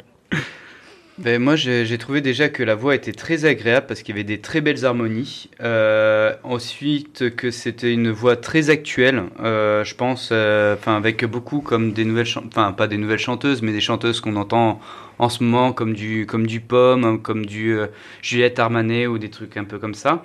Ben, 1.21 1.41
moi, 1.41 1.57
j'ai 1.57 1.97
trouvé 1.97 2.21
déjà 2.21 2.47
que 2.47 2.63
la 2.63 2.75
voix 2.75 2.95
était 2.95 3.11
très 3.11 3.43
agréable 3.43 3.87
parce 3.87 4.03
qu'il 4.03 4.15
y 4.15 4.17
avait 4.17 4.23
des 4.23 4.39
très 4.39 4.61
belles 4.61 4.85
harmonies. 4.85 5.49
Euh, 5.59 6.33
ensuite, 6.43 7.35
que 7.35 7.51
c'était 7.51 7.91
une 7.91 8.09
voix 8.09 8.37
très 8.37 8.69
actuelle, 8.69 9.23
euh, 9.43 9.83
je 9.83 9.95
pense, 9.95 10.29
euh, 10.31 10.75
enfin 10.75 10.95
avec 10.95 11.25
beaucoup 11.25 11.59
comme 11.59 11.91
des 11.91 12.05
nouvelles, 12.05 12.27
enfin 12.47 12.71
pas 12.71 12.87
des 12.87 12.95
nouvelles 12.95 13.19
chanteuses, 13.19 13.61
mais 13.61 13.73
des 13.73 13.81
chanteuses 13.81 14.21
qu'on 14.21 14.37
entend 14.37 14.79
en 15.17 15.27
ce 15.27 15.43
moment 15.43 15.73
comme 15.73 15.93
du 15.93 16.25
comme 16.25 16.47
du 16.47 16.61
Pomme, 16.61 17.21
comme 17.21 17.45
du 17.45 17.77
Juliette 18.21 18.57
Armanet 18.57 19.05
ou 19.07 19.17
des 19.17 19.29
trucs 19.29 19.57
un 19.57 19.65
peu 19.65 19.77
comme 19.77 19.95
ça. 19.95 20.23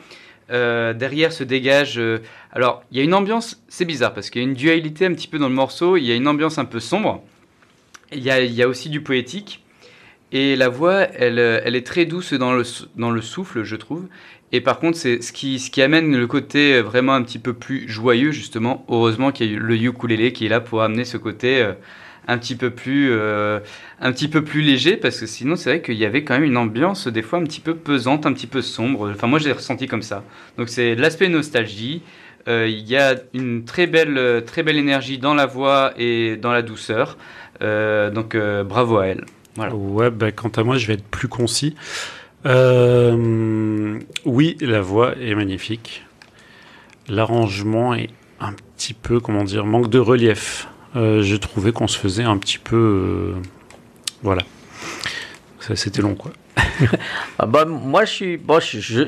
Derrière 0.49 1.33
se 1.33 1.43
dégage. 1.43 2.01
alors, 2.53 2.85
il 2.93 2.99
y 2.99 3.01
a 3.01 3.05
une 3.05 3.15
ambiance, 3.15 3.65
c'est 3.67 3.85
bizarre 3.85 4.15
parce 4.15 4.31
qu'il 4.31 4.43
y 4.43 4.45
a 4.45 4.49
une 4.49 4.55
dualité 4.55 5.07
un 5.07 5.15
petit 5.15 5.27
peu 5.27 5.41
dans 5.41 5.49
le 5.49 5.55
morceau. 5.55 5.97
Il 5.97 6.05
y 6.05 6.13
a 6.13 6.15
une 6.15 6.29
ambiance 6.29 6.59
un 6.59 6.67
peu 6.67 6.79
sombre. 6.79 7.25
Il 8.13 8.23
y 8.23 8.31
a, 8.31 8.41
y 8.41 8.63
a 8.63 8.69
aussi 8.69 8.91
du 8.91 9.01
poétique. 9.01 9.64
Et 10.35 10.57
la 10.57 10.69
voix, 10.69 11.07
elle, 11.15 11.39
euh, 11.39 11.61
elle 11.65 11.77
est 11.77 11.87
très 11.87 12.07
douce 12.07 12.35
dans 12.35 12.53
le, 12.53 12.65
dans 12.97 13.13
le 13.13 13.23
souffle, 13.23 13.63
je 13.63 13.77
trouve. 13.77 14.09
Et 14.51 14.61
par 14.61 14.81
contre, 14.81 14.99
c'est 14.99 15.23
ce 15.23 15.33
qui, 15.33 15.61
ce 15.61 15.71
qui 15.71 15.81
amène 15.81 16.17
le 16.17 16.27
côté 16.27 16.75
euh, 16.75 16.83
vraiment 16.83 17.15
un 17.15 17.23
petit 17.23 17.39
peu 17.39 17.53
plus 17.53 17.89
joyeux, 17.89 18.33
justement. 18.33 18.85
Heureusement 18.89 19.31
qu'il 19.31 19.53
y 19.53 19.55
a 19.55 19.59
le 19.61 19.77
ukulélé 19.77 20.33
qui 20.33 20.47
est 20.47 20.49
là 20.49 20.61
pour 20.61 20.83
amener 20.83 21.05
ce 21.05 21.17
côté 21.19 21.63
euh, 21.63 21.73
un 22.27 22.37
petit 22.37 22.57
peu 22.57 22.71
plus, 22.71 23.13
un 23.13 24.13
petit 24.13 24.29
peu 24.29 24.43
plus 24.43 24.63
léger, 24.63 24.97
parce 24.97 25.21
que 25.21 25.27
sinon, 25.27 25.57
c'est 25.57 25.71
vrai 25.71 25.83
qu'il 25.83 25.97
y 25.97 26.07
avait 26.07 26.25
quand 26.25 26.33
même 26.35 26.45
une 26.45 26.57
ambiance 26.57 27.07
des 27.07 27.21
fois 27.21 27.39
un 27.39 27.45
petit 27.45 27.61
peu 27.61 27.75
pesante, 27.75 28.25
un 28.25 28.33
petit 28.33 28.47
peu 28.47 28.63
sombre. 28.63 29.11
Enfin, 29.11 29.27
moi, 29.27 29.39
je 29.39 29.45
l'ai 29.45 29.53
ressenti 29.53 29.87
comme 29.87 30.01
ça. 30.01 30.25
Donc, 30.57 30.71
c'est 30.71 30.95
l'aspect 30.95 31.29
nostalgie. 31.29 32.01
Il 32.47 32.89
y 32.89 32.97
a 32.97 33.17
une 33.35 33.67
très 33.67 33.87
belle, 33.87 34.43
très 34.47 34.63
belle 34.63 34.79
énergie 34.79 35.19
dans 35.19 35.35
la 35.35 35.45
voix 35.45 35.93
et 35.99 36.37
dans 36.37 36.53
la 36.53 36.63
douceur. 36.63 37.19
Donc, 37.61 38.35
bravo 38.65 38.97
à 38.97 39.09
elle. 39.09 39.27
Ouais, 39.57 40.11
bah, 40.11 40.33
quant 40.33 40.49
à 40.49 40.63
moi, 40.65 40.77
je 40.77 40.87
vais 40.87 40.95
être 40.95 41.05
plus 41.05 41.29
concis. 41.29 41.75
Euh, 42.47 43.99
oui, 44.25 44.57
la 44.61 44.81
voix 44.81 45.15
est 45.17 45.35
magnifique. 45.35 46.05
L'arrangement 47.09 47.95
est 47.95 48.11
un 48.41 48.53
petit 48.53 48.95
peu, 48.95 49.21
comment 49.21 49.45
dire, 49.45 49.65
manque 49.65 49.89
de 49.89 49.99
relief. 49.99 50.69
Euh, 50.97 51.23
J'ai 51.23 51.39
trouvé 51.39 51.73
qu'on 51.73 51.89
se 51.89 51.99
faisait 51.99 52.23
un 52.25 52.37
petit 52.39 52.59
peu. 52.59 52.77
euh, 52.77 53.33
voilà. 54.23 54.43
C'était 55.75 56.03
long, 56.03 56.15
quoi. 56.15 56.33
Ah 57.39 57.47
bah, 57.47 57.65
moi, 57.65 58.05
je 58.05 58.13
suis, 58.13 58.41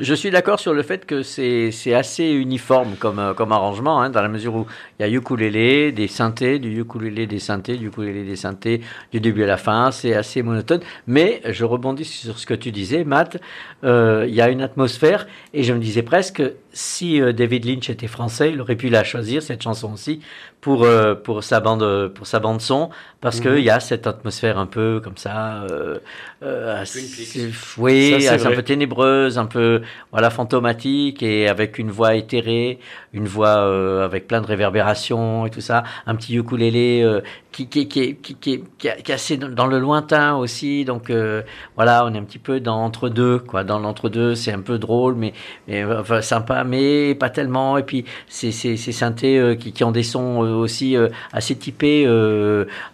je, 0.01 0.13
suis 0.13 0.31
d'accord 0.31 0.59
sur 0.59 0.73
le 0.73 0.83
fait 0.83 1.05
que 1.05 1.23
c'est 1.23 1.93
assez 1.93 2.25
uniforme 2.25 2.95
comme, 2.99 3.33
comme 3.35 3.51
arrangement, 3.51 4.01
hein, 4.01 4.09
dans 4.09 4.21
la 4.21 4.27
mesure 4.27 4.55
où 4.55 4.65
il 4.99 5.05
y 5.05 5.09
a 5.09 5.11
ukulélé, 5.11 5.91
des 5.91 6.07
synthés, 6.07 6.59
du 6.59 6.79
ukulélé, 6.79 7.25
des 7.25 7.39
synthés, 7.39 7.77
du 7.77 7.87
ukulélé, 7.87 8.23
des 8.23 8.35
synthés, 8.35 8.81
du 9.11 9.19
début 9.19 9.43
à 9.43 9.47
la 9.47 9.57
fin, 9.57 9.91
c'est 9.91 10.13
assez 10.13 10.41
monotone. 10.41 10.81
Mais 11.07 11.41
je 11.45 11.63
rebondis 11.65 12.05
sur 12.05 12.37
ce 12.37 12.45
que 12.45 12.53
tu 12.53 12.71
disais, 12.71 13.03
Matt, 13.03 13.37
euh, 13.83 14.25
il 14.27 14.35
y 14.35 14.41
a 14.41 14.49
une 14.49 14.61
atmosphère, 14.61 15.27
et 15.53 15.63
je 15.63 15.73
me 15.73 15.79
disais 15.79 16.03
presque, 16.03 16.43
si 16.77 17.19
euh, 17.21 17.33
David 17.33 17.65
Lynch 17.65 17.89
était 17.89 18.07
français, 18.07 18.51
il 18.51 18.61
aurait 18.61 18.75
pu 18.75 18.89
la 18.89 19.03
choisir, 19.03 19.41
cette 19.41 19.61
chanson 19.63 19.93
aussi, 19.93 20.21
pour, 20.61 20.83
euh, 20.83 21.15
pour, 21.15 21.43
sa, 21.43 21.59
bande, 21.59 22.09
pour 22.13 22.27
sa 22.27 22.39
bande 22.39 22.61
son, 22.61 22.89
parce 23.21 23.37
Mhm. 23.37 23.43
qu'il 23.55 23.63
y 23.63 23.69
a 23.69 23.79
cette 23.79 24.05
atmosphère 24.07 24.57
un 24.59 24.65
peu 24.67 24.99
comme 25.03 25.17
ça, 25.17 25.63
euh, 25.63 25.99
euh, 26.43 26.81
assez- 26.81 27.01
Ça, 27.07 27.81
oui, 27.81 28.27
un 28.27 28.51
peu 28.51 28.63
ténébreuse, 28.63 29.37
un 29.37 29.45
peu 29.45 29.81
voilà 30.11 30.29
fantomatique 30.29 31.23
et 31.23 31.47
avec 31.47 31.77
une 31.79 31.89
voix 31.91 32.15
éthérée, 32.15 32.79
une 33.13 33.27
voix 33.27 33.57
euh, 33.57 34.03
avec 34.05 34.27
plein 34.27 34.41
de 34.41 34.47
réverbérations 34.47 35.45
et 35.45 35.49
tout 35.49 35.61
ça, 35.61 35.83
un 36.05 36.15
petit 36.15 36.35
ukulélé 36.35 37.01
euh, 37.03 37.21
qui, 37.65 37.87
qui, 37.87 38.15
qui, 38.15 38.35
qui, 38.35 38.87
est- 38.87 39.09
assez 39.09 39.37
dans 39.37 39.65
le 39.67 39.79
lointain 39.79 40.35
aussi. 40.35 40.85
Donc 40.85 41.09
euh, 41.09 41.41
voilà, 41.75 42.05
on 42.05 42.13
est 42.13 42.17
un 42.17 42.23
petit 42.23 42.37
peu 42.39 42.59
dans 42.59 42.77
entre 42.83 43.09
deux, 43.09 43.39
quoi. 43.39 43.63
Dans 43.63 43.79
l'entre 43.79 44.09
deux, 44.09 44.35
c'est 44.35 44.51
un 44.51 44.59
peu 44.61 44.77
drôle, 44.77 45.15
mais, 45.15 45.33
mais 45.67 45.83
enfin 45.85 46.21
sympa, 46.21 46.63
mais 46.63 47.15
pas 47.15 47.29
tellement. 47.29 47.77
Et 47.77 47.83
puis 47.83 48.05
c'est 48.27 48.51
ces 48.51 48.77
ces 48.77 48.91
synthés 48.91 49.37
euh, 49.39 49.55
qui, 49.55 49.83
ont 49.83 49.91
des 49.91 50.03
sons 50.03 50.43
euh, 50.43 50.53
aussi 50.55 50.95
euh, 50.95 51.09
assez 51.33 51.55
typés 51.55 52.05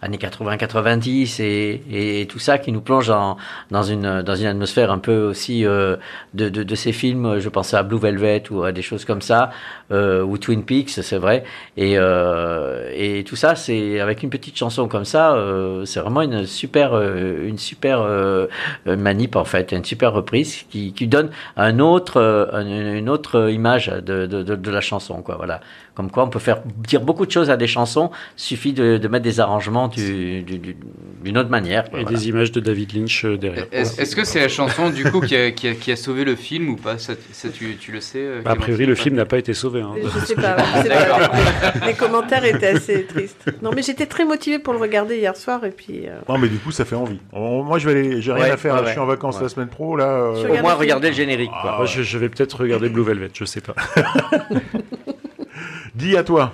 années 0.02 0.16
80-90 0.18 1.42
et, 1.42 2.20
et 2.22 2.26
tout 2.26 2.38
ça 2.38 2.58
qui 2.58 2.72
nous 2.72 2.80
plonge 2.80 3.08
dans, 3.08 3.36
dans 3.70 3.82
une 3.82 4.22
dans 4.22 4.34
une 4.36 4.46
atmosphère 4.46 4.90
un 4.90 4.98
peu 4.98 5.24
aussi 5.24 5.62
de, 5.64 5.98
de, 6.34 6.74
ces 6.74 6.92
films. 6.92 7.38
Je 7.38 7.48
pense 7.48 7.74
à 7.74 7.82
Blue 7.82 7.98
Velvet 7.98 8.44
ou 8.50 8.62
à 8.62 8.72
des 8.72 8.82
choses 8.82 9.04
comme 9.04 9.22
ça, 9.22 9.50
ou 9.90 10.38
Twin 10.38 10.64
Peaks, 10.64 10.90
c'est 10.90 11.18
vrai. 11.18 11.44
Et, 11.76 11.94
et 11.94 13.24
tout 13.24 13.36
ça, 13.36 13.54
c'est 13.54 14.00
avec 14.00 14.22
une 14.22 14.30
petite 14.30 14.53
chanson 14.56 14.88
comme 14.88 15.04
ça, 15.04 15.34
euh, 15.34 15.84
c'est 15.84 16.00
vraiment 16.00 16.22
une 16.22 16.46
super, 16.46 16.94
euh, 16.94 17.46
une 17.48 17.58
super 17.58 18.00
euh, 18.02 18.46
manip 18.86 19.36
en 19.36 19.44
fait, 19.44 19.72
une 19.72 19.84
super 19.84 20.12
reprise 20.12 20.64
qui, 20.70 20.92
donne 21.06 21.30
un 21.56 21.78
autre, 21.78 22.48
un- 22.52 22.94
une 22.96 23.08
autre 23.08 23.50
image 23.50 23.88
de, 23.88 24.26
de, 24.26 24.42
de, 24.42 24.54
de 24.56 24.70
la 24.70 24.80
chanson, 24.80 25.22
quoi. 25.22 25.36
Voilà. 25.36 25.60
Comme 25.94 26.10
quoi, 26.10 26.24
on 26.24 26.28
peut 26.28 26.40
faire 26.40 26.62
dire 26.88 27.00
beaucoup 27.02 27.24
de 27.24 27.30
choses 27.30 27.50
à 27.50 27.56
des 27.56 27.68
chansons. 27.68 28.10
Suffit 28.36 28.72
de, 28.72 28.98
de 28.98 29.08
mettre 29.08 29.22
des 29.22 29.38
arrangements 29.38 29.86
du- 29.86 30.42
du- 30.42 30.58
du- 30.58 30.76
d'une 31.22 31.38
autre 31.38 31.50
manière. 31.50 31.88
quoi, 31.88 32.00
Et 32.00 32.02
voilà. 32.02 32.18
des 32.18 32.28
images 32.28 32.50
de 32.50 32.58
David 32.60 32.94
Lynch 32.96 33.24
euh, 33.24 33.36
derrière. 33.38 33.66
Est-ce 33.70 34.00
est-ce 34.00 34.16
que 34.16 34.24
c'est 34.24 34.40
la 34.40 34.48
chanson 34.48 34.90
du 34.90 35.04
coup 35.04 35.20
qui 35.20 35.36
a, 35.36 35.52
qui 35.52 35.68
a- 35.68 35.74
qui 35.74 35.92
a 35.92 35.96
sauvé 35.96 36.24
le 36.24 36.34
film 36.34 36.68
ou 36.70 36.76
pas? 36.76 36.98
Ça, 36.98 37.12
ça, 37.32 37.48
tu, 37.48 37.76
tu 37.76 37.92
le 37.92 38.00
sais 38.00 38.18
euh, 38.18 38.42
Bah, 38.44 38.50
a 38.52 38.56
priori, 38.56 38.86
le 38.86 38.94
film 38.96 39.14
n'a 39.14 39.24
pas 39.24 39.38
été 39.38 39.54
sauvé. 39.54 39.82
hein. 39.82 39.92
Je 40.02 40.18
sais 40.26 40.34
pas, 40.34 40.56
je 40.76 40.82
sais 40.82 40.88
pas. 40.88 41.86
Les 41.86 41.94
commentaires 41.94 42.44
étaient 42.44 42.66
assez 42.76 43.04
tristes. 43.04 43.52
Non, 43.62 43.70
mais 43.74 43.82
j'étais 43.82 44.06
très 44.06 44.24
motivée 44.24 44.58
pour 44.58 44.72
le 44.74 44.80
regarder 44.80 45.16
hier 45.18 45.36
soir 45.36 45.64
et 45.64 45.70
puis. 45.70 46.08
euh, 46.08 46.18
Non, 46.28 46.38
mais 46.38 46.48
du 46.48 46.58
coup, 46.58 46.72
ça 46.72 46.84
fait 46.84 46.96
envie. 46.96 47.20
Moi, 47.32 47.78
je 47.78 47.88
vais 47.88 47.92
aller, 47.98 48.20
j'ai 48.20 48.32
rien 48.32 48.44
Ouais, 48.46 48.50
à 48.50 48.56
faire. 48.56 48.74
ouais, 48.74 48.86
Je 48.86 48.90
suis 48.90 48.98
en 49.00 49.06
vacances 49.06 49.36
Ouais. 49.36 49.42
la 49.44 49.48
semaine 49.48 49.68
pro. 49.68 49.96
Là, 49.96 50.06
euh, 50.06 50.58
Au 50.58 50.60
moins, 50.60 50.74
regarder 50.74 51.08
le 51.10 51.14
générique. 51.14 51.50
Ah, 51.54 51.60
Quoi. 51.62 51.76
Moi, 51.76 51.86
je, 51.86 52.02
je 52.02 52.18
vais 52.18 52.28
peut-être 52.28 52.60
regarder 52.60 52.88
Blue 52.88 53.04
Velvet, 53.04 53.30
je 53.32 53.44
sais 53.44 53.60
pas. 53.60 53.74
Dis 55.94 56.16
à 56.16 56.24
toi. 56.24 56.50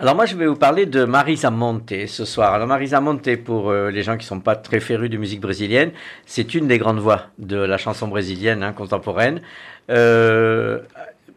Alors 0.00 0.16
moi, 0.16 0.26
je 0.26 0.34
vais 0.34 0.48
vous 0.48 0.56
parler 0.56 0.84
de 0.84 1.04
Marisa 1.04 1.52
Monte 1.52 2.08
ce 2.08 2.24
soir. 2.24 2.54
Alors 2.54 2.66
Marisa 2.66 3.00
Monte, 3.00 3.36
pour 3.36 3.70
euh, 3.70 3.88
les 3.88 4.02
gens 4.02 4.16
qui 4.16 4.26
sont 4.26 4.40
pas 4.40 4.56
très 4.56 4.80
férus 4.80 5.08
de 5.08 5.16
musique 5.16 5.40
brésilienne, 5.40 5.92
c'est 6.26 6.56
une 6.56 6.66
des 6.66 6.78
grandes 6.78 6.98
voix 6.98 7.26
de 7.38 7.56
la 7.56 7.78
chanson 7.78 8.08
brésilienne 8.08 8.64
hein, 8.64 8.72
contemporaine. 8.72 9.42
Euh, 9.90 10.80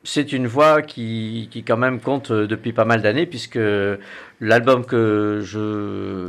c'est 0.04 0.34
une 0.34 0.47
voix 0.47 0.82
qui, 0.82 1.47
qui 1.51 1.64
quand 1.64 1.78
même 1.78 1.99
compte 1.99 2.32
euh, 2.32 2.47
depuis 2.47 2.74
pas 2.74 2.86
mal 2.86 3.04
d'années, 3.04 3.28
puisque 3.28 3.60
l'album 4.41 4.84
que 4.84 5.41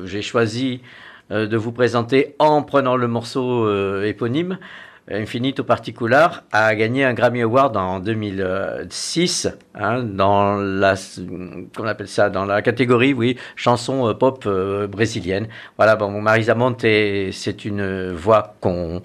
j'ai 0.05 0.21
choisi 0.21 0.83
de 1.31 1.57
vous 1.57 1.73
présenter 1.73 2.35
en 2.39 2.63
prenant 2.63 2.97
le 2.97 3.09
morceau 3.09 4.03
éponyme, 4.03 4.59
Infinito 5.11 5.65
Particular 5.65 6.45
a 6.51 6.75
gagné 6.75 7.05
un 7.05 7.13
Grammy 7.13 7.43
Award 7.43 7.77
en 7.77 8.01
2006 8.01 9.49
hein, 9.75 10.03
dans 10.03 10.57
la 10.57 10.95
qu'on 11.77 11.87
appelle 11.87 12.09
ça 12.09 12.31
dans 12.31 12.47
la 12.47 12.63
catégorie 12.63 13.13
oui 13.13 13.37
chanson 13.55 14.09
euh, 14.09 14.15
pop 14.15 14.45
euh, 14.47 14.87
brésilienne. 14.87 15.49
Voilà 15.77 15.97
bon 15.97 16.23
Marisa 16.23 16.55
Monte 16.55 16.87
c'est 17.33 17.65
une 17.67 18.13
voix 18.13 18.55
qu'on 18.61 19.03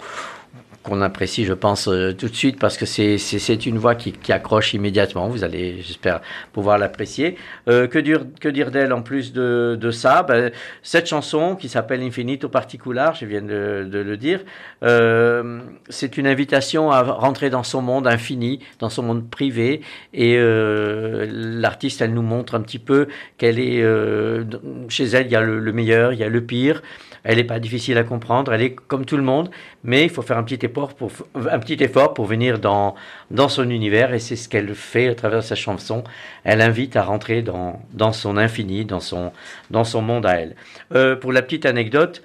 qu'on 0.82 1.02
apprécie, 1.02 1.44
je 1.44 1.52
pense, 1.52 1.88
euh, 1.88 2.12
tout 2.12 2.28
de 2.28 2.34
suite 2.34 2.58
parce 2.58 2.78
que 2.78 2.86
c'est 2.86 3.66
une 3.66 3.78
voix 3.78 3.94
qui, 3.94 4.12
qui 4.12 4.32
accroche 4.32 4.72
immédiatement. 4.72 5.28
Vous 5.28 5.44
allez, 5.44 5.82
j'espère, 5.82 6.20
pouvoir 6.52 6.78
l'apprécier. 6.78 7.36
Euh, 7.68 7.86
que 7.86 7.98
dire 7.98 8.24
que 8.40 8.48
dire 8.48 8.70
d'elle 8.70 8.92
en 8.92 9.02
plus 9.02 9.32
de, 9.32 9.76
de 9.78 9.90
ça? 9.90 10.22
Ben, 10.22 10.50
Cette 10.82 11.06
chanson 11.06 11.54
qui 11.56 11.68
s'appelle 11.68 12.02
Infinito 12.02 12.48
Particular, 12.48 13.14
je 13.14 13.26
viens 13.26 13.42
de, 13.42 13.86
de 13.90 13.98
le 13.98 14.16
dire, 14.16 14.40
euh, 14.82 15.60
c'est 15.88 16.16
une 16.16 16.26
invitation 16.26 16.90
à 16.90 17.02
rentrer 17.02 17.50
dans 17.50 17.62
son 17.62 17.82
monde 17.82 18.06
infini, 18.06 18.60
dans 18.78 18.88
son 18.88 19.02
monde 19.02 19.28
privé. 19.28 19.82
Et 20.14 20.36
euh, 20.38 21.26
l'artiste, 21.30 22.00
elle 22.00 22.14
nous 22.14 22.22
montre 22.22 22.54
un 22.54 22.62
petit 22.62 22.78
peu 22.78 23.08
qu'elle 23.36 23.58
est 23.58 23.82
euh, 23.82 24.44
chez 24.88 25.04
elle, 25.04 25.26
il 25.26 25.32
y 25.32 25.36
a 25.36 25.42
le, 25.42 25.58
le 25.58 25.72
meilleur, 25.72 26.12
il 26.14 26.18
y 26.18 26.24
a 26.24 26.28
le 26.28 26.40
pire. 26.40 26.82
Elle 27.24 27.36
n'est 27.36 27.44
pas 27.44 27.58
difficile 27.58 27.98
à 27.98 28.04
comprendre, 28.04 28.52
elle 28.52 28.62
est 28.62 28.74
comme 28.74 29.04
tout 29.04 29.16
le 29.16 29.22
monde, 29.22 29.50
mais 29.84 30.04
il 30.04 30.10
faut 30.10 30.22
faire 30.22 30.38
un 30.38 30.42
petit 30.42 30.64
effort 30.64 30.94
pour, 30.94 31.10
un 31.34 31.58
petit 31.58 31.82
effort 31.82 32.14
pour 32.14 32.26
venir 32.26 32.58
dans, 32.58 32.94
dans 33.30 33.48
son 33.48 33.68
univers, 33.68 34.14
et 34.14 34.18
c'est 34.18 34.36
ce 34.36 34.48
qu'elle 34.48 34.74
fait 34.74 35.08
à 35.08 35.14
travers 35.14 35.42
sa 35.42 35.54
chanson. 35.54 36.04
Elle 36.44 36.60
invite 36.60 36.96
à 36.96 37.02
rentrer 37.02 37.42
dans, 37.42 37.80
dans 37.92 38.12
son 38.12 38.36
infini, 38.36 38.84
dans 38.84 39.00
son, 39.00 39.32
dans 39.70 39.84
son 39.84 40.02
monde 40.02 40.26
à 40.26 40.40
elle. 40.40 40.56
Euh, 40.94 41.16
pour 41.16 41.32
la 41.32 41.42
petite 41.42 41.66
anecdote, 41.66 42.22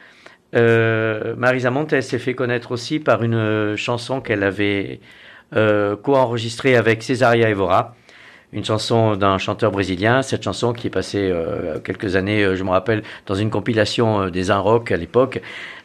euh, 0.56 1.36
Marisa 1.38 1.72
Monte 1.72 2.00
s'est 2.02 2.20
fait 2.20 2.34
connaître 2.34 2.72
aussi 2.72 3.00
par 3.00 3.24
une 3.24 3.76
chanson 3.76 4.22
qu'elle 4.22 4.44
avait 4.44 5.00
euh, 5.56 5.96
co-enregistrée 5.96 6.76
avec 6.76 7.04
Cesaria 7.04 7.50
Evora 7.50 7.96
une 8.56 8.64
chanson 8.64 9.18
d'un 9.18 9.38
chanteur 9.38 9.70
brésilien. 9.70 10.22
Cette 10.22 10.42
chanson 10.42 10.72
qui 10.72 10.88
est 10.88 10.90
passée 10.90 11.30
euh, 11.30 11.78
quelques 11.80 12.16
années, 12.16 12.44
euh, 12.44 12.56
je 12.56 12.64
me 12.64 12.70
rappelle, 12.70 13.04
dans 13.28 13.36
une 13.36 13.50
compilation 13.50 14.22
euh, 14.22 14.30
des 14.32 14.50
Un 14.50 14.60
Rock 14.60 14.92
à 14.94 14.98
l'époque, 14.98 15.42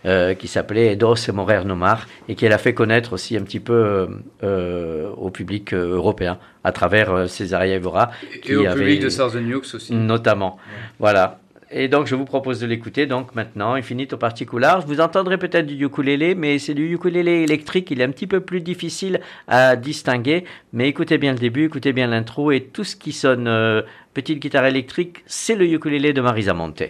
euh, 0.07 0.35
qui 0.35 0.47
s'appelait 0.47 0.95
Dos 0.95 1.17
et 1.17 1.33
Morer 1.33 1.65
no 1.65 1.75
Mar, 1.75 2.07
et 2.29 2.37
qui 2.37 2.47
elle 2.47 2.53
a 2.53 2.59
fait 2.59 2.73
connaître 2.73 3.13
aussi 3.13 3.37
un 3.37 3.43
petit 3.43 3.59
peu 3.59 4.09
euh, 4.45 5.11
au 5.17 5.31
public 5.31 5.75
européen 5.75 6.39
à 6.63 6.71
travers 6.71 7.29
Cesaria 7.29 7.75
Evora. 7.75 8.13
Et 8.45 8.57
au 8.57 8.73
public 8.73 9.03
de 9.03 9.09
Southern 9.09 9.45
Nukes 9.45 9.75
aussi. 9.75 9.93
Notamment. 9.93 10.57
Voilà. 11.01 11.40
Et 11.73 11.87
donc, 11.87 12.07
je 12.07 12.17
vous 12.17 12.25
propose 12.25 12.59
de 12.61 12.67
l'écouter. 12.67 13.07
Donc, 13.07 13.35
maintenant, 13.35 13.75
Infinito 13.75 14.17
Particular. 14.17 14.85
Vous 14.85 15.01
entendrez 15.01 15.39
peut-être 15.39 15.67
du 15.67 15.85
ukulélé, 15.85 16.35
mais 16.35 16.59
c'est 16.59 16.75
du 16.75 16.93
ukulélé 16.93 17.43
électrique. 17.43 17.91
Il 17.93 18.01
est 18.01 18.05
un 18.05 18.11
petit 18.11 18.27
peu 18.27 18.41
plus 18.41 18.61
difficile 18.61 19.21
à 19.47 19.77
distinguer. 19.77 20.45
Mais 20.73 20.89
écoutez 20.89 21.17
bien 21.17 21.33
le 21.33 21.39
début, 21.39 21.67
écoutez 21.67 21.93
bien 21.93 22.09
l'intro. 22.09 22.51
Et 22.51 22.63
tout 22.63 22.83
ce 22.83 22.97
qui 22.97 23.13
sonne 23.13 23.47
euh, 23.47 23.83
petite 24.15 24.41
guitare 24.41 24.67
électrique, 24.67 25.23
c'est 25.27 25.55
le 25.55 25.65
ukulélé 25.65 26.13
de 26.13 26.21
Marisa 26.21 26.55
Monte. 26.55 26.83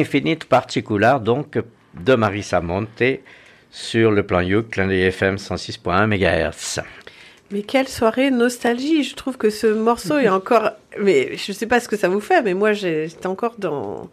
Infinite 0.00 0.44
Particular, 0.44 1.20
donc 1.20 1.58
de 1.94 2.14
Marisa 2.14 2.60
Monte, 2.60 3.20
sur 3.70 4.10
le 4.10 4.24
plan 4.24 4.40
Youk, 4.40 4.70
clin 4.70 4.88
FM 4.88 5.36
106.1 5.36 6.06
MHz. 6.06 6.82
Mais 7.50 7.62
quelle 7.62 7.88
soirée 7.88 8.30
nostalgie 8.30 9.04
Je 9.04 9.14
trouve 9.14 9.36
que 9.36 9.50
ce 9.50 9.66
morceau 9.66 10.18
est 10.18 10.28
encore. 10.28 10.70
Mais 11.04 11.36
je 11.36 11.52
sais 11.52 11.66
pas 11.66 11.80
ce 11.80 11.88
que 11.88 11.96
ça 11.96 12.08
vous 12.08 12.20
fait, 12.20 12.42
mais 12.42 12.54
moi 12.54 12.72
j'étais 12.72 13.26
encore 13.26 13.54
dans 13.58 14.08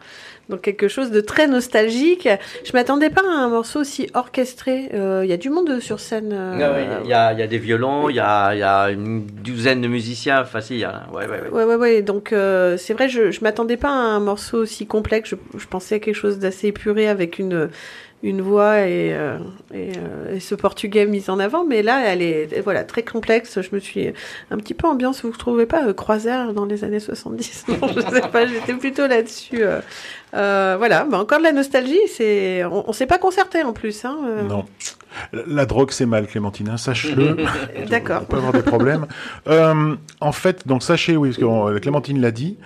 dans 0.50 0.58
quelque 0.58 0.90
chose 0.90 1.12
de 1.12 1.22
très 1.22 1.48
nostalgique. 1.48 2.28
Je 2.66 2.74
m'attendais 2.74 3.10
pas 3.10 3.22
à 3.22 3.40
un 3.40 3.48
morceau 3.48 3.80
aussi 3.80 4.10
orchestré. 4.14 4.90
Euh, 4.94 5.22
Il 5.24 5.30
y 5.30 5.34
a 5.34 5.38
du 5.38 5.50
monde 5.50 5.80
sur 5.80 6.00
scène. 6.02 6.32
euh, 6.34 6.60
Ah 6.62 6.72
ouais, 6.74 6.88
Il 7.06 7.10
y, 7.10 7.14
a, 7.14 7.32
il 7.32 7.40
y 7.40 7.42
a 7.42 7.48
des 7.48 7.58
violons, 7.58 8.10
il 8.10 8.16
y 8.18 8.20
a, 8.20 8.54
il 8.54 8.60
y 8.60 8.64
a 8.64 8.90
une 8.92 9.26
douzaine 9.26 9.80
de 9.82 9.88
musiciens. 9.88 10.42
Enfin, 10.42 10.60
si, 10.60 10.74
il 10.76 10.80
y 10.80 10.84
a. 10.84 11.04
Ouais, 11.14 11.26
ouais, 11.26 11.42
ouais. 11.44 11.50
Ouais, 11.50 11.64
ouais, 11.64 11.76
ouais. 11.76 12.02
Donc, 12.02 12.34
euh, 12.34 12.76
c'est 12.76 12.94
vrai, 12.94 13.08
je, 13.08 13.32
je 13.32 13.42
m'attendais 13.42 13.78
pas 13.78 13.90
à 13.90 13.94
un 13.94 14.20
morceau 14.20 14.58
aussi 14.58 14.86
complexe. 14.88 15.30
Je, 15.30 15.36
je 15.58 15.68
pensais 15.68 15.96
à 15.96 16.00
quelque 16.00 16.16
chose 16.16 16.38
d'assez 16.40 16.68
épuré 16.68 17.08
avec 17.08 17.40
une, 17.40 17.70
une 18.24 18.42
voix 18.42 18.82
et, 18.82 19.14
euh, 19.14 19.38
et, 19.74 19.92
euh, 19.98 20.36
et 20.36 20.40
ce 20.40 20.54
portugais 20.56 21.06
mis 21.06 21.30
en 21.30 21.40
avant. 21.40 21.66
Mais 21.66 21.82
là, 21.82 22.04
elle 22.06 22.22
est 22.22 22.62
voilà, 22.62 22.84
très 22.84 23.02
complexe. 23.04 23.60
Je 23.62 23.70
me 23.74 23.80
suis 23.80 24.14
un 24.52 24.58
petit 24.58 24.74
peu 24.76 24.88
ambiance, 24.88 25.24
vous 25.24 25.30
ne 25.30 25.36
trouvez 25.36 25.66
pas, 25.66 25.88
euh, 25.88 25.94
croisière 25.94 26.54
dans 26.54 26.66
les 26.66 26.84
années 26.84 27.00
70 27.00 27.66
Non, 27.82 27.88
je 27.88 28.02
sais 28.02 28.22
pas, 28.32 28.46
j'étais 28.46 28.74
plutôt 28.74 29.08
là-dessus. 29.08 29.64
euh. 29.64 29.80
Voilà, 30.34 31.06
bah, 31.06 31.18
encore 31.20 31.40
de 31.40 31.44
la 31.44 31.52
nostalgie. 31.52 32.00
C'est, 32.08 32.64
on, 32.66 32.90
on 32.90 32.94
s'est 32.94 33.08
pas 33.08 33.18
concerté 33.18 33.64
en 33.64 33.74
plus. 33.74 34.06
Hein. 34.06 34.18
Non. 34.48 34.66
La, 35.34 35.42
la 35.46 35.66
drogue, 35.66 35.92
c'est 35.92 36.06
mal, 36.06 36.26
Clémentine, 36.26 36.70
hein, 36.70 36.78
sache-le. 36.78 37.36
D'accord. 37.90 38.22
On 38.22 38.26
peut 38.26 38.38
avoir 38.38 38.54
des 38.54 38.62
problèmes. 38.62 39.08
En 40.22 40.32
fait, 40.32 40.68
donc 40.68 40.84
sachez, 40.84 41.18
oui, 41.18 41.30
parce 41.30 41.40
que 41.40 41.80
Clémentine 41.80 42.22
l'a 42.22 42.32
dit, 42.32 42.58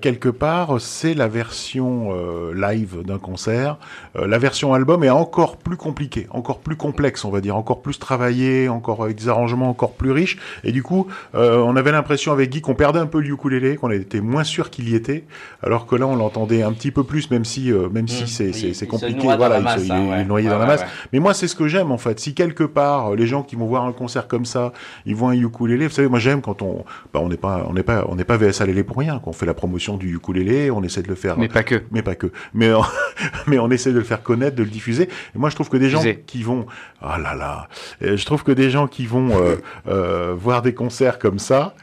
quelque 0.00 0.30
part, 0.30 0.80
c'est 0.80 1.14
la 1.14 1.28
version 1.28 2.12
live 2.52 3.02
d'un 3.04 3.18
concert. 3.18 3.76
La 4.14 4.38
version 4.38 4.74
album 4.74 4.85
est 5.02 5.10
encore 5.10 5.56
plus 5.56 5.76
compliquée, 5.76 6.26
encore 6.30 6.58
plus 6.60 6.76
complexe, 6.76 7.24
on 7.24 7.30
va 7.30 7.40
dire, 7.40 7.56
encore 7.56 7.82
plus 7.82 7.98
travaillée, 7.98 8.68
encore 8.68 9.02
avec 9.04 9.16
des 9.16 9.28
arrangements 9.28 9.68
encore 9.68 9.92
plus 9.92 10.10
riches. 10.12 10.38
Et 10.64 10.72
du 10.72 10.82
coup, 10.82 11.06
euh, 11.34 11.58
on 11.58 11.76
avait 11.76 11.92
l'impression 11.92 12.32
avec 12.32 12.50
Guy 12.50 12.60
qu'on 12.60 12.74
perdait 12.74 12.98
un 12.98 13.06
peu 13.06 13.20
le 13.20 13.28
ukulélé, 13.28 13.76
qu'on 13.76 13.90
était 13.90 14.20
moins 14.20 14.44
sûr 14.44 14.70
qu'il 14.70 14.88
y 14.88 14.94
était, 14.94 15.24
alors 15.62 15.86
que 15.86 15.96
là, 15.96 16.06
on 16.06 16.16
l'entendait 16.16 16.62
un 16.62 16.72
petit 16.72 16.90
peu 16.90 17.04
plus, 17.04 17.30
même 17.30 17.44
si, 17.44 17.72
euh, 17.72 17.88
même 17.88 18.08
si 18.08 18.26
c'est 18.26 18.52
c'est- 18.52 18.86
compliqué. 18.86 19.20
voilà, 19.36 19.58
il 19.60 19.80
se- 19.86 19.92
hein, 19.92 20.06
il 20.16 20.20
est 20.20 20.24
noyé 20.24 20.46
Ouais, 20.48 20.52
dans 20.54 20.58
la 20.60 20.66
masse. 20.66 20.80
ouais. 20.82 20.86
Mais 21.12 21.18
moi, 21.18 21.34
c'est 21.34 21.48
ce 21.48 21.56
que 21.56 21.68
j'aime 21.68 21.90
en 21.92 21.98
fait. 21.98 22.18
Si 22.20 22.34
quelque 22.34 22.64
part, 22.64 23.12
euh, 23.12 23.16
les 23.16 23.26
gens 23.26 23.42
qui 23.42 23.56
vont 23.56 23.66
voir 23.66 23.84
un 23.84 23.92
concert 23.92 24.28
comme 24.28 24.44
ça, 24.44 24.72
ils 25.06 25.14
voient 25.14 25.30
un 25.30 25.34
ukulélé. 25.40 25.86
Vous 25.86 25.92
savez, 25.92 26.08
moi 26.08 26.18
j'aime 26.18 26.40
quand 26.42 26.62
on, 26.62 26.84
bah, 27.12 27.20
on 27.22 27.28
n'est 27.28 27.36
pas, 27.36 27.66
on 27.68 27.72
n'est 27.72 27.82
pas, 27.82 28.04
on 28.08 28.14
n'est 28.16 28.24
pas 28.24 28.36
VS 28.36 28.60
Alélé 28.60 28.84
pour 28.84 28.98
rien. 28.98 29.18
Qu'on 29.18 29.32
fait 29.32 29.46
la 29.46 29.54
promotion 29.54 29.96
du 29.96 30.14
ukulélé, 30.14 30.70
on 30.70 30.82
essaie 30.82 31.02
de 31.02 31.08
le 31.08 31.14
faire. 31.14 31.38
Mais 31.38 31.48
pas 31.48 31.62
que. 31.62 31.82
Mais 31.90 32.02
pas 32.02 32.14
que. 32.14 32.30
Mais 32.54 32.72
on, 32.72 32.82
mais 33.46 33.58
on 33.58 33.70
essaie 33.70 33.92
de 33.92 33.98
le 33.98 34.04
faire 34.04 34.22
connaître, 34.22 34.56
de 34.56 34.62
le 34.62 34.68
diffuser. 34.76 35.04
Et 35.34 35.38
moi, 35.38 35.48
je 35.50 35.54
trouve 35.54 35.68
que 35.68 35.76
des 35.78 35.90
gens 35.90 36.02
qui 36.26 36.42
vont, 36.42 36.66
ah 37.02 37.18
là 37.18 37.34
là, 37.34 37.68
je 38.00 38.24
trouve 38.24 38.42
que 38.44 38.52
des 38.52 38.70
gens 38.70 38.86
qui 38.86 39.06
vont 39.06 39.30
euh, 39.30 39.56
euh, 39.88 40.34
voir 40.36 40.62
des 40.62 40.74
concerts 40.74 41.18
comme 41.18 41.38
ça. 41.38 41.74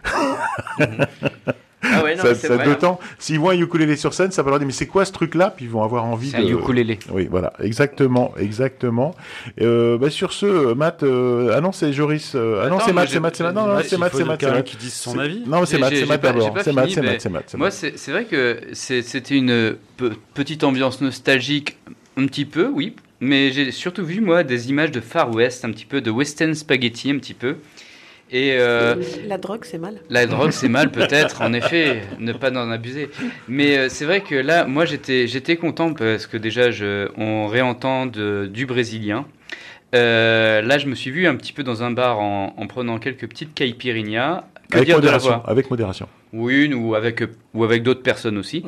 Ah 1.86 2.02
ouais, 2.02 2.16
non, 2.16 2.24
ça, 2.24 2.34
ça 2.34 2.56
vrai, 2.56 2.64
d'autant, 2.66 2.98
s'ils 3.20 3.38
voient 3.40 3.52
un 3.52 3.60
ukulélé 3.60 3.98
sur 3.98 4.14
scène, 4.14 4.32
ça 4.32 4.42
va 4.42 4.52
leur 4.52 4.60
dire 4.60 4.66
mais 4.66 4.72
c'est 4.74 4.88
quoi 4.88 5.04
ce 5.04 5.12
truc-là? 5.12 5.54
Puis 5.54 5.66
ils 5.66 5.72
vont 5.72 5.84
avoir 5.84 6.06
envie 6.06 6.30
C'est 6.30 6.38
de. 6.42 6.44
un 6.46 6.58
ukulélé. 6.60 6.98
Oui, 7.12 7.28
voilà, 7.30 7.52
exactement, 7.60 8.34
exactement. 8.40 9.14
Euh, 9.60 9.98
bah, 9.98 10.10
sur 10.10 10.32
ce, 10.32 10.74
Matt, 10.76 11.04
euh, 11.04 11.52
ah 11.54 11.60
non, 11.60 11.74
c'est 11.74 11.92
Joris. 11.92 12.34
euh, 12.36 12.64
ah 12.66 12.70
non, 12.70 12.80
c'est 12.80 12.94
Matt, 12.94 13.10
c'est 13.10 13.20
Matt, 13.20 13.36
c'est 13.36 13.44
Matt. 13.44 13.54
Non, 13.56 13.64
c'est 13.66 13.74
Matt, 13.74 13.86
c'est 13.90 13.98
Matt, 13.98 14.12
c'est 14.14 14.38
quelqu'un 14.38 14.56
Matt. 14.56 14.66
qui 14.66 14.78
dise 14.78 14.94
son 14.94 15.12
C'est- 15.12 15.20
avis. 15.20 15.44
Non, 15.46 15.66
c'est 15.66 15.78
Matt, 15.78 15.94
c'est 15.94 16.06
Matt 16.06 16.22
d'abord. 16.22 16.56
C'est 16.64 16.72
Matt, 16.72 16.90
c'est 16.90 17.02
Matt, 17.02 17.22
c'est 17.22 17.30
Matt. 17.30 17.44
c'est 17.48 17.58
Moi, 17.58 17.68
Matt. 17.68 17.74
c'est 17.74 17.98
c'est 17.98 18.12
vrai 18.14 18.24
que 18.26 18.62
c'était 18.72 19.36
une 19.36 19.76
pe- 19.98 20.14
petite 20.34 20.64
ambiance 20.64 21.02
nostalgique, 21.02 21.78
un 22.18 22.26
petit 22.28 22.46
peu, 22.46 22.68
oui. 22.68 22.96
Mais 23.20 23.52
j'ai 23.52 23.72
surtout 23.72 24.04
vu, 24.06 24.20
moi, 24.22 24.44
des 24.44 24.70
images 24.70 24.92
de 24.92 25.00
Far 25.00 25.34
West, 25.34 25.64
un 25.66 25.72
petit 25.72 25.86
peu, 25.86 26.02
de 26.02 26.12
Western 26.12 26.54
Spaghetti, 26.54 27.10
un 27.12 27.18
petit 27.20 27.34
peu. 27.34 27.56
Et 28.32 28.54
euh, 28.60 28.96
La 29.28 29.38
drogue, 29.38 29.64
c'est 29.64 29.78
mal. 29.78 30.02
la 30.10 30.26
drogue, 30.26 30.52
c'est 30.52 30.68
mal, 30.68 30.92
peut-être, 30.92 31.42
en 31.42 31.54
effet, 31.54 32.02
ne 32.20 32.34
pas 32.34 32.50
en 32.52 32.72
abuser. 32.72 33.10
Mais 33.48 33.78
euh, 33.78 33.90
c'est 33.90 34.06
vrai 34.06 34.22
que 34.22 34.34
là, 34.36 34.66
moi, 34.66 34.86
j'étais 34.86 35.28
j'étais 35.28 35.56
content 35.56 35.94
parce 35.94 36.26
que 36.28 36.38
déjà, 36.38 36.72
je, 36.72 37.10
on 37.16 37.48
réentend 37.48 38.08
de- 38.08 38.50
du 38.52 38.66
brésilien. 38.66 39.26
Euh, 39.94 40.62
là, 40.64 40.80
je 40.80 40.88
me 40.88 40.96
suis 40.96 41.12
vu 41.12 41.28
un 41.28 41.36
petit 41.36 41.54
peu 41.54 41.62
dans 41.64 41.84
un 41.84 41.92
bar 41.92 42.20
en, 42.20 42.56
en 42.58 42.68
prenant 42.68 42.98
quelques 42.98 43.28
petites 43.28 43.54
caipirinhas. 43.54 44.46
Que 44.72 44.78
Avec 44.78 44.88
dire 44.88 45.00
de 45.00 45.06
la 45.06 45.12
modération. 45.14 45.30
voix? 45.42 45.44
Avec 45.50 45.70
modération. 45.70 46.08
Ou 46.34 46.50
une 46.50 46.74
ou 46.74 46.96
avec 46.96 47.24
ou 47.54 47.64
avec 47.64 47.84
d'autres 47.84 48.02
personnes 48.02 48.38
aussi. 48.38 48.64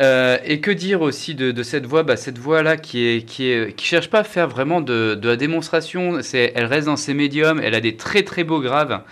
Euh, 0.00 0.38
et 0.44 0.60
que 0.60 0.70
dire 0.70 1.02
aussi 1.02 1.34
de, 1.34 1.62
cette 1.62 1.86
voix? 1.86 2.02
Bah, 2.02 2.16
Cette 2.16 2.38
voix 2.38 2.62
là 2.62 2.76
qui 2.76 3.06
est 3.06 3.80
cherche 3.80 4.08
pas 4.08 4.20
à 4.20 4.24
faire 4.24 4.48
vraiment 4.48 4.80
de, 4.80 5.18
la 5.22 5.36
démonstration. 5.36 6.20
Elle 6.32 6.64
reste 6.64 6.86
dans 6.86 6.96
ses 6.96 7.14
médiums. 7.14 7.60
Elle 7.62 7.74
a 7.74 7.80
des 7.80 7.96
très 7.96 8.22
très 8.22 8.42
beaux 8.42 8.60
graves. 8.60 9.02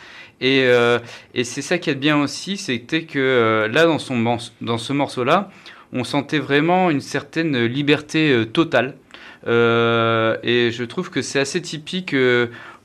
Et, 0.41 0.63
euh, 0.65 0.99
c'est 1.43 1.63
ça 1.63 1.79
qui 1.79 1.91
est 1.91 1.95
bien 1.95 2.17
aussi, 2.17 2.57
c'était 2.57 3.03
que 3.03 3.19
euh, 3.19 3.69
là 3.69 3.87
dans 3.87 3.99
ce 4.79 4.93
morceau 4.93 5.25
là, 5.25 5.51
on 5.93 6.05
sentait 6.05 6.39
vraiment 6.39 6.91
une 6.91 7.01
certaine 7.01 7.65
liberté 7.65 8.45
totale. 8.53 8.95
Et 9.47 10.71
je 10.73 10.85
trouve 10.85 11.11
que 11.11 11.23
c'est 11.23 11.41
assez 11.41 11.61
typique 11.61 12.15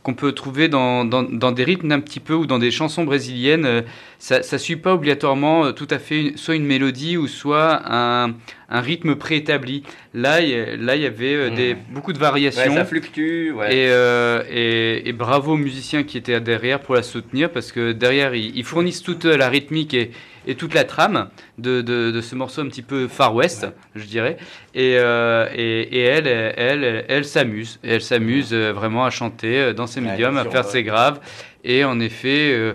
qu'on 0.04 0.14
peut 0.14 0.34
trouver 0.34 0.68
dans, 0.68 1.06
dans, 1.06 1.24
dans 1.24 1.52
des 1.54 1.64
rythmes 1.64 1.92
un 1.94 2.00
petit 2.02 2.20
peu 2.20 2.34
ou 2.34 2.46
dans 2.46 2.60
des 2.60 2.72
chansons 2.72 3.04
brésiliennes. 3.06 3.66
Euh, 3.66 3.82
Ça 4.20 4.40
ne 4.52 4.58
suit 4.58 4.76
pas 4.76 4.94
obligatoirement 4.94 5.66
euh, 5.66 5.72
tout 5.72 5.88
à 5.90 5.98
fait 6.00 6.20
une- 6.22 6.38
soit 6.38 6.56
une 6.56 6.66
mélodie 6.66 7.18
ou 7.18 7.28
soit 7.28 7.82
un, 7.86 8.34
un 8.70 8.82
rythme 8.82 9.16
préétabli. 9.16 9.84
Là, 10.14 10.42
il 10.42 10.50
y 10.50 10.78
là, 10.86 10.94
avait 10.94 11.36
euh, 11.36 11.50
des, 11.50 11.76
beaucoup 11.92 12.14
de 12.14 12.20
variations. 12.20 12.70
Ouais, 12.72 12.76
ça 12.78 12.86
fluctue. 12.86 13.52
Ouais. 13.52 13.74
Et, 13.76 13.88
euh, 13.90 14.44
et, 14.52 15.08
et 15.10 15.14
bravo 15.14 15.54
aux 15.54 15.58
musiciens 15.58 16.04
qui 16.04 16.18
étaient 16.18 16.40
derrière 16.42 16.80
pour 16.82 16.96
la 16.96 17.04
soutenir 17.04 17.50
parce 17.50 17.72
que 17.72 17.92
derrière 17.94 18.36
ils, 18.36 18.56
ils 18.58 18.64
fournissent 18.66 19.04
toute 19.04 19.26
la 19.26 19.50
rythmique 19.50 19.94
et, 19.94 20.12
et 20.48 20.56
toute 20.56 20.74
la 20.74 20.84
trame 20.84 21.30
de, 21.58 21.82
de, 21.82 22.12
de 22.12 22.22
ce 22.22 22.36
morceau 22.36 22.62
un 22.62 22.68
petit 22.68 22.82
peu 22.82 23.08
Far 23.08 23.34
West, 23.36 23.68
je 23.96 24.06
dirais. 24.06 24.38
Et, 24.74 24.98
euh, 24.98 25.48
et, 25.56 25.82
et 25.82 26.02
elle, 26.02 26.28
elle, 26.28 27.06
elle, 27.08 27.26
s'amuse. 27.26 27.80
Et 27.84 27.92
Elle 27.94 28.02
s'amuse 28.02 28.54
euh, 28.54 28.72
vraiment 28.74 29.06
à 29.06 29.10
chanter 29.10 29.60
euh, 29.60 29.74
dans 29.74 29.88
ses 29.88 30.02
Ouais, 30.02 30.12
médiums, 30.12 30.38
à 30.38 30.46
faire 30.46 30.66
euh, 30.66 30.70
ses 30.70 30.84
graves. 30.84 31.20
Et 31.64 31.86
en 31.86 32.00
effet, 32.02 32.52
euh, 32.52 32.74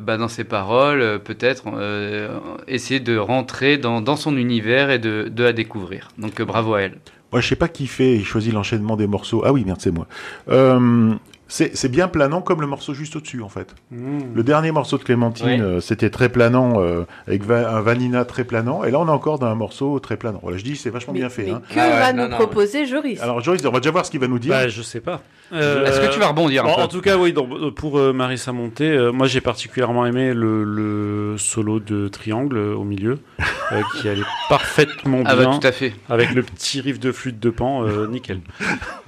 bah, 0.00 0.16
dans 0.16 0.28
ses 0.28 0.44
paroles, 0.44 1.02
euh, 1.02 1.18
peut-être 1.18 1.64
euh, 1.74 2.38
essayer 2.68 3.00
de 3.00 3.16
rentrer 3.18 3.76
dans, 3.76 4.00
dans 4.00 4.16
son 4.16 4.36
univers 4.36 4.90
et 4.90 4.98
de, 4.98 5.28
de 5.30 5.44
la 5.44 5.52
découvrir. 5.52 6.08
Donc 6.16 6.40
euh, 6.40 6.44
bravo 6.44 6.74
à 6.74 6.82
elle. 6.82 6.98
Moi, 7.32 7.40
je 7.40 7.46
sais 7.48 7.56
pas 7.56 7.68
qui 7.68 7.86
fait 7.86 8.14
et 8.16 8.24
choisit 8.24 8.52
l'enchaînement 8.52 8.96
des 8.96 9.06
morceaux. 9.06 9.42
Ah 9.44 9.52
oui, 9.52 9.62
merde, 9.64 9.78
c'est 9.80 9.92
moi. 9.92 10.08
Euh, 10.48 11.14
c'est 11.50 11.76
c'est 11.76 11.90
bien 11.90 12.08
planant 12.08 12.40
comme 12.40 12.60
le 12.62 12.66
morceau 12.66 12.94
juste 12.94 13.16
au-dessus, 13.16 13.42
en 13.42 13.48
fait. 13.50 13.74
Mmh. 13.90 14.18
Le 14.34 14.42
dernier 14.42 14.70
morceau 14.72 14.96
de 14.96 15.02
Clémentine, 15.02 15.46
Oui. 15.46 15.60
euh, 15.60 15.80
c'était 15.80 16.08
très 16.08 16.28
planant, 16.30 16.80
euh, 16.80 17.02
avec 17.26 17.44
va- 17.44 17.76
un 17.76 17.80
Vanina 17.82 18.24
très 18.24 18.44
planant. 18.44 18.84
Et 18.84 18.90
là, 18.90 19.00
on 19.00 19.06
est 19.06 19.10
encore 19.10 19.38
dans 19.38 19.48
un 19.48 19.54
morceau 19.54 19.98
très 19.98 20.16
planant. 20.16 20.38
Voilà, 20.42 20.56
je 20.58 20.64
dis, 20.64 20.76
c'est 20.76 20.90
vachement 20.90 21.12
bien 21.12 21.28
fait. 21.28 21.42
Mais 21.44 21.50
hein. 21.50 21.62
que 21.68 21.74
Ah 21.78 21.88
ouais, 21.88 21.90
va 21.98 22.12
non, 22.14 22.22
nous 22.24 22.30
non, 22.30 22.36
proposer 22.36 22.86
Joris? 22.86 23.20
Alors, 23.20 23.40
Joris, 23.42 23.62
on 23.66 23.70
va 23.70 23.80
déjà 23.80 23.90
voir 23.90 24.06
ce 24.06 24.10
qu'il 24.10 24.20
va 24.20 24.28
nous 24.28 24.38
dire. 24.38 24.52
Bah, 24.52 24.68
je 24.68 24.80
sais 24.82 25.00
pas. 25.00 25.20
Est-ce 25.52 26.00
que 26.00 26.12
tu 26.14 26.20
vas 26.20 26.28
rebondir 26.28 26.64
un 26.64 26.68
bon, 26.68 26.76
peu 26.76 26.82
En 26.82 26.86
tout 26.88 27.00
cas, 27.00 27.16
oui, 27.18 27.32
donc, 27.32 27.74
pour 27.74 27.98
euh, 27.98 28.12
Marissa 28.12 28.52
Monté, 28.52 28.88
euh, 28.88 29.10
moi 29.10 29.26
j'ai 29.26 29.40
particulièrement 29.40 30.06
aimé 30.06 30.32
le, 30.32 30.62
le 30.62 31.34
solo 31.38 31.80
de 31.80 32.06
triangle 32.06 32.56
euh, 32.56 32.74
au 32.76 32.84
milieu, 32.84 33.18
euh, 33.72 33.82
qui 34.00 34.08
allait 34.08 34.22
parfaitement 34.48 35.22
Ah 35.26 35.34
bien, 35.34 35.50
bah 35.50 35.58
tout 35.60 35.66
à 35.66 35.72
fait. 35.72 35.92
avec 36.08 36.32
le 36.34 36.44
petit 36.44 36.80
riff 36.80 37.00
de 37.00 37.10
flûte 37.10 37.40
de 37.40 37.50
pan, 37.50 37.82
euh, 37.84 38.06
nickel. 38.06 38.40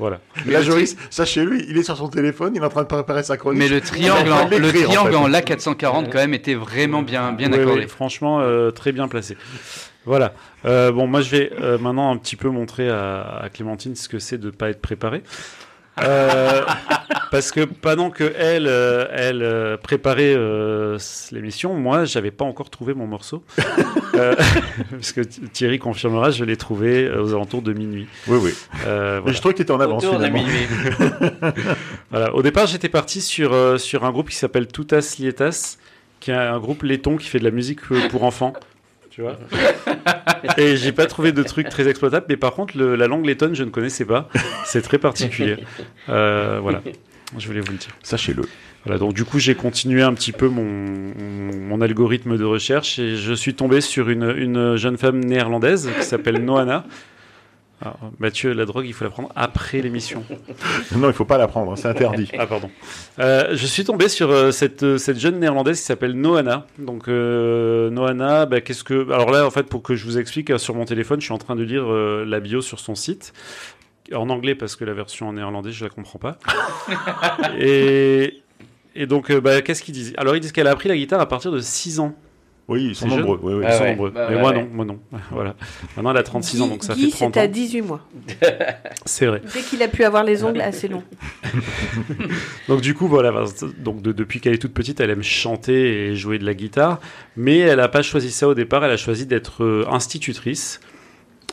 Voilà. 0.01 0.18
Là, 0.47 0.62
Joris, 0.62 0.97
sachez-le, 1.11 1.62
il 1.70 1.78
est 1.78 1.84
sur 1.84 1.97
son 1.97 2.09
téléphone, 2.09 2.32
il 2.55 2.57
est 2.62 2.64
en 2.64 2.68
train 2.68 2.83
de 2.83 2.87
préparer 2.89 3.22
sa 3.22 3.37
chronique. 3.37 3.59
Mais 3.61 3.68
le 3.68 3.80
triangle, 3.80 4.33
en, 4.33 4.49
le 4.49 4.68
en 4.68 4.70
triangle 4.72 5.11
fait. 5.11 5.16
en 5.16 5.26
La 5.28 5.43
440 5.43 6.11
quand 6.11 6.18
même 6.18 6.35
était 6.35 6.55
vraiment 6.55 7.03
bien, 7.03 7.33
bien 7.33 7.49
Oui, 7.51 7.57
oui, 7.59 7.62
accordé. 7.62 7.87
franchement, 7.87 8.41
euh, 8.41 8.70
très 8.70 8.93
bien 8.93 9.09
placé. 9.09 9.37
Voilà. 10.05 10.35
Euh, 10.64 10.91
bon, 10.91 11.07
moi 11.07 11.20
je 11.20 11.30
vais 11.30 11.53
euh, 11.61 11.78
maintenant 11.78 12.11
un 12.11 12.16
petit 12.16 12.35
peu 12.37 12.49
montrer 12.49 12.89
à, 12.89 13.22
à 13.43 13.49
Clémentine 13.51 13.95
ce 13.95 14.09
que 14.09 14.18
c'est 14.18 14.39
de 14.39 14.51
pas 14.51 14.70
être 14.70 14.80
préparé. 14.80 15.22
Euh, 16.01 16.62
parce 17.30 17.51
que 17.51 17.61
pendant 17.61 18.11
que 18.11 18.32
elle, 18.36 18.66
euh, 18.66 19.07
elle 19.12 19.43
euh, 19.43 19.76
préparait 19.76 20.34
euh, 20.34 20.99
l'émission, 21.32 21.74
moi, 21.74 22.05
j'avais 22.07 22.30
pas 22.30 22.45
encore 22.47 22.70
trouvé 22.70 22.95
mon 22.95 23.07
morceau. 23.07 23.45
Euh, 24.14 24.34
parce 24.90 25.12
que 25.12 25.20
Thierry 25.20 25.78
confirmera, 25.78 26.30
je 26.30 26.45
l'ai 26.45 26.57
trouvé 26.57 27.11
aux 27.11 27.34
alentours 27.34 27.62
de 27.62 27.72
minuit. 27.74 28.07
Oui, 28.26 28.38
oui. 28.43 28.55
Euh, 28.86 29.16
Mais 29.16 29.20
voilà. 29.20 29.32
je 29.34 29.38
trouvais 29.40 29.55
qu'il 29.55 29.62
était 29.64 29.72
en 29.72 29.80
avance, 29.80 30.05
Autour 30.05 30.18
de 30.18 30.24
finalement. 30.24 30.49
minuit. 30.49 30.66
Voilà. 32.11 32.34
Au 32.34 32.43
départ, 32.43 32.66
j'étais 32.66 32.88
parti 32.88 33.20
sur, 33.20 33.78
sur 33.80 34.05
un 34.05 34.11
groupe 34.12 34.28
qui 34.30 34.36
s'appelle 34.36 34.66
Toutas 34.66 35.16
Lietas, 35.18 35.76
qui 36.20 36.30
est 36.30 36.34
un 36.34 36.59
groupe 36.59 36.82
laiton 36.82 37.16
qui 37.16 37.26
fait 37.28 37.38
de 37.38 37.45
la 37.45 37.51
musique 37.51 37.80
pour 38.11 38.24
enfants. 38.24 38.53
Tu 39.14 39.20
vois 39.20 39.38
Et 40.56 40.76
j'ai 40.76 40.92
pas 40.92 41.04
trouvé 41.06 41.32
de 41.32 41.42
truc 41.42 41.68
très 41.68 41.86
exploitable, 41.86 42.26
mais 42.30 42.36
par 42.38 42.54
contre, 42.54 42.76
le- 42.78 42.96
la 42.96 43.06
langue 43.06 43.26
lettonne, 43.26 43.54
je 43.54 43.62
ne 43.62 43.68
connaissais 43.70 44.06
pas. 44.06 44.28
C'est 44.64 44.82
très 44.82 44.98
particulier. 44.98 45.56
Euh, 46.08 46.58
voilà. 46.60 46.82
Je 47.38 47.46
voulais 47.46 47.60
vous 47.60 47.70
le 47.72 47.78
dire. 47.78 47.92
Sachez-le. 48.02 48.42
Voilà, 48.84 48.98
donc 48.98 49.14
du 49.14 49.24
coup, 49.24 49.38
j'ai 49.38 49.54
continué 49.54 50.02
un 50.02 50.12
petit 50.14 50.32
peu 50.32 50.48
mon, 50.48 50.64
mon, 50.64 51.56
mon 51.56 51.80
algorithme 51.80 52.36
de 52.36 52.42
recherche 52.44 52.98
et 52.98 53.14
je 53.16 53.32
suis 53.32 53.54
tombé 53.54 53.80
sur 53.80 54.08
une, 54.08 54.34
une 54.36 54.74
jeune 54.76 54.98
femme 54.98 55.20
néerlandaise 55.20 55.88
qui 56.00 56.04
s'appelle 56.04 56.44
Noana, 56.44 56.84
Alors, 57.83 57.99
Mathieu, 58.20 58.53
la 58.53 58.64
drogue, 58.64 58.87
il 58.87 58.93
faut 58.93 59.05
la 59.05 59.11
prendre 59.11 59.30
après 59.35 59.80
l'émission. 59.80 60.24
Non, 60.97 61.09
il 61.09 61.14
faut 61.14 61.24
pas 61.24 61.39
la 61.39 61.49
prendre, 61.49 61.76
c'est 61.76 61.89
interdit. 61.89 62.28
Ah 62.39 62.47
pardon. 62.47 62.70
Euh, 63.18 63.51
je 63.53 63.66
suis 63.66 63.85
tombé 63.85 64.09
sur 64.09 64.30
euh, 64.30 64.51
cette, 64.53 64.83
euh, 64.83 64.99
cette 64.99 65.18
jeune 65.18 65.41
néerlandaise 65.41 65.78
qui 65.80 65.85
s'appelle 65.85 66.12
Noana. 66.12 66.66
Donc 66.78 67.09
euh, 67.09 67.91
Noana, 67.91 68.47
bah, 68.47 68.61
qu'est-ce 68.61 68.85
que 68.85 69.11
alors 69.12 69.30
là 69.30 69.47
en 69.47 69.51
fait 69.51 69.64
pour 69.64 69.83
que 69.83 69.95
je 69.97 70.05
vous 70.05 70.18
explique 70.18 70.57
sur 70.59 70.74
mon 70.74 70.85
téléphone, 70.85 71.20
je 71.20 71.24
suis 71.24 71.35
en 71.35 71.39
train 71.39 71.57
de 71.57 71.62
lire 71.62 71.85
euh, 71.91 72.24
la 72.26 72.41
bio 72.41 72.61
sur 72.61 72.78
son 72.78 72.95
site 72.95 73.33
en 74.14 74.28
anglais 74.28 74.55
parce 74.55 74.76
que 74.76 74.85
la 74.85 74.93
version 74.93 75.28
en 75.28 75.33
néerlandais 75.33 75.72
je 75.72 75.85
la 75.85 75.91
comprends 75.91 76.18
pas. 76.18 76.39
et 77.59 78.43
et 78.95 79.07
donc 79.07 79.30
euh, 79.30 79.41
bah, 79.41 79.62
qu'est-ce 79.62 79.83
qu'ils 79.83 79.95
disent? 79.95 80.12
Alors 80.16 80.37
ils 80.37 80.41
disent 80.41 80.53
qu'elle 80.53 80.66
a 80.66 80.72
appris 80.72 80.89
la 80.89 80.97
guitare 80.97 81.20
à 81.20 81.28
partir 81.28 81.51
de 81.51 81.61
6 81.61 82.01
ans. 82.01 82.14
Oui, 82.68 82.84
ils 82.90 82.94
sont 82.94 83.08
nombreux. 83.08 83.38
Oui, 83.42 83.54
oui. 83.54 83.64
Ils 83.68 83.72
sont 83.74 83.82
ouais. 83.82 83.90
nombreux. 83.90 84.10
Bah, 84.10 84.28
Mais 84.30 84.38
moi 84.40 84.50
ouais. 84.52 84.62
non, 84.62 84.68
moi 84.72 84.84
non. 84.84 84.98
Voilà. 85.30 85.54
Maintenant 85.96 86.12
elle 86.12 86.16
a 86.16 86.22
36 86.22 86.62
ans 86.62 86.68
donc 86.68 86.84
ça 86.84 86.94
Guy, 86.94 87.10
fait 87.10 87.18
30 87.18 87.34
c'est 87.34 87.40
à 87.40 87.44
ans. 87.44 87.48
18 87.48 87.82
mois. 87.82 88.00
C'est 89.04 89.26
vrai. 89.26 89.42
Dès 89.52 89.60
qu'il 89.62 89.82
a 89.82 89.88
pu 89.88 90.04
avoir 90.04 90.22
les 90.24 90.44
ongles 90.44 90.60
assez 90.60 90.86
longs. 90.88 91.02
Donc 92.68 92.80
du 92.80 92.94
coup 92.94 93.08
voilà, 93.08 93.32
donc 93.78 94.00
de- 94.02 94.12
depuis 94.12 94.40
qu'elle 94.40 94.54
est 94.54 94.58
toute 94.58 94.72
petite, 94.74 95.00
elle 95.00 95.10
aime 95.10 95.22
chanter 95.24 96.08
et 96.10 96.16
jouer 96.16 96.38
de 96.38 96.44
la 96.46 96.54
guitare, 96.54 97.00
mais 97.36 97.58
elle 97.58 97.78
n'a 97.78 97.88
pas 97.88 98.02
choisi 98.02 98.30
ça 98.30 98.46
au 98.48 98.54
départ. 98.54 98.84
Elle 98.84 98.92
a 98.92 98.96
choisi 98.96 99.26
d'être 99.26 99.64
euh, 99.64 99.84
institutrice, 99.90 100.80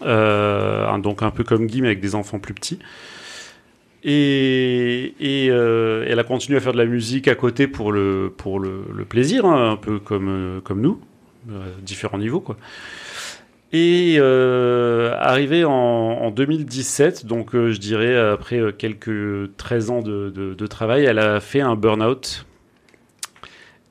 Euh, 0.04 0.98
donc 1.00 1.24
un 1.24 1.32
peu 1.32 1.44
comme 1.44 1.66
Guy 1.68 1.82
mais 1.82 1.88
avec 1.90 2.00
des 2.00 2.16
enfants 2.16 2.40
plus 2.40 2.54
petits. 2.54 2.80
Et, 4.04 5.14
et, 5.20 5.50
euh, 5.52 6.06
elle 6.08 6.20
a 6.20 6.24
continué 6.24 6.58
à 6.58 6.62
faire 6.62 6.72
de 6.72 6.78
la 6.78 6.86
musique 6.86 7.28
à 7.28 7.36
côté 7.36 7.68
pour 7.68 7.92
le 7.92 8.32
pour 8.38 8.60
le, 8.60 8.84
le 8.96 9.04
plaisir, 9.06 9.46
hein, 9.46 9.72
un 9.72 9.76
peu 9.76 10.00
comme 10.00 10.30
euh, 10.30 10.62
comme 10.62 10.80
nous, 10.82 11.02
euh, 11.52 11.66
différents 11.82 12.18
niveaux 12.18 12.40
quoi. 12.40 12.56
Et 13.74 14.16
euh, 14.18 15.14
arrivé 15.20 15.64
en, 15.66 15.72
en 15.72 16.32
2017, 16.32 17.26
donc 17.28 17.50
je 17.54 17.78
dirais 17.78 18.18
après 18.18 18.62
quelques 18.78 19.56
13 19.58 19.90
ans 19.92 20.02
de, 20.02 20.30
de- 20.30 20.54
de 20.56 20.68
travail, 20.68 21.04
elle 21.06 21.20
a 21.20 21.40
fait 21.40 21.62
un 21.62 21.76
burn-out. 21.76 22.46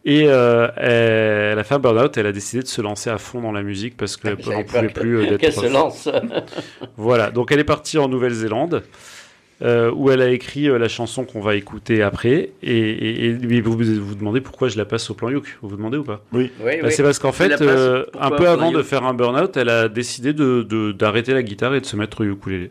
Et 0.04 0.22
elle, 0.24 0.72
elle 0.78 1.59
a 1.59 1.64
fait 1.64 1.74
un 1.74 1.78
burn-out, 1.80 2.16
elle 2.16 2.26
a 2.26 2.32
décidé 2.32 2.62
de 2.62 2.68
se 2.68 2.80
lancer 2.80 3.11
à 3.11 3.18
fond 3.18 3.40
dans 3.42 3.52
la 3.52 3.62
musique 3.62 3.96
parce 3.96 4.16
qu'elle 4.16 4.36
J'avais 4.42 4.56
n'en 4.56 4.64
pouvait 4.64 4.88
plus 4.88 5.26
d'être... 5.26 5.40
qu'elle 5.40 5.52
se 5.52 5.66
lance. 5.70 6.09
voilà, 6.96 7.30
donc 7.30 7.52
elle 7.52 7.61
est 7.61 7.64
partie 7.64 7.98
en 7.98 8.09
Nouvelle-Zélande. 8.09 8.82
Euh, 9.62 9.90
où 9.92 10.11
elle 10.11 10.22
a 10.22 10.30
écrit 10.30 10.68
euh, 10.68 10.78
la 10.78 10.88
chanson 10.88 11.24
qu'on 11.24 11.40
va 11.40 11.56
écouter 11.56 12.02
après. 12.02 12.50
Et, 12.62 12.78
et- 12.78 13.24
et 13.26 13.32
lui, 13.32 13.61
vous 13.61 13.76
vous 13.76 14.14
demandez 14.14 14.40
pourquoi 14.40 14.68
je 14.68 14.76
la 14.78 14.84
passe 14.84 15.11
au 15.11 15.14
plan 15.14 15.30
Youk. 15.30 15.59
Vous 15.62 15.68
vous 15.68 15.76
demandez 15.76 15.98
ou 15.98 16.04
pas? 16.04 16.24
Oui. 16.32 16.50
Oui, 16.61 16.72
Bah, 16.80 16.88
oui. 16.88 16.92
C'est 16.92 17.02
parce 17.02 17.18
qu'en 17.18 17.32
fait, 17.32 17.61
euh, 17.62 18.04
un 18.20 18.30
peu 18.30 18.48
avant 18.48 18.70
de 18.72 18.82
faire 18.82 19.04
un 19.04 19.14
burn-out, 19.14 19.56
elle 19.56 19.68
a 19.68 19.88
décidé 19.88 20.32
de- 20.32 20.62
de- 20.62 20.92
d'arrêter 20.92 21.32
la 21.34 21.42
guitare 21.42 21.74
et 21.74 21.80
de 21.80 21.86
se 21.86 21.96
mettre 21.96 22.20
au 22.22 22.24
ukulélé. 22.24 22.70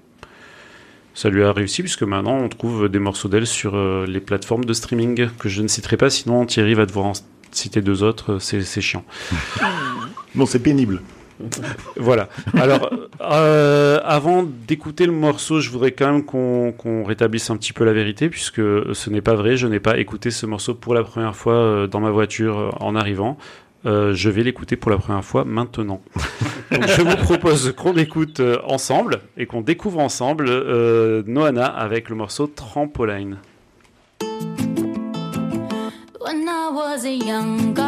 Ça 1.14 1.30
lui 1.30 1.44
a 1.44 1.52
réussi 1.52 1.82
puisque 1.82 2.04
maintenant 2.04 2.38
on 2.38 2.48
trouve 2.48 2.90
des 2.90 3.00
morceaux 3.00 3.28
d'elle 3.28 3.48
sur 3.48 3.76
euh, 3.76 4.06
les 4.08 4.20
plateformes 4.20 4.66
de 4.66 4.74
streaming 4.74 5.30
que 5.40 5.50
je 5.50 5.64
ne 5.64 5.68
citerai 5.68 5.98
pas, 5.98 6.12
sinon 6.12 6.46
Thierry 6.46 6.76
va 6.76 6.86
devoir 6.86 7.08
en 7.08 7.14
citer 7.52 7.82
deux 7.82 8.04
autres, 8.04 8.38
c'est 8.40 8.62
c'est 8.62 8.82
chiant. 8.82 9.04
Non, 10.36 10.46
c'est 10.46 10.60
pénible. 10.60 11.02
Voilà. 11.98 12.30
Alors, 12.54 12.90
euh, 13.22 14.00
avant 14.04 14.44
d'écouter 14.44 15.06
le 15.06 15.12
morceau, 15.12 15.60
je 15.60 15.70
voudrais 15.70 15.92
quand 15.92 16.12
même 16.12 16.24
qu'on 16.24 17.04
rétablisse 17.04 17.50
un 17.50 17.58
petit 17.58 17.74
peu 17.74 17.84
la 17.84 17.94
vérité, 17.94 18.30
puisque 18.30 18.62
ce 18.62 19.10
n'est 19.10 19.22
pas 19.22 19.36
vrai. 19.36 19.58
Je 19.58 19.68
n'ai 19.68 19.80
pas 19.80 19.98
écouté 19.98 20.32
ce 20.32 20.46
morceau 20.46 20.74
pour 20.74 20.94
la 20.94 21.04
première 21.04 21.36
fois 21.36 21.54
euh, 21.54 21.88
dans 21.88 22.00
ma 22.00 22.12
voiture 22.12 22.58
euh, 22.60 22.70
en 22.80 22.96
arrivant. 22.96 23.38
Euh, 23.86 24.14
je 24.14 24.30
vais 24.30 24.44
l'écouter 24.44 24.76
pour 24.76 24.92
la 24.92 24.98
première 24.98 25.24
fois 25.24 25.46
maintenant. 25.46 26.02
Donc, 26.72 26.88
je 26.88 27.02
vous 27.02 27.16
propose 27.16 27.74
qu'on 27.74 27.94
écoute 27.94 28.40
euh, 28.40 28.58
ensemble 28.66 29.22
et 29.38 29.46
qu'on 29.46 29.62
découvre 29.62 30.00
ensemble 30.00 30.48
euh, 30.50 31.24
Noana 31.26 31.66
avec 31.66 32.10
le 32.10 32.16
morceau 32.16 32.48
Trampoline. 32.48 33.38
When 36.20 36.44
I 36.46 36.70
was 36.74 37.06
a 37.06 37.12
young 37.12 37.74
girl, 37.76 37.87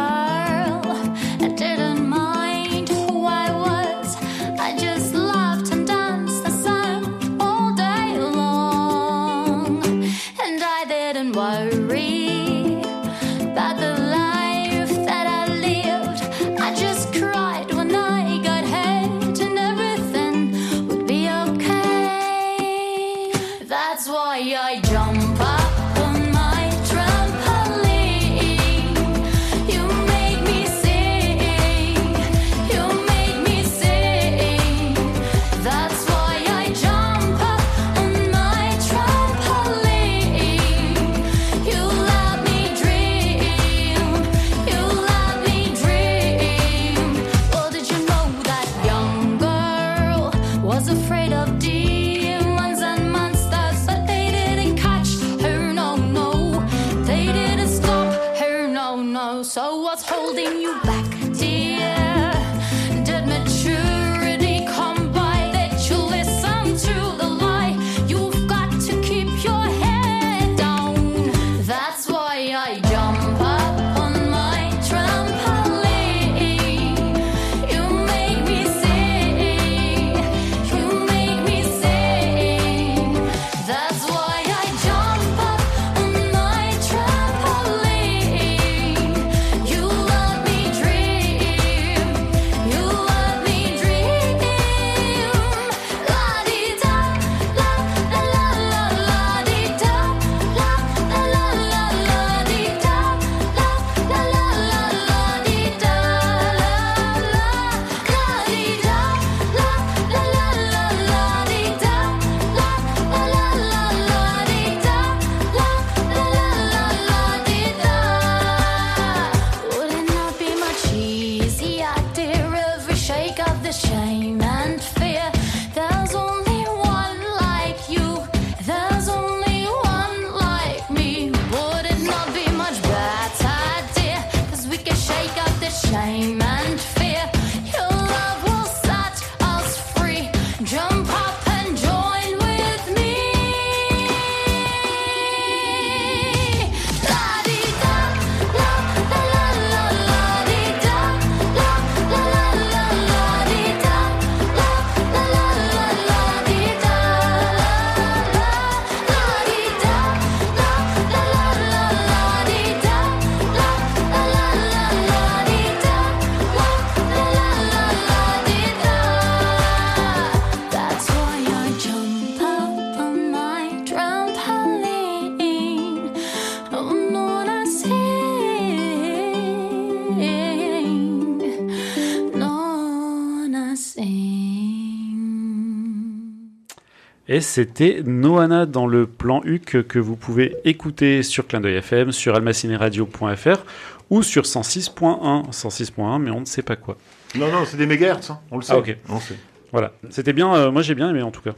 Et 187.40 187.42
c'était 187.42 188.02
Noana 188.04 188.66
dans 188.66 188.86
le 188.86 189.06
plan 189.06 189.40
HUC 189.46 189.88
que 189.88 189.98
vous 189.98 190.14
pouvez 190.14 190.56
écouter 190.66 191.22
sur 191.22 191.46
Clin 191.46 191.62
d'œil 191.62 191.76
FM, 191.76 192.12
sur 192.12 192.34
almacineradio.fr 192.34 193.64
ou 194.10 194.22
sur 194.22 194.42
106.1. 194.42 195.50
106.1, 195.50 196.18
mais 196.18 196.30
on 196.30 196.40
ne 196.40 196.44
sait 196.44 196.60
pas 196.60 196.76
quoi. 196.76 196.98
Non, 197.34 197.50
non, 197.50 197.64
c'est 197.64 197.78
des 197.78 197.86
mégahertz, 197.86 198.28
hein, 198.28 198.40
on 198.50 198.58
le 198.58 198.62
sait. 198.62 198.74
Ah, 198.74 198.78
ok. 198.80 198.94
On 199.08 199.14
le 199.14 199.20
sait. 199.20 199.36
Voilà. 199.72 199.92
C'était 200.10 200.34
bien, 200.34 200.54
euh, 200.54 200.70
moi 200.70 200.82
j'ai 200.82 200.94
bien 200.94 201.08
aimé 201.08 201.22
en 201.22 201.30
tout 201.30 201.40
cas. 201.40 201.52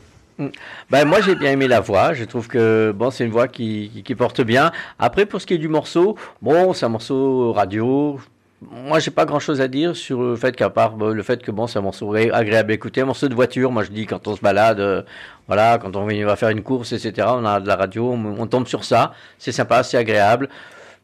Ben, 0.88 1.04
moi 1.04 1.20
j'ai 1.20 1.34
bien 1.34 1.50
aimé 1.50 1.66
la 1.66 1.80
voix, 1.80 2.14
je 2.14 2.22
trouve 2.22 2.46
que 2.46 2.92
bon, 2.94 3.10
c'est 3.10 3.24
une 3.24 3.32
voix 3.32 3.48
qui, 3.48 3.90
qui, 3.92 4.04
qui 4.04 4.14
porte 4.14 4.40
bien. 4.40 4.70
Après 5.00 5.26
pour 5.26 5.40
ce 5.40 5.46
qui 5.46 5.54
est 5.54 5.58
du 5.58 5.66
morceau, 5.66 6.16
bon 6.42 6.74
c'est 6.74 6.86
un 6.86 6.90
morceau 6.90 7.52
radio. 7.52 8.20
Moi 8.70 8.98
j'ai 9.00 9.10
pas 9.10 9.24
grand 9.24 9.40
chose 9.40 9.60
à 9.60 9.68
dire 9.68 9.96
sur 9.96 10.22
le 10.22 10.36
fait 10.36 10.54
qu'à 10.54 10.70
part 10.70 10.96
le 10.96 11.22
fait 11.22 11.42
que 11.42 11.50
bon 11.50 11.66
c'est 11.66 11.78
un 11.78 11.82
morceau 11.82 12.08
ré- 12.08 12.30
agréable 12.30 12.70
à 12.70 12.74
écouter, 12.74 13.00
un 13.00 13.06
morceau 13.06 13.28
de 13.28 13.34
voiture. 13.34 13.72
Moi 13.72 13.82
je 13.84 13.90
dis 13.90 14.06
quand 14.06 14.28
on 14.28 14.36
se 14.36 14.40
balade, 14.40 14.78
euh, 14.80 15.02
voilà, 15.48 15.78
quand 15.78 15.96
on 15.96 16.06
va 16.06 16.36
faire 16.36 16.50
une 16.50 16.62
course 16.62 16.92
etc. 16.92 17.26
On 17.32 17.44
a 17.44 17.60
de 17.60 17.66
la 17.66 17.76
radio, 17.76 18.10
on, 18.12 18.36
on 18.40 18.46
tombe 18.46 18.66
sur 18.68 18.84
ça, 18.84 19.12
c'est 19.38 19.52
sympa, 19.52 19.82
c'est 19.82 19.96
agréable. 19.98 20.48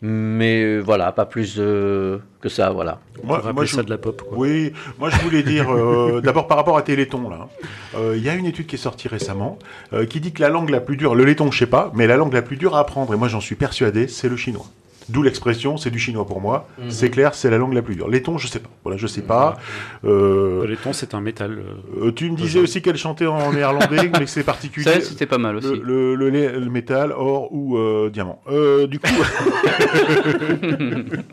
Mais 0.01 0.63
euh, 0.63 0.79
voilà, 0.81 1.11
pas 1.11 1.27
plus 1.27 1.57
euh, 1.59 2.19
que 2.41 2.49
ça, 2.49 2.71
voilà. 2.71 3.01
Moi, 3.25 3.43
moi, 3.53 3.65
je... 3.65 3.81
de 3.81 3.91
la 3.91 3.99
pop. 3.99 4.23
Oui, 4.31 4.73
moi 4.97 5.11
je 5.11 5.17
voulais 5.23 5.43
dire 5.43 5.69
euh, 5.75 6.21
d'abord 6.25 6.47
par 6.47 6.57
rapport 6.57 6.77
à 6.79 6.83
Téléthon 6.83 7.29
là. 7.29 7.49
euh, 7.97 8.15
Il 8.17 8.23
y 8.23 8.29
a 8.29 8.35
une 8.35 8.47
étude 8.47 8.67
qui 8.69 8.77
est 8.77 8.79
sortie 8.79 9.09
récemment 9.09 9.59
euh, 9.93 10.07
qui 10.07 10.21
dit 10.21 10.33
que 10.33 10.41
la 10.41 10.51
langue 10.51 10.71
la 10.71 10.81
plus 10.81 10.97
dure, 10.97 11.17
le 11.17 11.25
laiton 11.25 11.51
je 11.51 11.59
sais 11.59 11.67
pas, 11.67 11.91
mais 11.97 12.07
la 12.07 12.17
langue 12.17 12.33
la 12.33 12.43
plus 12.43 12.57
dure 12.57 12.77
à 12.77 12.81
apprendre 12.81 13.13
et 13.13 13.17
moi 13.17 13.27
j'en 13.27 13.41
suis 13.41 13.57
persuadé, 13.57 14.07
c'est 14.07 14.29
le 14.29 14.37
chinois. 14.37 14.67
D'où 15.09 15.23
l'expression, 15.23 15.77
c'est 15.79 15.91
du 15.91 15.99
chinois 15.99 16.27
pour 16.27 16.41
moi. 16.41 16.69
Mhm. 16.79 16.91
C'est 16.91 17.11
clair, 17.11 17.35
c'est 17.35 17.51
la 17.51 17.59
langue 17.59 17.73
la 17.73 17.83
plus 17.83 17.97
dure. 17.97 18.09
Laiton, 18.09 18.37
je 18.39 18.47
sais 18.47 18.59
pas. 18.59 18.69
Voilà, 18.85 18.99
je 18.99 19.07
sais 19.07 19.23
pas. 19.23 19.57
Euh, 20.05 20.63
Le 20.63 20.67
laiton, 20.71 20.93
c'est 20.93 21.15
un 21.15 21.21
métal. 21.21 21.59
euh, 22.01 22.13
tu 22.13 22.31
me 22.31 22.37
disais 22.37 22.61
aussi 22.61 22.83
qu'elle 22.83 22.97
chantait 22.99 23.27
en 23.27 23.53
néerlandais, 23.53 24.09
mais 24.13 24.21
que 24.21 24.27
c'est 24.27 24.45
particulier. 24.45 24.85
Ça, 24.85 25.01
c'était 25.01 25.27
pas 25.27 25.39
mal 25.39 25.57
aussi. 25.57 25.69
Le, 25.69 25.83
le, 25.83 26.15
le, 26.15 26.31
lait- 26.31 26.53
le 26.53 26.71
métal, 26.71 27.13
or 27.13 27.49
ou 27.53 27.77
euh, 27.79 28.11
diamant. 28.11 28.43
Euh, 28.51 28.87
du 28.87 28.99
coup. 28.99 29.09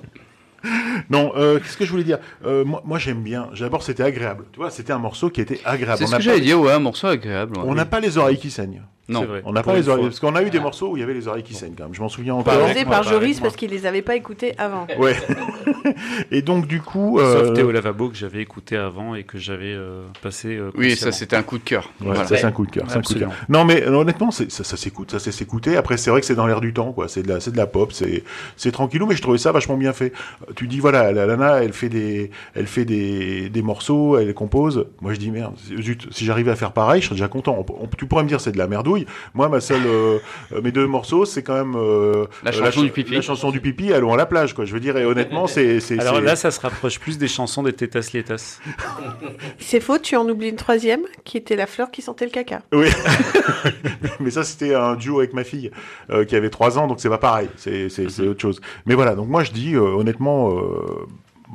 non, 1.10 1.32
euh, 1.36 1.60
qu'est-ce 1.60 1.78
que 1.78 1.86
je 1.86 1.92
voulais 1.92 2.04
dire? 2.04 2.20
Euh, 2.46 2.66
Moi, 2.66 2.82
moi 2.86 2.98
j'aime 2.98 3.22
bien. 3.22 3.50
D'abord, 3.60 3.84
c'était 3.84 4.04
agréable. 4.04 4.46
Tu 4.52 4.60
vois, 4.60 4.72
c'était 4.72 4.94
un 4.94 5.00
morceau 5.00 5.30
qui 5.30 5.42
était 5.42 5.60
agréable. 5.66 5.98
C'est 6.00 6.06
On 6.06 6.08
ce 6.08 6.12
que 6.14 6.18
pas- 6.18 6.22
j'allais 6.24 6.42
dire, 6.42 6.60
ouais, 6.60 6.72
un 6.72 6.80
morceau 6.80 7.08
agréable. 7.08 7.58
ouais. 7.58 7.64
On 7.68 7.76
n'a 7.76 7.86
pas 7.86 8.00
les 8.00 8.18
oreilles 8.18 8.38
qui 8.40 8.50
saignent. 8.52 8.82
Non. 9.08 9.22
C'est 9.22 9.26
vrai. 9.28 9.42
On 9.46 9.54
n'a 9.54 9.62
pas 9.62 9.76
les 9.76 9.88
oreilles. 9.88 10.06
Parce 10.06 10.20
qu'on 10.20 10.36
a 10.36 10.42
eu 10.42 10.50
des 10.50 10.60
morceaux 10.60 10.90
où 10.92 10.98
il 10.98 11.00
y 11.00 11.04
avait 11.04 11.14
les 11.14 11.28
oreilles 11.28 11.44
qui 11.44 11.54
saignent 11.54 11.76
quand 11.78 11.84
même. 11.84 11.94
Je 11.94 12.02
m'en 12.02 12.10
souviens 12.10 12.34
encore. 12.36 12.68
Causé 12.68 12.86
par 12.86 13.04
Joris 13.04 13.40
parce 13.40 13.56
qu'il 13.56 13.70
les 13.70 13.86
avait 13.86 14.02
pas 14.02 14.16
écoutés 14.16 14.54
avant. 14.58 14.88
Ouais. 14.98 15.16
Et 16.32 16.42
donc, 16.42 16.68
du 16.68 16.82
coup. 16.82 17.20
Sauf 17.20 17.28
euh, 17.50 17.54
Théo 17.54 17.72
Lavabo 17.72 18.10
que 18.10 18.16
j'avais 18.16 18.42
écouté 18.42 18.76
avant 18.78 19.16
et 19.16 19.24
que 19.24 19.38
j'avais 19.38 19.74
euh, 19.74 20.04
passé. 20.22 20.56
euh, 20.56 20.72
Oui, 20.76 20.96
ça 20.96 21.12
c'était 21.12 21.36
un 21.36 21.44
coup 21.44 21.58
de 21.58 21.64
cœur. 21.64 21.84
Ouais, 22.02 22.08
Voilà. 22.08 22.26
ça 22.26 22.38
c'est 22.38 22.46
un 22.46 22.52
coup 22.52 22.66
de 22.66 22.72
cœur. 22.72 22.86
Non 23.50 23.66
mais 23.66 23.84
euh, 23.84 23.92
honnêtement, 23.94 24.32
ça, 24.32 24.44
ça 24.50 24.78
s'écoute, 24.78 25.18
ça 25.18 25.32
s'écouter. 25.32 25.78
Après, 25.78 25.98
c'est 25.98 26.10
vrai 26.10 26.20
que 26.22 26.26
c'est 26.26 26.36
dans 26.36 26.48
l'air 26.48 26.62
du 26.62 26.74
temps, 26.74 26.92
quoi. 26.92 27.08
C'est 27.08 27.24
de 27.24 27.28
la, 27.30 27.40
c'est 27.40 27.52
de 27.52 27.58
la 27.58 27.68
pop, 27.68 27.92
c'est, 27.92 28.24
c'est 28.58 28.72
tranquillou, 28.72 29.06
mais 29.06 29.16
je 29.16 29.22
trouvais 29.22 29.38
ça 29.38 29.52
vachement 29.52 29.78
bien 29.78 29.94
fait. 29.94 30.14
Tu 30.56 30.68
dis 30.68 30.80
voilà, 30.80 31.12
la 31.12 31.26
Lana, 31.26 31.64
elle 31.64 31.74
fait 31.74 31.90
des, 31.90 32.32
elle 32.56 32.68
fait 32.68 32.86
des, 32.86 33.50
des 33.50 33.62
morceaux, 33.62 34.18
elle 34.18 34.34
compose. 34.34 34.88
Moi, 35.02 35.14
je 35.14 35.20
dis 35.20 35.32
merde, 35.32 35.54
zut, 35.80 36.08
si 36.12 36.26
j'arrivais 36.26 36.52
à 36.52 36.56
faire 36.56 36.72
pareil, 36.72 37.02
je 37.02 37.08
serais 37.08 37.16
déjà 37.16 37.28
content. 37.28 37.64
On- 37.70 37.84
on- 37.84 37.88
tu 37.98 38.06
pourrais 38.08 38.24
me 38.24 38.28
dire 38.30 38.42
c'est 38.42 38.52
de 38.52 38.58
la 38.58 38.68
merdouille. 38.68 38.95
Moi, 39.34 39.50
ma 39.50 39.60
seule, 39.60 39.82
euh, 39.86 40.20
euh, 40.54 40.62
mes 40.62 40.72
deux 40.72 40.88
morceaux, 40.88 41.26
c'est 41.26 41.44
quand 41.44 41.56
même 41.56 41.76
euh, 41.76 42.26
La 42.44 42.52
chanson 42.52 42.72
ch- 42.72 42.84
du 42.86 42.92
pipi. 42.92 43.14
La 43.16 43.22
chanson 43.22 43.52
du 43.52 43.60
pipi, 43.60 43.92
allons 43.94 44.14
à 44.14 44.18
la 44.18 44.26
plage, 44.26 44.54
quoi. 44.54 44.66
Je 44.66 44.74
veux 44.74 44.80
dire, 44.80 44.96
et 44.98 45.06
honnêtement, 45.06 45.48
c'est, 45.48 45.80
c'est. 45.80 46.00
Alors 46.00 46.22
là, 46.22 46.36
ça 46.36 46.52
se 46.52 46.60
rapproche 46.60 47.00
plus 47.00 47.18
des 47.18 47.28
chansons 47.28 47.64
des 47.64 47.74
Tétas 47.74 48.10
Lietas. 48.14 48.60
C'est 49.60 49.80
faux, 49.80 49.98
tu 49.98 50.16
en 50.16 50.28
oublies 50.30 50.50
une 50.50 50.56
troisième 50.56 51.02
qui 51.24 51.38
était 51.38 51.56
la 51.56 51.66
fleur 51.68 51.92
qui 51.92 52.02
sentait 52.02 52.26
le 52.26 52.32
caca. 52.32 52.62
Oui, 52.72 52.88
mais 54.20 54.30
ça 54.32 54.44
c'était 54.44 54.74
un 54.76 54.96
duo 54.96 55.20
avec 55.20 55.34
ma 55.34 55.44
fille 55.44 55.72
euh, 56.10 56.26
qui 56.26 56.36
avait 56.36 56.50
3 56.50 56.78
ans, 56.78 56.88
donc 56.88 57.00
c'est 57.00 57.10
pas 57.10 57.18
pareil, 57.18 57.50
c'est 57.58 57.90
c'est- 57.90 58.10
c'est 58.10 58.28
autre 58.28 58.42
chose. 58.42 58.62
Mais 58.86 58.96
voilà, 58.96 59.16
donc 59.16 59.28
moi 59.28 59.44
je 59.44 59.52
dis 59.52 59.76
euh, 59.76 59.82
honnêtement, 59.82 60.56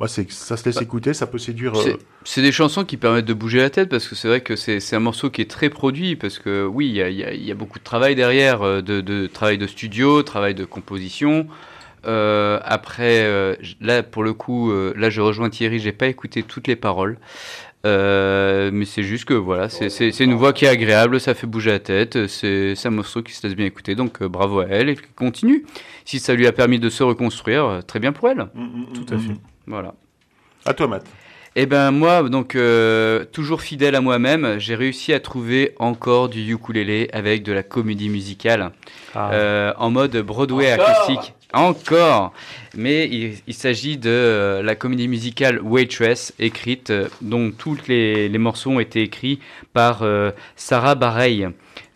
c'est 0.07 0.31
ça 0.31 0.57
se 0.57 0.65
laisse 0.65 0.81
écouter, 0.81 1.13
ça 1.13 1.27
peut 1.27 1.37
séduire. 1.37 1.73
euh, 1.75 1.97
C'est- 2.23 2.41
des 2.41 2.51
chansons 2.51 2.83
qui 2.85 2.97
permettent 2.97 3.25
de 3.25 3.33
bouger 3.33 3.59
la 3.59 3.69
tête 3.69 3.89
parce 3.89 4.07
que 4.07 4.15
c'est 4.15 4.27
vrai 4.27 4.41
que 4.41 4.55
c'est 4.55 4.95
un 4.95 4.99
morceau 4.99 5.29
qui 5.29 5.41
est 5.41 5.49
très 5.49 5.69
produit 5.69 6.15
parce 6.15 6.39
que 6.39 6.65
oui, 6.65 6.87
il 6.87 6.93
y 6.95 7.01
a, 7.01 7.09
il 7.09 7.17
y 7.17 7.23
a- 7.23 7.33
il 7.33 7.43
y 7.43 7.51
a 7.51 7.55
beaucoup 7.55 7.79
de 7.79 7.83
travail 7.83 8.15
derrière, 8.15 8.61
euh, 8.61 8.81
de, 8.81 9.01
de 9.01 9.27
travail 9.27 9.57
de 9.57 9.67
studio, 9.67 10.21
travail 10.23 10.55
de 10.55 10.65
composition. 10.65 11.47
Euh, 12.07 12.59
après, 12.63 13.21
euh, 13.25 13.55
là 13.79 14.01
pour 14.03 14.23
le 14.23 14.33
coup, 14.33 14.71
euh, 14.71 14.93
là 14.97 15.09
je 15.09 15.21
rejoins 15.21 15.49
Thierry, 15.49 15.79
j'ai 15.79 15.91
pas 15.91 16.07
écouté 16.07 16.41
toutes 16.43 16.67
les 16.67 16.75
paroles. 16.75 17.17
Euh, 17.83 18.69
mais 18.71 18.85
c'est 18.85 19.01
juste 19.01 19.25
que 19.25 19.33
voilà, 19.33 19.67
c'est 19.69 20.19
une 20.19 20.35
voix 20.35 20.53
qui 20.53 20.65
est 20.65 20.67
agréable, 20.67 21.19
ça 21.19 21.33
fait 21.33 21.47
bouger 21.47 21.71
la 21.71 21.79
tête, 21.79 22.27
c'est 22.27 22.75
un 22.85 22.89
morceau 22.91 23.23
qui 23.23 23.33
se 23.33 23.45
laisse 23.45 23.55
bien 23.55 23.65
écouter, 23.65 23.95
donc 23.95 24.21
euh, 24.21 24.29
bravo 24.29 24.59
à 24.59 24.67
elle 24.69 24.89
et 24.89 24.97
continue. 25.15 25.65
Si 26.05 26.19
ça 26.19 26.35
lui 26.35 26.45
a 26.45 26.51
permis 26.51 26.77
de 26.79 26.89
se 26.89 27.01
reconstruire, 27.01 27.81
très 27.87 27.99
bien 27.99 28.11
pour 28.11 28.29
elle. 28.29 28.47
Tout 28.93 29.13
à 29.13 29.17
fait. 29.17 29.33
Voilà. 29.71 29.93
À 30.65 30.73
toi, 30.73 30.87
Matt. 30.87 31.05
Eh 31.55 31.65
ben 31.65 31.91
moi, 31.91 32.29
donc 32.29 32.55
euh, 32.55 33.25
toujours 33.25 33.61
fidèle 33.61 33.95
à 33.95 34.01
moi-même, 34.01 34.57
j'ai 34.57 34.75
réussi 34.75 35.11
à 35.11 35.19
trouver 35.19 35.75
encore 35.79 36.29
du 36.29 36.49
ukulélé 36.53 37.09
avec 37.11 37.43
de 37.43 37.51
la 37.51 37.61
comédie 37.61 38.07
musicale 38.07 38.71
euh, 39.17 39.73
en 39.77 39.89
mode 39.89 40.15
Broadway 40.17 40.73
Encore 40.73 40.89
acoustique. 40.89 41.33
Encore 41.53 42.31
Mais 42.77 43.09
il, 43.09 43.33
il 43.47 43.53
s'agit 43.53 43.97
de 43.97 44.09
euh, 44.09 44.63
la 44.63 44.75
comédie 44.75 45.09
musicale 45.09 45.59
Waitress, 45.61 46.33
écrite, 46.39 46.89
euh, 46.91 47.09
dont 47.21 47.51
tous 47.51 47.77
les, 47.89 48.29
les 48.29 48.37
morceaux 48.37 48.71
ont 48.71 48.79
été 48.79 49.01
écrits 49.01 49.39
par 49.73 50.03
euh, 50.03 50.31
Sarah 50.55 50.95
Bareilles. 50.95 51.49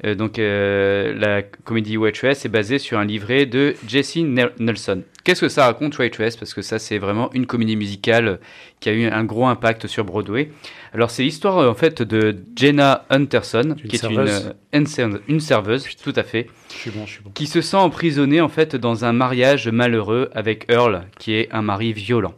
Euh, 0.05 0.13
donc 0.13 0.37
euh, 0.37 1.13
la 1.17 1.41
comédie 1.41 1.97
Waitress 1.97 2.45
est 2.45 2.49
basée 2.49 2.77
sur 2.77 2.99
un 2.99 3.05
livret 3.05 3.45
de 3.45 3.75
Jesse 3.87 4.17
Nel- 4.17 4.51
Nelson. 4.59 5.01
Qu'est-ce 5.23 5.41
que 5.41 5.49
ça 5.49 5.65
raconte 5.65 5.97
Waitress 5.97 6.37
Parce 6.37 6.53
que 6.53 6.61
ça 6.61 6.77
c'est 6.77 6.97
vraiment 6.99 7.31
une 7.33 7.47
comédie 7.47 7.75
musicale 7.75 8.39
qui 8.79 8.89
a 8.89 8.93
eu 8.93 9.05
un 9.05 9.23
gros 9.23 9.47
impact 9.47 9.87
sur 9.87 10.03
Broadway. 10.05 10.51
Alors 10.93 11.09
c'est 11.09 11.23
l'histoire 11.23 11.57
euh, 11.57 11.69
en 11.69 11.73
fait 11.73 12.01
de 12.03 12.35
Jenna 12.55 13.05
Hunterson, 13.09 13.75
qui 13.77 13.95
est 13.95 14.03
une, 14.03 14.15
serveuse. 14.15 14.53
une 14.73 14.85
serve- 14.85 15.19
une 15.27 15.39
serveuse, 15.39 15.87
tout 16.03 16.13
à 16.15 16.23
fait, 16.23 16.47
Je 16.71 16.75
suis 16.77 16.91
bon, 16.91 17.05
je 17.05 17.11
suis 17.13 17.23
bon. 17.23 17.31
qui 17.33 17.47
se 17.47 17.61
sent 17.61 17.77
emprisonnée 17.77 18.41
en 18.41 18.49
fait 18.49 18.75
dans 18.75 19.05
un 19.05 19.13
mariage 19.13 19.69
malheureux 19.69 20.29
avec 20.35 20.65
Earl, 20.69 21.03
qui 21.17 21.33
est 21.33 21.49
un 21.51 21.61
mari 21.63 21.93
violent. 21.93 22.35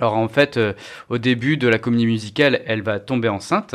Alors 0.00 0.14
en 0.16 0.28
fait, 0.28 0.56
euh, 0.56 0.72
au 1.10 1.18
début 1.18 1.58
de 1.58 1.68
la 1.68 1.78
comédie 1.78 2.06
musicale, 2.06 2.62
elle 2.66 2.80
va 2.80 2.98
tomber 3.00 3.28
enceinte 3.28 3.74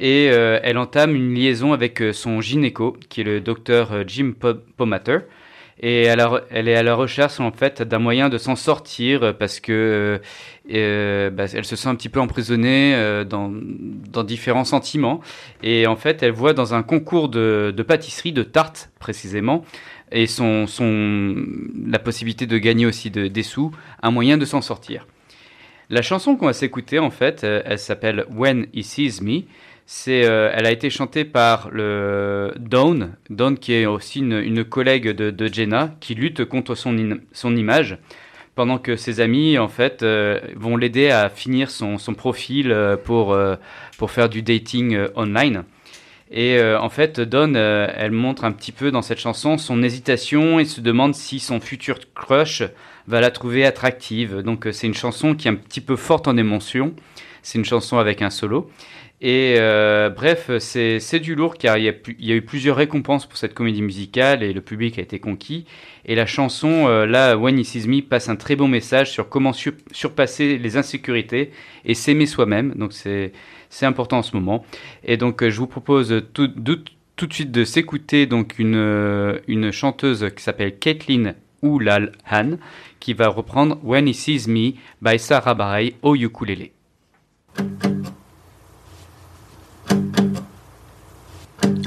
et 0.00 0.30
euh, 0.32 0.58
elle 0.62 0.78
entame 0.78 1.14
une 1.14 1.34
liaison 1.34 1.74
avec 1.74 2.00
euh, 2.00 2.12
son 2.14 2.40
gynéco, 2.40 2.96
qui 3.10 3.20
est 3.20 3.24
le 3.24 3.40
docteur 3.42 3.90
Jim 4.06 4.32
Po- 4.38 4.54
Pomatter. 4.76 5.18
Et 5.80 6.02
elle, 6.04 6.26
elle 6.50 6.66
est 6.66 6.74
à 6.74 6.82
la 6.82 6.96
recherche 6.96 7.38
en 7.38 7.52
fait 7.52 7.82
d'un 7.82 8.00
moyen 8.00 8.28
de 8.28 8.38
s'en 8.38 8.56
sortir 8.56 9.36
parce 9.38 9.60
que 9.60 10.20
bah, 10.68 11.44
elle 11.54 11.64
se 11.64 11.76
sent 11.76 11.88
un 11.88 11.94
petit 11.94 12.08
peu 12.08 12.18
emprisonnée 12.18 13.22
dans, 13.30 13.52
différents 14.24 14.64
sentiments. 14.64 15.20
Et 15.62 15.86
en 15.86 15.94
fait, 15.94 16.24
elle 16.24 16.32
voit 16.32 16.52
dans 16.52 16.74
un 16.74 16.82
concours 16.82 17.28
de, 17.28 17.84
pâtisserie, 17.86 18.32
de 18.32 18.42
tartes 18.42 18.90
précisément, 18.98 19.64
et 20.10 20.26
son, 20.26 20.66
la 21.86 22.00
possibilité 22.00 22.46
de 22.46 22.58
gagner 22.58 22.86
aussi 22.86 23.10
de- 23.12 23.28
des 23.28 23.44
sous, 23.44 23.70
un 24.02 24.10
moyen 24.10 24.36
de 24.36 24.44
s'en 24.44 24.60
sortir. 24.62 25.06
La 25.90 26.02
chanson 26.02 26.36
qu'on 26.36 26.46
va 26.46 26.52
s'écouter, 26.52 26.98
en 26.98 27.08
fait, 27.08 27.44
euh, 27.44 27.62
elle 27.64 27.78
s'appelle 27.78 28.26
When 28.30 28.66
He 28.74 28.82
Sees 28.82 29.22
Me. 29.22 29.44
Euh, 30.08 30.52
elle 30.52 30.66
a 30.66 30.70
été 30.70 30.90
chantée 30.90 31.24
par 31.24 31.70
le 31.70 32.52
Dawn, 32.58 33.14
Dawn 33.30 33.56
qui 33.58 33.72
est 33.72 33.86
aussi 33.86 34.18
une, 34.20 34.64
collègue 34.64 35.08
de, 35.08 35.46
Jenna, 35.50 35.94
qui 36.00 36.14
lutte 36.14 36.44
contre 36.44 36.74
son, 36.74 36.94
son 37.32 37.56
image, 37.56 37.96
pendant 38.54 38.76
que 38.76 38.96
ses 38.96 39.20
amis, 39.20 39.56
en 39.56 39.68
fait, 39.68 40.02
euh, 40.02 40.40
vont 40.56 40.76
l'aider 40.76 41.08
à 41.08 41.30
finir 41.30 41.70
son, 41.70 41.96
son 41.96 42.12
profil 42.12 42.76
pour, 43.04 43.34
pour 43.96 44.10
faire 44.10 44.28
du 44.28 44.42
dating 44.42 44.98
online. 45.16 45.64
Et 46.30 46.60
en 46.60 46.90
fait, 46.90 47.18
Dawn, 47.18 47.56
elle 47.56 48.10
montre 48.10 48.44
un 48.44 48.52
petit 48.52 48.72
peu 48.72 48.90
dans 48.90 49.00
cette 49.00 49.20
chanson 49.20 49.56
son 49.56 49.82
hésitation 49.82 50.60
et 50.60 50.66
se 50.66 50.82
demande 50.82 51.14
si 51.14 51.38
son 51.38 51.60
futur 51.60 51.98
crush 52.14 52.62
va 53.08 53.20
la 53.20 53.30
trouver 53.30 53.64
attractive. 53.64 54.42
Donc 54.42 54.66
euh, 54.66 54.72
c'est 54.72 54.86
une 54.86 54.94
chanson 54.94 55.34
qui 55.34 55.48
est 55.48 55.50
un 55.50 55.54
petit 55.54 55.80
peu 55.80 55.96
forte 55.96 56.28
en 56.28 56.36
émotion. 56.36 56.94
C'est 57.42 57.58
une 57.58 57.64
chanson 57.64 57.98
avec 57.98 58.22
un 58.22 58.30
solo. 58.30 58.70
Et 59.20 59.56
euh, 59.58 60.10
bref, 60.10 60.48
c'est 60.60 61.18
du 61.18 61.34
lourd 61.34 61.56
car 61.56 61.76
il 61.76 61.84
y, 62.20 62.30
a, 62.32 62.34
eu 62.36 62.42
plusieurs 62.42 62.76
récompenses 62.76 63.26
pour 63.26 63.36
cette 63.36 63.52
comédie 63.52 63.82
musicale 63.82 64.44
et 64.44 64.52
le 64.52 64.60
public 64.60 64.96
a 64.98 65.02
été 65.02 65.18
conquis. 65.18 65.64
Et 66.04 66.14
la 66.14 66.26
chanson, 66.26 66.86
euh, 66.86 67.04
là, 67.04 67.36
When 67.36 67.58
He 67.58 67.64
Sees 67.64 67.88
Me, 67.88 68.00
passe 68.00 68.28
un 68.28 68.36
très 68.36 68.54
bon 68.54 68.68
message 68.68 69.10
sur 69.10 69.28
comment 69.28 69.52
sur- 69.52 69.72
surpasser 69.90 70.56
les 70.58 70.76
insécurités 70.76 71.50
et 71.84 71.94
s'aimer 71.94 72.26
soi-même. 72.26 72.74
Donc 72.76 72.92
c'est 72.92 73.32
important 73.82 74.18
en 74.18 74.22
ce 74.22 74.36
moment. 74.36 74.64
Et 75.02 75.16
donc 75.16 75.42
euh, 75.42 75.50
je 75.50 75.58
vous 75.58 75.66
propose 75.66 76.22
tout, 76.32 76.46
de- 76.46 76.84
tout 77.16 77.26
de 77.26 77.32
suite 77.32 77.50
de 77.50 77.64
s'écouter 77.64 78.26
donc 78.26 78.60
une, 78.60 79.40
une 79.48 79.72
chanteuse 79.72 80.28
qui 80.36 80.44
s'appelle 80.44 80.78
Caitlin 80.78 81.34
Oulal 81.62 82.12
Han 82.30 82.50
qui 83.00 83.14
va 83.14 83.28
reprendre 83.28 83.78
When 83.82 84.08
He 84.08 84.14
Sees 84.14 84.46
Me 84.46 84.74
by 85.00 85.18
Sarah 85.18 85.54
Bareilles 85.54 85.94
au 86.02 86.14
ukulélé. 86.14 86.72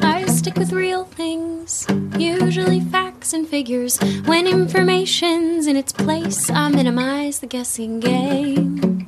I 0.04 0.22
numbers, 1.62 1.88
usually 2.18 2.80
facts 2.80 3.34
and 3.34 3.48
figures. 3.48 4.00
When 4.26 4.48
information's 4.48 5.68
in 5.68 5.76
its 5.76 5.92
place, 5.92 6.50
I 6.50 6.70
minimize 6.70 7.40
the 7.40 7.48
guessing 7.48 8.00
game. 8.00 9.08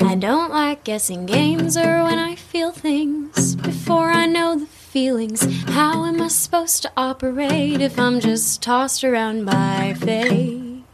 I 0.00 0.14
don't 0.16 0.52
like 0.52 0.84
guessing 0.84 1.26
games 1.26 1.76
or 1.76 2.04
when 2.04 2.18
I 2.18 2.36
feel 2.36 2.70
things 2.70 3.56
before 3.56 4.10
I 4.10 4.26
know 4.26 4.56
the 4.56 4.66
feelings. 4.94 5.42
How 5.70 6.04
am 6.04 6.22
I 6.22 6.28
supposed 6.28 6.82
to 6.82 6.92
operate 6.96 7.80
if 7.80 7.98
I'm 7.98 8.20
just 8.20 8.62
tossed 8.62 9.02
around 9.02 9.44
by 9.44 9.96
fate? 9.98 10.84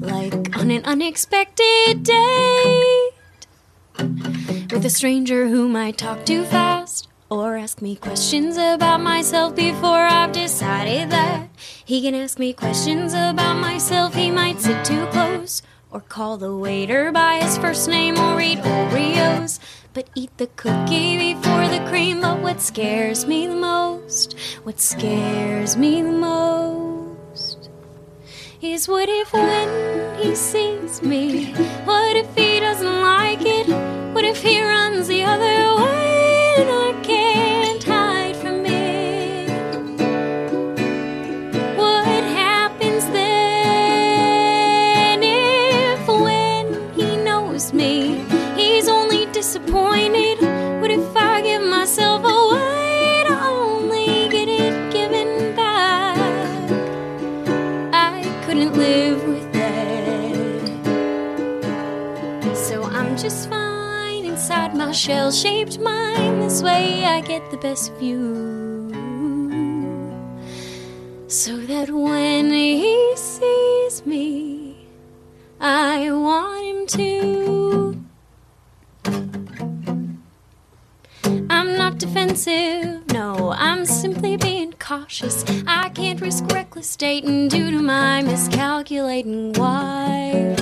Like 0.00 0.56
on 0.56 0.70
an 0.70 0.82
unexpected 0.86 2.04
date 2.04 3.10
with 4.72 4.82
a 4.82 4.88
stranger 4.88 5.46
who 5.46 5.68
might 5.68 5.98
talk 5.98 6.24
too 6.24 6.44
fast 6.44 7.08
or 7.28 7.58
ask 7.58 7.82
me 7.82 7.96
questions 7.96 8.56
about 8.56 9.02
myself 9.02 9.54
before 9.54 10.06
I've 10.06 10.32
decided 10.32 11.10
that 11.10 11.50
he 11.84 12.00
can 12.00 12.14
ask 12.14 12.38
me 12.38 12.54
questions 12.54 13.12
about 13.12 13.60
myself. 13.60 14.14
He 14.14 14.30
might 14.30 14.58
sit 14.58 14.82
too 14.86 15.04
close 15.08 15.60
or 15.90 16.00
call 16.00 16.38
the 16.38 16.56
waiter 16.56 17.12
by 17.12 17.42
his 17.42 17.58
first 17.58 17.90
name 17.90 18.16
or 18.18 18.40
eat 18.40 18.60
Oreos. 18.60 19.60
But 19.94 20.10
eat 20.14 20.36
the 20.36 20.46
cookie 20.48 21.34
before 21.34 21.68
the 21.68 21.84
cream. 21.88 22.20
But 22.20 22.40
what 22.40 22.60
scares 22.60 23.26
me 23.26 23.46
the 23.46 23.56
most, 23.56 24.36
what 24.62 24.78
scares 24.80 25.76
me 25.76 26.02
the 26.02 26.12
most, 26.12 27.70
is 28.60 28.88
what 28.88 29.08
if 29.08 29.32
when 29.32 30.18
he 30.18 30.34
sees 30.34 31.02
me, 31.02 31.52
what 31.84 32.16
if 32.16 32.34
he 32.36 32.60
doesn't 32.60 33.00
like 33.00 33.40
it? 33.42 33.68
What 34.14 34.24
if 34.24 34.42
he 34.42 34.62
runs 34.62 35.08
the 35.08 35.22
other 35.24 35.82
way 35.82 36.54
and 36.58 36.70
I 36.70 37.00
shell 64.92 65.30
shaped 65.30 65.78
mind. 65.78 66.42
This 66.42 66.62
way 66.62 67.04
I 67.04 67.20
get 67.20 67.50
the 67.50 67.56
best 67.56 67.92
view. 67.94 68.88
So 71.28 71.56
that 71.56 71.90
when 71.90 72.50
he 72.50 73.12
sees 73.16 74.06
me, 74.06 74.86
I 75.60 76.10
want 76.10 76.64
him 76.64 76.86
to. 76.98 78.04
I'm 81.50 81.76
not 81.76 81.98
defensive, 81.98 83.06
no, 83.12 83.52
I'm 83.56 83.84
simply 83.84 84.36
being 84.36 84.72
cautious. 84.78 85.44
I 85.66 85.90
can't 85.90 86.20
risk 86.20 86.46
reckless 86.52 86.96
dating 86.96 87.48
due 87.48 87.70
to 87.70 87.82
my 87.82 88.22
miscalculating 88.22 89.52
why. 89.54 90.56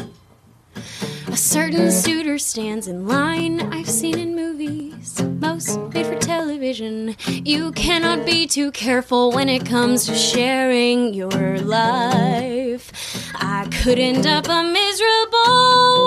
A 1.37 1.39
certain 1.39 1.93
suitor 1.93 2.39
stands 2.39 2.89
in 2.89 3.07
line 3.07 3.61
I've 3.71 3.91
seen 3.91 4.19
in 4.19 4.35
movies, 4.35 5.21
most 5.39 5.79
made 5.93 6.07
for 6.07 6.17
television. 6.17 7.15
You 7.27 7.73
cannot 7.73 8.25
be 8.25 8.47
too 8.47 8.71
careful 8.71 9.33
when 9.33 9.51
it 9.51 9.67
comes 9.67 10.07
to 10.07 10.15
sharing 10.15 11.13
your 11.13 11.59
life. 11.59 12.91
I 13.35 13.69
could 13.71 13.99
end 13.99 14.27
up 14.27 14.49
a 14.49 14.63
miserable 14.63 16.07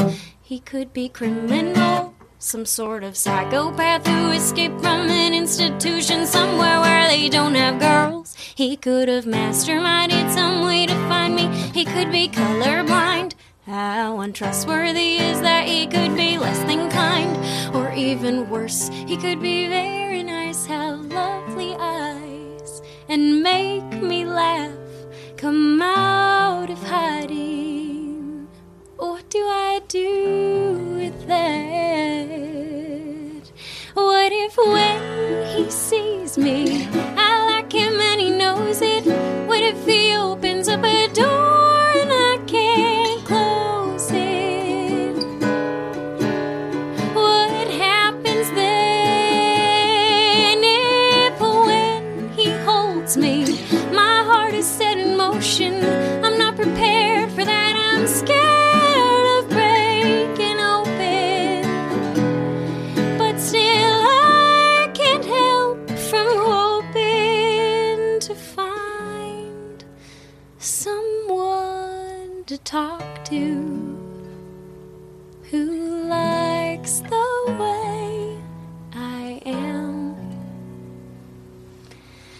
wife. 0.00 0.16
He 0.40 0.60
could 0.60 0.94
be 0.94 1.10
criminal, 1.10 2.14
some 2.38 2.64
sort 2.64 3.04
of 3.04 3.14
psychopath 3.18 4.06
who 4.06 4.30
escaped 4.30 4.80
from 4.80 5.10
an 5.10 5.34
institution 5.34 6.24
somewhere 6.24 6.80
where 6.80 7.08
they 7.08 7.28
don't 7.28 7.56
have 7.56 7.78
girls. 7.78 8.34
He 8.54 8.74
could 8.74 9.08
have 9.08 9.26
masterminded 9.26 10.32
some 10.32 10.51
He 11.72 11.84
could 11.86 12.12
be 12.12 12.28
colorblind. 12.28 13.32
How 13.64 14.20
untrustworthy 14.20 15.16
is 15.16 15.40
that? 15.40 15.66
He 15.66 15.86
could 15.86 16.14
be 16.14 16.36
less 16.36 16.58
than 16.64 16.90
kind, 16.90 17.74
or 17.74 17.90
even 17.92 18.50
worse, 18.50 18.90
he 19.06 19.16
could 19.16 19.40
be 19.40 19.68
very 19.68 20.22
nice, 20.22 20.66
have 20.66 21.06
lovely 21.06 21.74
eyes, 21.78 22.82
and 23.08 23.42
make 23.42 24.02
me 24.02 24.26
laugh. 24.26 24.76
Come 25.38 25.80
out 25.80 26.68
of 26.68 26.82
hiding. 26.82 28.48
What 28.96 29.30
do 29.30 29.38
I 29.38 29.80
do 29.88 30.96
with 30.96 31.26
that? 31.26 31.52
What 33.94 34.32
if 34.32 34.56
when 34.58 35.46
he 35.56 35.70
sees 35.70 36.36
me, 36.36 36.86
I 37.16 37.44
like 37.46 37.72
him 37.72 37.98
and 37.98 38.20
he 38.20 38.30
knows 38.30 38.82
it? 38.82 39.06
What 39.46 39.62
if 39.62 39.86
he 39.86 40.14
opens 40.14 40.51
talk 72.72 73.22
to 73.22 73.98
who 75.50 76.04
likes 76.08 77.00
the 77.00 77.30
way 77.60 78.38
I 78.94 79.42
am. 79.44 80.16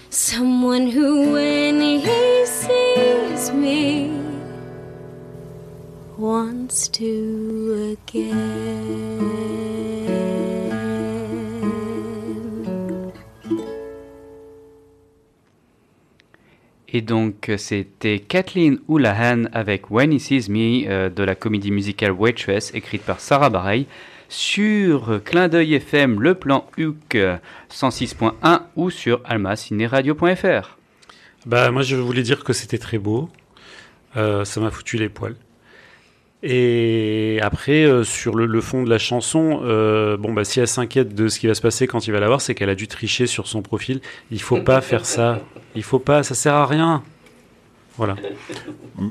Someone 0.08 0.86
who, 0.86 1.32
when 1.32 1.82
he 1.82 2.46
sees 2.46 3.52
me, 3.52 4.10
wants 6.16 6.88
to 6.88 7.98
again. 7.98 8.61
Et 16.92 17.00
donc, 17.00 17.48
euh, 17.48 17.56
c'était 17.56 18.18
Kathleen 18.18 18.78
Houlihan 18.86 19.44
avec 19.52 19.90
When 19.90 20.12
He 20.12 20.20
Sees 20.20 20.50
Me 20.50 20.86
euh, 20.86 21.08
de 21.08 21.22
la 21.22 21.34
comédie 21.34 21.70
musicale 21.70 22.12
Waitress, 22.12 22.72
écrite 22.74 23.02
par 23.02 23.18
Sarah 23.18 23.48
Bareil, 23.48 23.86
sur 24.28 25.20
Clin 25.24 25.48
d'œil 25.48 25.74
FM, 25.74 26.20
le 26.20 26.34
plan 26.34 26.66
HUC 26.76 27.14
euh, 27.14 27.36
106.1 27.70 28.60
ou 28.76 28.90
sur 28.90 29.20
almacineradio.fr. 29.24 30.78
Bah, 31.46 31.70
moi, 31.70 31.82
je 31.82 31.96
voulais 31.96 32.22
dire 32.22 32.44
que 32.44 32.52
c'était 32.52 32.78
très 32.78 32.98
beau. 32.98 33.28
Euh, 34.16 34.44
ça 34.44 34.60
m'a 34.60 34.70
foutu 34.70 34.96
les 34.96 35.08
poils. 35.08 35.36
Et 36.42 37.38
après, 37.40 37.84
euh, 37.84 38.02
sur 38.02 38.34
le, 38.34 38.60
fond 38.60 38.82
de 38.82 38.90
la 38.90 38.98
chanson, 38.98 39.60
euh, 39.64 40.16
bon, 40.16 40.32
bah, 40.32 40.44
si 40.44 40.58
elle 40.58 40.66
s'inquiète 40.66 41.14
de 41.14 41.28
ce 41.28 41.38
qui 41.38 41.46
va 41.46 41.54
se 41.54 41.60
passer 41.62 41.86
quand 41.86 42.06
il 42.06 42.12
va 42.12 42.18
la 42.18 42.26
voir, 42.26 42.40
c'est 42.40 42.54
qu'elle 42.54 42.70
a 42.70 42.74
dû 42.74 42.88
tricher 42.88 43.26
sur 43.26 43.46
son 43.46 43.62
profil. 43.62 44.00
Il 44.32 44.42
faut 44.42 44.60
pas 44.60 44.80
faire 44.80 45.06
ça. 45.06 45.40
Il 45.76 45.84
faut 45.84 46.00
pas, 46.00 46.22
ça 46.22 46.34
sert 46.34 46.54
à 46.54 46.66
rien. 46.66 47.04
Voilà. 47.98 48.16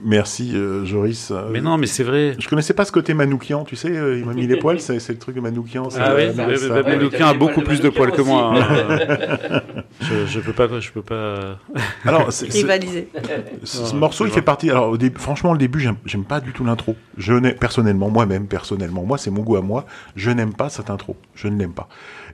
Merci 0.03 0.51
euh, 0.55 0.85
Joris. 0.85 1.31
Mais 1.51 1.61
non, 1.61 1.77
mais 1.77 1.85
c'est 1.87 2.03
vrai. 2.03 2.35
Je 2.39 2.47
connaissais 2.49 2.73
pas 2.73 2.83
ce 2.85 2.91
côté 2.91 3.13
Manoukian, 3.13 3.63
tu 3.63 3.75
sais, 3.75 3.89
euh, 3.91 4.17
il 4.17 4.25
m'a 4.25 4.33
mis 4.33 4.47
les 4.47 4.55
poils, 4.57 4.79
c'est 4.79 4.99
c'est 4.99 5.13
le 5.13 5.19
truc 5.19 5.35
de 5.35 5.41
Manoukian. 5.41 5.89
c'est- 5.89 5.99
Ah 6.01 6.13
oui, 6.15 6.23
euh, 6.23 6.83
Manoukian 6.83 7.27
a 7.27 7.33
beaucoup 7.33 7.61
plus 7.61 7.79
de 7.81 7.89
poils 7.89 8.11
que 8.11 8.21
moi. 8.21 8.53
hein. 8.55 9.61
je, 10.01 10.25
je 10.25 10.39
peux 10.39 10.53
pas, 10.53 10.67
je 10.79 10.91
peux 10.91 11.01
pas. 11.03 11.57
Alors, 12.05 12.31
c'est- 12.33 12.51
c'est- 12.51 12.59
Rivaliser. 12.59 13.09
Ce, 13.63 13.93
morceau, 13.95 14.25
il 14.25 14.31
fait 14.31 14.41
partie. 14.41 14.69
Alors, 14.71 14.89
au 14.89 14.97
début, 14.97 15.19
franchement, 15.19 15.51
le 15.53 15.59
début, 15.59 15.79
j'aime 15.79 15.97
j'aime 16.05 16.23
pas 16.25 16.39
du 16.39 16.51
tout 16.51 16.63
l'intro. 16.63 16.95
Je 17.17 17.33
n'ai 17.33 17.53
personnellement, 17.53 18.09
moi-même, 18.09 18.47
personnellement, 18.47 19.03
moi, 19.03 19.17
c'est 19.17 19.31
mon 19.31 19.41
goût 19.43 19.57
à 19.57 19.61
moi. 19.61 19.85
Je 20.15 20.31
n'aime 20.31 20.53
pas 20.53 20.69
cette 20.69 20.89
intro. 20.89 21.15
Je 21.35 21.47
ne 21.47 21.57
l'aime 21.59 21.73
pas. 21.73 21.87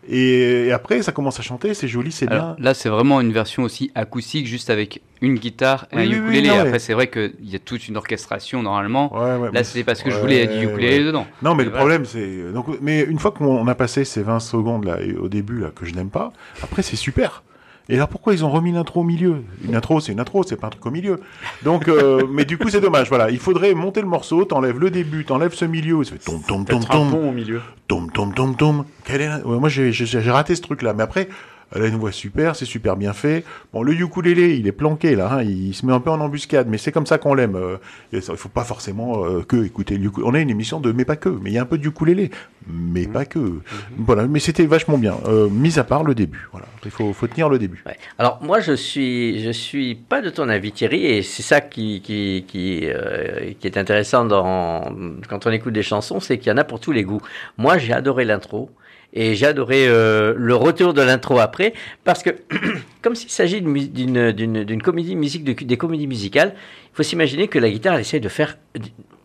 Et, 0.10 0.68
et 0.68 0.72
après, 0.72 1.02
ça 1.02 1.12
commence 1.12 1.40
à 1.40 1.44
chanter, 1.44 1.74
c'est 1.74 1.88
joli, 1.88 2.12
c'est 2.12 2.28
bien. 2.28 2.56
là, 2.60 2.74
c'est 2.74 2.90
vraiment 2.90 3.20
une 3.22 3.34
version 3.34 3.64
aussi 3.64 3.92
acoustique, 3.96 4.48
juste 4.48 4.70
avec 4.70 5.02
une 5.22 5.36
guitare 5.36 5.88
et 5.92 5.98
Oui, 5.98 6.02
un 6.04 6.10
oui, 6.10 6.16
ukulélé. 6.18 6.48
non, 6.50 6.60
Après, 6.60 6.80
c'est 6.80 6.94
vrai 6.94 7.08
qu'il 7.10 7.34
y 7.44 7.56
a 7.56 7.60
toute 7.60 7.88
une 7.88 7.98
orchestration 7.98 8.64
normalement. 8.64 9.14
ouais, 9.18 9.52
Là, 9.52 9.64
c'est 9.64 9.84
parce 9.84 10.02
que 10.04 10.10
je 10.12 10.18
voulais 10.18 10.48
du 10.48 10.66
ukulélé 10.66 11.04
dedans. 11.04 11.26
Non, 11.42 11.56
mais 11.56 11.64
le 11.64 11.70
voilà. 11.72 11.82
problème, 11.84 12.06
c'est. 12.06 12.52
Donc, 12.54 12.68
mais 12.82 13.02
une 13.02 13.20
fois 13.20 13.32
qu'on 13.32 13.68
a 13.68 13.76
passé 13.76 14.06
ces 14.06 14.24
20 14.24 14.40
secondes 14.40 14.86
là, 14.86 14.98
au 15.20 15.28
début 15.28 15.60
là, 15.60 15.72
que 15.76 15.86
je 15.86 15.94
n'aime 15.94 16.10
pas, 16.10 16.32
après 16.64 16.82
c'est 16.84 16.96
super. 16.96 17.44
Et 17.90 17.96
là, 17.96 18.06
pourquoi 18.08 18.34
ils 18.34 18.44
ont 18.44 18.50
remis 18.50 18.72
l'intro 18.74 19.00
au 19.02 19.04
milieu? 19.04 19.44
Une 19.66 19.76
intro, 19.76 20.00
c'est 20.02 20.12
une 20.12 20.20
intro, 20.20 20.44
c'est 20.44 20.58
pas 20.58 20.68
un 20.68 20.70
truc 20.72 20.86
au 20.86 20.92
milieu. 20.92 21.22
Donc, 21.64 21.88
euh, 21.88 22.26
mais 22.32 22.44
du 22.44 22.58
coup, 22.58 22.70
c'est 22.70 22.82
dommage. 22.82 23.08
Voilà, 23.10 23.30
il 23.30 23.40
faudrait 23.40 23.74
monter 23.74 24.02
le 24.02 24.08
morceau, 24.08 24.44
t'enlèves 24.46 24.78
le 24.80 24.90
début, 24.90 25.24
t'enlèves 25.24 25.54
ce 25.54 25.66
milieu, 25.66 26.04
ça 26.04 26.12
fait 26.12 26.18
tom 26.20 26.42
tom 26.46 26.66
tom 26.66 26.80
Peut-être 26.80 26.92
un 26.92 26.98
tom 26.98 27.10
pont 27.12 27.30
au 27.30 27.32
milieu. 27.32 27.62
tom 27.88 28.12
tom 28.12 28.34
tom 28.34 28.56
tom. 28.56 28.84
Quelle 29.06 29.22
est 29.22 29.28
la- 29.28 29.46
ouais, 29.48 29.58
moi, 29.60 29.70
j'ai 29.70 29.92
raté 30.30 30.56
ce 30.56 30.62
truc-là. 30.62 30.94
Mais 30.94 31.04
après, 31.04 31.30
elle 31.76 31.84
a 31.84 31.88
une 31.88 31.98
voix 31.98 32.12
super, 32.12 32.56
c'est 32.56 32.66
super 32.66 32.96
bien 32.96 33.14
fait. 33.14 33.44
Bon, 33.74 33.84
le 33.84 33.94
ukulélé, 33.94 34.56
il 34.56 34.68
est 34.68 34.72
planqué 34.72 35.16
là, 35.16 35.34
hein, 35.34 35.44
il 35.44 35.74
se 35.74 35.86
met 35.86 35.94
un 35.94 36.00
peu 36.00 36.10
en 36.10 36.20
embuscade, 36.20 36.68
mais 36.70 36.78
c'est 36.78 36.92
comme 36.92 37.06
ça 37.06 37.18
qu'on 37.18 37.34
l'aime. 37.34 37.56
Euh, 37.56 37.78
Il 38.14 38.22
faut 38.22 38.50
pas 38.50 38.64
forcément 38.64 39.26
euh, 39.26 39.44
que 39.44 39.66
écouter 39.66 39.98
le. 39.98 40.10
On 40.24 40.34
a 40.34 40.40
une 40.40 40.50
émission 40.50 40.80
de 40.80 40.92
mais 40.92 41.06
pas 41.06 41.16
que, 41.16 41.30
mais 41.30 41.50
il 41.50 41.54
y 41.54 41.58
a 41.58 41.62
un 41.62 41.66
peu 41.66 41.78
de 41.78 41.88
ukulélé, 41.88 42.32
mais 42.68 43.08
pas 43.08 43.26
que. 43.26 43.60
Voilà, 43.98 44.28
mais 44.28 44.40
c'était 44.40 44.66
vachement 44.66 44.98
bien. 44.98 45.16
Euh, 45.28 45.50
mis 45.50 45.78
à 45.80 45.84
part 45.84 46.04
le 46.04 46.16
début, 46.16 46.48
voilà. 46.52 46.68
Il 46.86 46.92
faut, 46.92 47.12
faut 47.12 47.28
tenir 47.28 47.50
le 47.50 47.60
début. 47.60 47.84
Alors 48.18 48.40
moi 48.42 48.62
je 48.62 48.74
suis 48.74 49.42
je 49.44 49.52
suis 49.52 49.96
pas 49.96 50.22
de 50.22 50.30
ton 50.30 50.48
avis 50.48 50.72
Thierry 50.72 51.06
et 51.06 51.22
c'est 51.22 51.44
ça 51.44 51.60
qui 51.60 52.02
qui 52.02 52.46
qui, 52.48 52.82
euh, 52.86 53.52
qui 53.60 53.68
est 53.68 53.78
intéressant 53.78 54.24
dans 54.24 54.96
quand 55.28 55.46
on 55.48 55.52
écoute 55.52 55.74
des 55.74 55.84
chansons 55.84 56.20
c'est 56.22 56.38
qu'il 56.38 56.50
y 56.50 56.54
en 56.54 56.58
a 56.58 56.64
pour 56.64 56.80
tous 56.80 56.94
les 56.94 57.04
goûts. 57.04 57.22
Moi 57.58 57.78
j'ai 57.78 57.92
adoré 57.94 58.24
l'intro 58.24 58.70
et 59.18 59.36
j'ai 59.36 59.48
euh, 59.48 60.34
le 60.38 60.56
retour 60.56 60.94
de 60.94 61.02
l'intro 61.02 61.40
après 61.40 61.74
parce 62.04 62.22
que 62.22 62.30
comme 63.02 63.16
s'il 63.16 63.32
s'agit 63.32 63.62
d'une 63.62 64.32
d'une 64.32 64.64
d'une 64.64 64.82
comédie 64.82 65.16
musique 65.16 65.44
de, 65.44 65.54
des 65.54 65.78
comédies 65.78 66.08
musicales, 66.08 66.54
il 66.56 66.96
faut 66.96 67.04
s'imaginer 67.04 67.48
que 67.48 67.58
la 67.58 67.70
guitare 67.70 67.96
elle 67.96 68.02
essaie 68.02 68.20
de 68.20 68.30
faire 68.30 68.58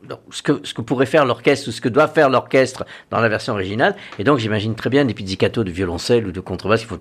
donc, 0.09 0.19
ce 0.31 0.43
que, 0.43 0.61
ce 0.65 0.75
que 0.75 0.81
pourrait 0.83 1.07
faire 1.07 1.25
l'orchestre 1.25 1.69
ou 1.69 1.73
ce 1.73 1.81
que 1.81 1.89
doit 1.89 2.09
faire 2.09 2.29
l'orchestre 2.29 2.85
dans 3.11 3.21
la 3.21 3.29
version 3.29 3.53
originale. 3.53 3.95
Et 4.19 4.25
donc, 4.25 4.39
j'imagine 4.39 4.75
très 4.75 4.91
bien 4.91 5.05
des 5.05 5.15
pizzicatos 5.15 5.65
de 5.65 5.71
violoncelle 5.71 6.27
ou 6.27 6.33
de 6.33 6.41
contrebasse 6.41 6.81
qui 6.81 6.87
font 6.87 6.99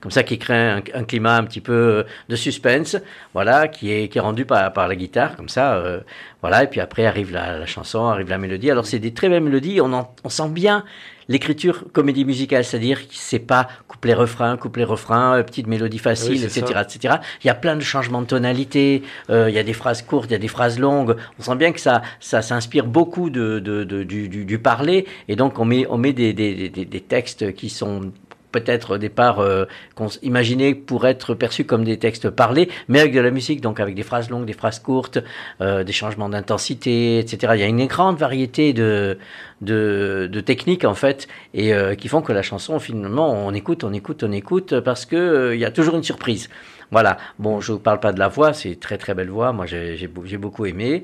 comme 0.00 0.10
ça, 0.10 0.22
qui 0.22 0.38
créent 0.38 0.82
un, 0.94 1.04
climat 1.04 1.36
un 1.36 1.44
petit 1.44 1.60
peu 1.60 1.72
euh, 1.72 2.02
de 2.28 2.36
suspense, 2.36 2.96
voilà, 3.32 3.68
qui 3.68 3.90
est, 3.90 4.08
qui 4.08 4.18
est 4.18 4.20
rendu 4.20 4.44
par, 4.44 4.72
par 4.72 4.86
la 4.88 4.96
guitare, 4.96 5.36
comme 5.36 5.48
ça, 5.48 5.76
euh, 5.76 6.00
voilà. 6.42 6.64
Et 6.64 6.66
puis 6.66 6.80
après, 6.80 7.06
arrive 7.06 7.32
la, 7.32 7.58
la 7.58 7.66
chanson, 7.66 8.04
arrive 8.06 8.28
la 8.28 8.38
mélodie. 8.38 8.70
Alors, 8.70 8.86
c'est 8.86 8.98
des 8.98 9.14
très 9.14 9.28
belles 9.28 9.42
mélodies. 9.42 9.80
On, 9.80 9.92
en- 9.92 10.14
on 10.24 10.28
sent 10.28 10.50
bien 10.50 10.84
l'écriture 11.28 11.84
comédie 11.92 12.24
musicale, 12.24 12.64
c'est-à-dire 12.64 13.02
que 13.06 13.14
c'est 13.14 13.38
pas 13.38 13.68
couplet-refrain, 13.86 14.56
couplet-refrain, 14.56 15.36
euh, 15.38 15.42
petite 15.42 15.66
mélodie 15.66 15.98
facile, 15.98 16.32
Oui, 16.32 16.44
etc., 16.44 16.64
ça. 16.72 16.82
etc. 16.82 17.14
Il 17.44 17.46
y 17.46 17.50
a 17.50 17.54
plein 17.54 17.76
de 17.76 17.82
changements 17.82 18.22
de 18.22 18.26
tonalité, 18.26 19.02
euh, 19.30 19.48
il 19.50 19.54
y 19.54 19.58
a 19.58 19.62
des 19.62 19.72
phrases 19.74 20.02
courtes, 20.02 20.26
il 20.30 20.32
y 20.32 20.36
a 20.36 20.38
des 20.38 20.48
phrases 20.48 20.78
longues. 20.78 21.16
On 21.38 21.42
sent 21.42 21.56
bien 21.56 21.72
que 21.72 21.80
ça, 21.80 22.02
ça 22.20 22.42
s'inspire 22.42 22.86
beaucoup 22.86 23.30
de, 23.30 23.58
de- 23.58 23.84
de- 23.84 24.02
du, 24.04 24.28
du, 24.28 24.44
du 24.44 24.58
parler, 24.58 25.06
et 25.28 25.36
donc 25.36 25.58
on 25.58 25.64
met, 25.64 25.86
on 25.90 25.98
met 25.98 26.12
des, 26.12 26.32
des, 26.32 26.68
des, 26.70 26.84
des 26.84 27.00
textes 27.00 27.52
qui 27.54 27.68
sont 27.68 28.12
peut-être 28.52 28.94
au 28.94 28.98
départ 28.98 29.40
euh, 29.40 29.64
qu'on 29.94 30.06
s- 30.06 30.18
imaginait 30.22 30.74
pour 30.74 31.06
être 31.06 31.34
perçus 31.34 31.64
comme 31.64 31.84
des 31.84 31.98
textes 31.98 32.30
parlés, 32.30 32.68
mais 32.88 33.00
avec 33.00 33.12
de 33.14 33.20
la 33.20 33.30
musique, 33.30 33.60
donc 33.60 33.80
avec 33.80 33.94
des 33.94 34.02
phrases 34.02 34.30
longues, 34.30 34.44
des 34.46 34.52
phrases 34.52 34.78
courtes, 34.80 35.18
euh, 35.60 35.84
des 35.84 35.92
changements 35.92 36.28
d'intensité, 36.28 37.18
etc. 37.18 37.52
Il 37.56 37.60
y 37.60 37.64
a 37.64 37.66
une 37.66 37.86
grande 37.86 38.16
variété 38.18 38.72
de, 38.72 39.18
de, 39.60 40.28
de 40.30 40.40
techniques 40.40 40.84
en 40.84 40.94
fait, 40.94 41.28
et 41.54 41.72
euh, 41.74 41.94
qui 41.94 42.08
font 42.08 42.22
que 42.22 42.32
la 42.32 42.42
chanson 42.42 42.78
finalement 42.78 43.32
on 43.46 43.52
écoute, 43.54 43.84
on 43.84 43.92
écoute, 43.92 44.22
on 44.24 44.32
écoute, 44.32 44.80
parce 44.80 45.04
que 45.06 45.16
euh, 45.16 45.54
il 45.54 45.60
y 45.60 45.64
a 45.64 45.70
toujours 45.70 45.96
une 45.96 46.02
surprise. 46.02 46.48
Voilà. 46.90 47.18
Bon, 47.38 47.60
je 47.60 47.72
vous 47.72 47.78
parle 47.78 48.00
pas 48.00 48.12
de 48.14 48.18
la 48.18 48.28
voix, 48.28 48.54
c'est 48.54 48.80
très 48.80 48.96
très 48.96 49.14
belle 49.14 49.28
voix. 49.28 49.52
Moi, 49.52 49.66
j'ai 49.66 50.38
beaucoup 50.38 50.64
aimé. 50.64 51.02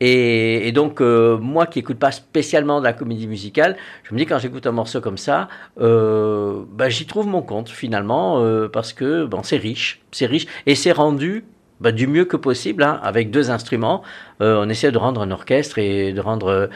Et, 0.00 0.72
donc, 0.72 1.00
euh, 1.00 1.38
moi 1.38 1.66
qui 1.66 1.78
écoute 1.78 1.98
pas 1.98 2.12
spécialement 2.12 2.80
de 2.80 2.84
la 2.84 2.92
comédie 2.92 3.26
musicale, 3.26 3.76
je 4.02 4.12
me 4.12 4.18
dis 4.18 4.26
quand 4.26 4.38
j'écoute 4.38 4.66
un 4.66 4.72
morceau 4.72 5.00
comme 5.00 5.16
ça, 5.16 5.48
euh, 5.80 6.64
bah, 6.70 6.88
j'y 6.90 7.06
trouve 7.06 7.26
mon 7.26 7.42
compte 7.42 7.70
finalement, 7.70 8.42
euh, 8.42 8.68
parce 8.68 8.92
que 8.92 9.24
bon, 9.24 9.42
c'est 9.42 9.56
riche, 9.56 10.02
c'est 10.12 10.26
riche, 10.26 10.46
et 10.66 10.74
c'est 10.74 10.92
rendu 10.92 11.44
bah, 11.80 11.92
du 11.92 12.06
mieux 12.06 12.24
que 12.24 12.36
possible, 12.36 12.82
hein, 12.82 12.98
avec 13.02 13.30
deux 13.30 13.50
instruments. 13.50 14.02
Euh, 14.40 14.62
on 14.64 14.68
essaie 14.68 14.90
de 14.92 14.98
rendre 14.98 15.20
un 15.20 15.30
orchestre 15.30 15.78
et 15.78 16.12
de 16.12 16.20
rendre 16.20 16.48
euh, 16.48 16.66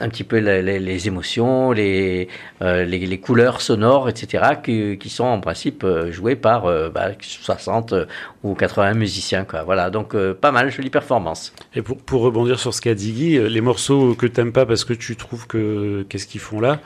un 0.00 0.08
petit 0.08 0.24
peu 0.24 0.38
les, 0.38 1.08
émotions, 1.08 1.72
les, 1.72 2.28
euh, 2.62 2.84
les, 2.84 2.98
les 3.06 3.18
couleurs 3.18 3.62
sonores, 3.62 4.08
etc., 4.08 4.44
qui, 4.62 4.98
qui 4.98 5.08
sont 5.08 5.24
en 5.24 5.40
principe 5.40 5.86
jouées 6.10 6.36
par 6.36 6.66
euh, 6.66 6.90
bah, 6.90 7.10
60 7.20 7.94
ou 8.42 8.54
80 8.54 8.94
musiciens. 8.94 9.46
Voilà, 9.64 9.90
donc 9.90 10.14
pas 10.32 10.52
mal, 10.52 10.70
jolie 10.70 10.90
performance. 10.90 11.52
Et 11.74 11.82
pour, 11.82 11.96
pour 11.98 12.22
rebondir 12.22 12.58
sur 12.58 12.74
ce 12.74 12.80
qu'a 12.80 12.94
dit 12.94 13.12
Guy, 13.12 13.38
les 13.38 13.60
morceaux 13.60 14.14
que 14.14 14.26
t'aimes 14.26 14.52
pas 14.52 14.66
parce 14.66 14.84
que 14.84 14.92
tu 14.92 15.16
trouves 15.16 15.46
que 15.46 16.04
qu'est-ce 16.08 16.26
qu'ils 16.26 16.40
font 16.40 16.60
là, 16.60 16.80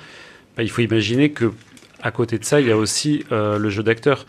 bah, 0.56 0.62
il 0.62 0.70
faut 0.70 0.82
imaginer 0.82 1.30
que 1.30 1.52
à 2.02 2.10
côté 2.10 2.38
de 2.38 2.44
ça, 2.44 2.60
il 2.60 2.68
y 2.68 2.70
a 2.70 2.76
aussi 2.76 3.24
le 3.30 3.68
jeu 3.70 3.82
d'acteur. 3.82 4.26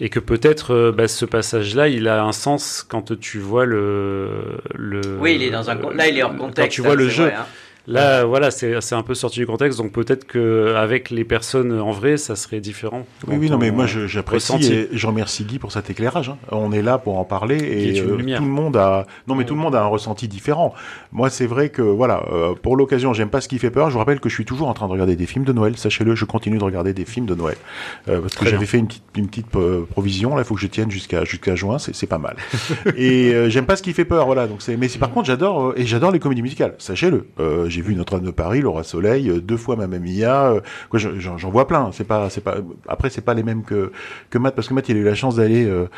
Et 0.00 0.08
que 0.10 0.18
peut-être 0.20 0.74
euh, 0.74 0.92
bah, 0.92 1.08
ce 1.08 1.24
passage-là, 1.24 1.88
il 1.88 2.06
a 2.08 2.22
un 2.22 2.32
sens 2.32 2.84
quand 2.86 3.18
tu 3.18 3.38
vois 3.38 3.64
le. 3.64 4.58
le 4.74 5.00
Oui, 5.20 5.36
il 5.36 5.42
est 5.42 5.50
dans 5.50 5.70
un 5.70 5.76
là, 5.92 6.08
il 6.08 6.18
est 6.18 6.22
hors 6.22 6.32
Quand 6.32 6.38
contexte, 6.46 6.72
tu 6.74 6.82
vois 6.82 6.92
hein, 6.92 6.96
le 6.96 7.08
c'est 7.08 7.14
jeu. 7.14 7.24
vrai, 7.24 7.34
hein. 7.34 7.46
Là, 7.88 8.24
voilà, 8.24 8.50
c'est 8.50 8.74
un 8.94 9.02
peu 9.02 9.14
sorti 9.14 9.38
du 9.40 9.46
contexte, 9.46 9.78
donc 9.78 9.92
peut-être 9.92 10.26
qu'avec 10.26 11.10
les 11.10 11.24
personnes 11.24 11.78
en 11.80 11.92
vrai, 11.92 12.16
ça 12.16 12.34
serait 12.34 12.60
différent. 12.60 13.06
Oui, 13.28 13.36
oui, 13.38 13.50
non, 13.50 13.58
mais 13.58 13.70
moi 13.70 13.86
j'apprécie 13.86 14.72
et 14.72 14.88
je 14.92 15.06
remercie 15.06 15.44
Guy 15.44 15.58
pour 15.58 15.70
cet 15.72 15.88
éclairage. 15.90 16.28
hein. 16.30 16.38
On 16.50 16.72
est 16.72 16.82
là 16.82 16.98
pour 16.98 17.18
en 17.18 17.24
parler 17.24 17.56
et 17.58 18.00
euh, 18.00 18.16
tout 18.36 18.44
le 18.44 18.50
monde 18.50 18.76
a. 18.76 19.06
Non, 19.28 19.34
mais 19.34 19.44
tout 19.44 19.54
le 19.54 19.60
monde 19.60 19.74
a 19.74 19.82
un 19.82 19.86
ressenti 19.86 20.26
différent. 20.28 20.74
Moi, 21.12 21.30
c'est 21.30 21.46
vrai 21.46 21.68
que 21.68 21.82
voilà, 21.82 22.24
euh, 22.32 22.54
pour 22.60 22.76
l'occasion, 22.76 23.12
j'aime 23.12 23.30
pas 23.30 23.40
ce 23.40 23.48
qui 23.48 23.58
fait 23.58 23.70
peur. 23.70 23.88
Je 23.88 23.92
vous 23.94 23.98
rappelle 24.00 24.20
que 24.20 24.28
je 24.28 24.34
suis 24.34 24.44
toujours 24.44 24.68
en 24.68 24.74
train 24.74 24.86
de 24.88 24.92
regarder 24.92 25.14
des 25.16 25.26
films 25.26 25.44
de 25.44 25.52
Noël. 25.52 25.76
Sachez-le, 25.76 26.14
je 26.14 26.24
continue 26.24 26.58
de 26.58 26.64
regarder 26.64 26.92
des 26.92 27.04
films 27.04 27.26
de 27.26 27.34
Noël 27.34 27.56
Euh, 28.08 28.20
parce 28.20 28.34
que 28.34 28.48
j'avais 28.48 28.66
fait 28.66 28.78
une 28.78 28.86
petite, 28.88 29.04
une 29.16 29.28
petite 29.28 29.46
provision. 29.90 30.34
Là, 30.34 30.42
il 30.42 30.44
faut 30.44 30.54
que 30.54 30.60
je 30.60 30.66
tienne 30.66 30.90
jusqu'à 30.90 31.24
jusqu'à 31.24 31.54
juin. 31.54 31.78
C'est 31.78 32.06
pas 32.06 32.18
mal. 32.18 32.36
et 32.96 33.32
j'aime 33.48 33.66
pas 33.66 33.76
ce 33.76 33.82
qui 33.82 33.92
fait 33.92 34.04
peur. 34.04 34.26
Voilà. 34.26 34.46
Donc 34.46 34.60
c'est. 34.62 34.76
Mais 34.76 34.88
par 34.88 35.10
contre, 35.12 35.26
j'adore 35.26 35.72
et 35.76 35.86
j'adore 35.86 36.10
les 36.10 36.18
comédies 36.18 36.42
musicales. 36.42 36.74
Sachez-le. 36.78 37.26
J'ai 37.76 37.82
vu 37.82 37.94
Notre-Dame 37.94 38.24
de 38.24 38.30
Paris, 38.30 38.62
Laura 38.62 38.82
Soleil, 38.84 39.28
euh, 39.28 39.38
deux 39.40 39.58
fois 39.58 39.76
Mamma 39.76 39.98
Mia. 39.98 40.50
euh, 40.52 40.60
quoi, 40.88 40.98
je- 40.98 41.18
J'en 41.18 41.50
vois 41.50 41.66
plein. 41.68 41.90
C'est 41.92 42.04
pas, 42.04 42.30
c'est 42.30 42.40
pas. 42.40 42.56
Après, 42.88 43.10
c'est 43.10 43.20
pas 43.20 43.34
les 43.34 43.42
mêmes 43.42 43.64
que 43.64 43.92
que 44.30 44.38
Matt 44.38 44.54
parce 44.54 44.66
que 44.68 44.72
Matt, 44.72 44.88
il 44.88 44.96
a 44.96 45.00
eu 45.00 45.04
la 45.04 45.14
chance 45.14 45.36
d'aller 45.36 45.66
euh, 45.66 45.90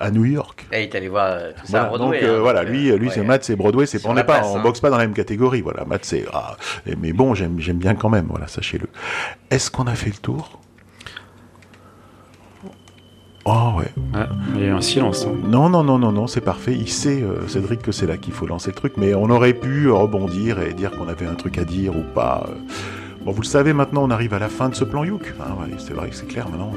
à 0.00 0.10
New 0.10 0.24
York. 0.24 0.66
Et 0.72 0.78
il 0.78 0.82
est 0.84 0.94
allé 0.94 1.08
voir 1.10 1.38
tout 1.60 1.66
ça 1.66 1.80
Voilà, 1.80 1.84
à 1.84 1.88
Broadway. 1.88 2.20
donc 2.22 2.28
euh, 2.30 2.38
hein, 2.38 2.40
voilà, 2.40 2.64
donc, 2.64 2.72
lui, 2.72 2.90
euh, 2.90 2.96
lui 2.96 3.08
ouais. 3.08 3.12
c'est 3.14 3.22
Matt, 3.22 3.44
c'est 3.44 3.54
Broadway, 3.54 3.84
c'est 3.84 4.06
on 4.06 4.14
n'est 4.14 4.24
pas, 4.24 4.40
on 4.46 4.56
hein. 4.56 4.62
boxe 4.62 4.80
pas 4.80 4.88
dans 4.88 4.96
la 4.96 5.04
même 5.04 5.12
catégorie. 5.14 5.60
Voilà, 5.60 5.84
Matt, 5.84 6.06
c'est 6.06 6.24
ah, 6.32 6.56
mais 6.98 7.12
bon, 7.12 7.34
j'aime, 7.34 7.60
j'aime 7.60 7.76
bien 7.76 7.94
quand 7.94 8.08
même. 8.08 8.26
Voilà, 8.30 8.46
sachez-le. 8.48 8.86
Est-ce 9.50 9.70
qu'on 9.70 9.86
a 9.86 9.94
fait 9.94 10.08
le 10.08 10.16
tour? 10.16 10.58
Oh 13.46 13.72
ouais. 13.78 13.90
il 14.54 14.60
y 14.60 14.64
a 14.64 14.66
eu 14.68 14.70
un 14.70 14.80
silence. 14.82 15.26
hein. 15.26 15.34
Non, 15.48 15.68
non, 15.70 15.82
non, 15.82 15.98
non, 15.98 16.12
non, 16.12 16.26
c'est 16.26 16.42
parfait. 16.42 16.74
Il 16.78 16.88
sait, 16.88 17.22
euh, 17.22 17.48
Cédric, 17.48 17.80
que 17.82 17.90
c'est 17.92 18.06
là 18.06 18.16
qu'il 18.18 18.34
faut 18.34 18.46
lancer 18.46 18.70
le 18.70 18.74
truc, 18.76 18.94
mais 18.96 19.14
on 19.14 19.30
aurait 19.30 19.54
pu 19.54 19.90
rebondir 19.90 20.60
et 20.60 20.74
dire 20.74 20.90
qu'on 20.90 21.08
avait 21.08 21.26
un 21.26 21.34
truc 21.34 21.56
à 21.58 21.64
dire 21.64 21.96
ou 21.96 22.02
pas. 22.14 22.46
euh. 22.48 22.54
Bon, 23.24 23.32
vous 23.32 23.42
le 23.42 23.46
savez 23.46 23.74
maintenant, 23.74 24.02
on 24.04 24.10
arrive 24.10 24.32
à 24.32 24.38
la 24.38 24.48
fin 24.48 24.70
de 24.70 24.74
ce 24.74 24.82
plan 24.84 25.04
Youk. 25.04 25.34
Hein, 25.40 25.54
ouais, 25.60 25.74
c'est 25.78 25.92
vrai 25.92 26.08
que 26.08 26.16
c'est 26.16 26.26
clair 26.26 26.48
maintenant. 26.48 26.72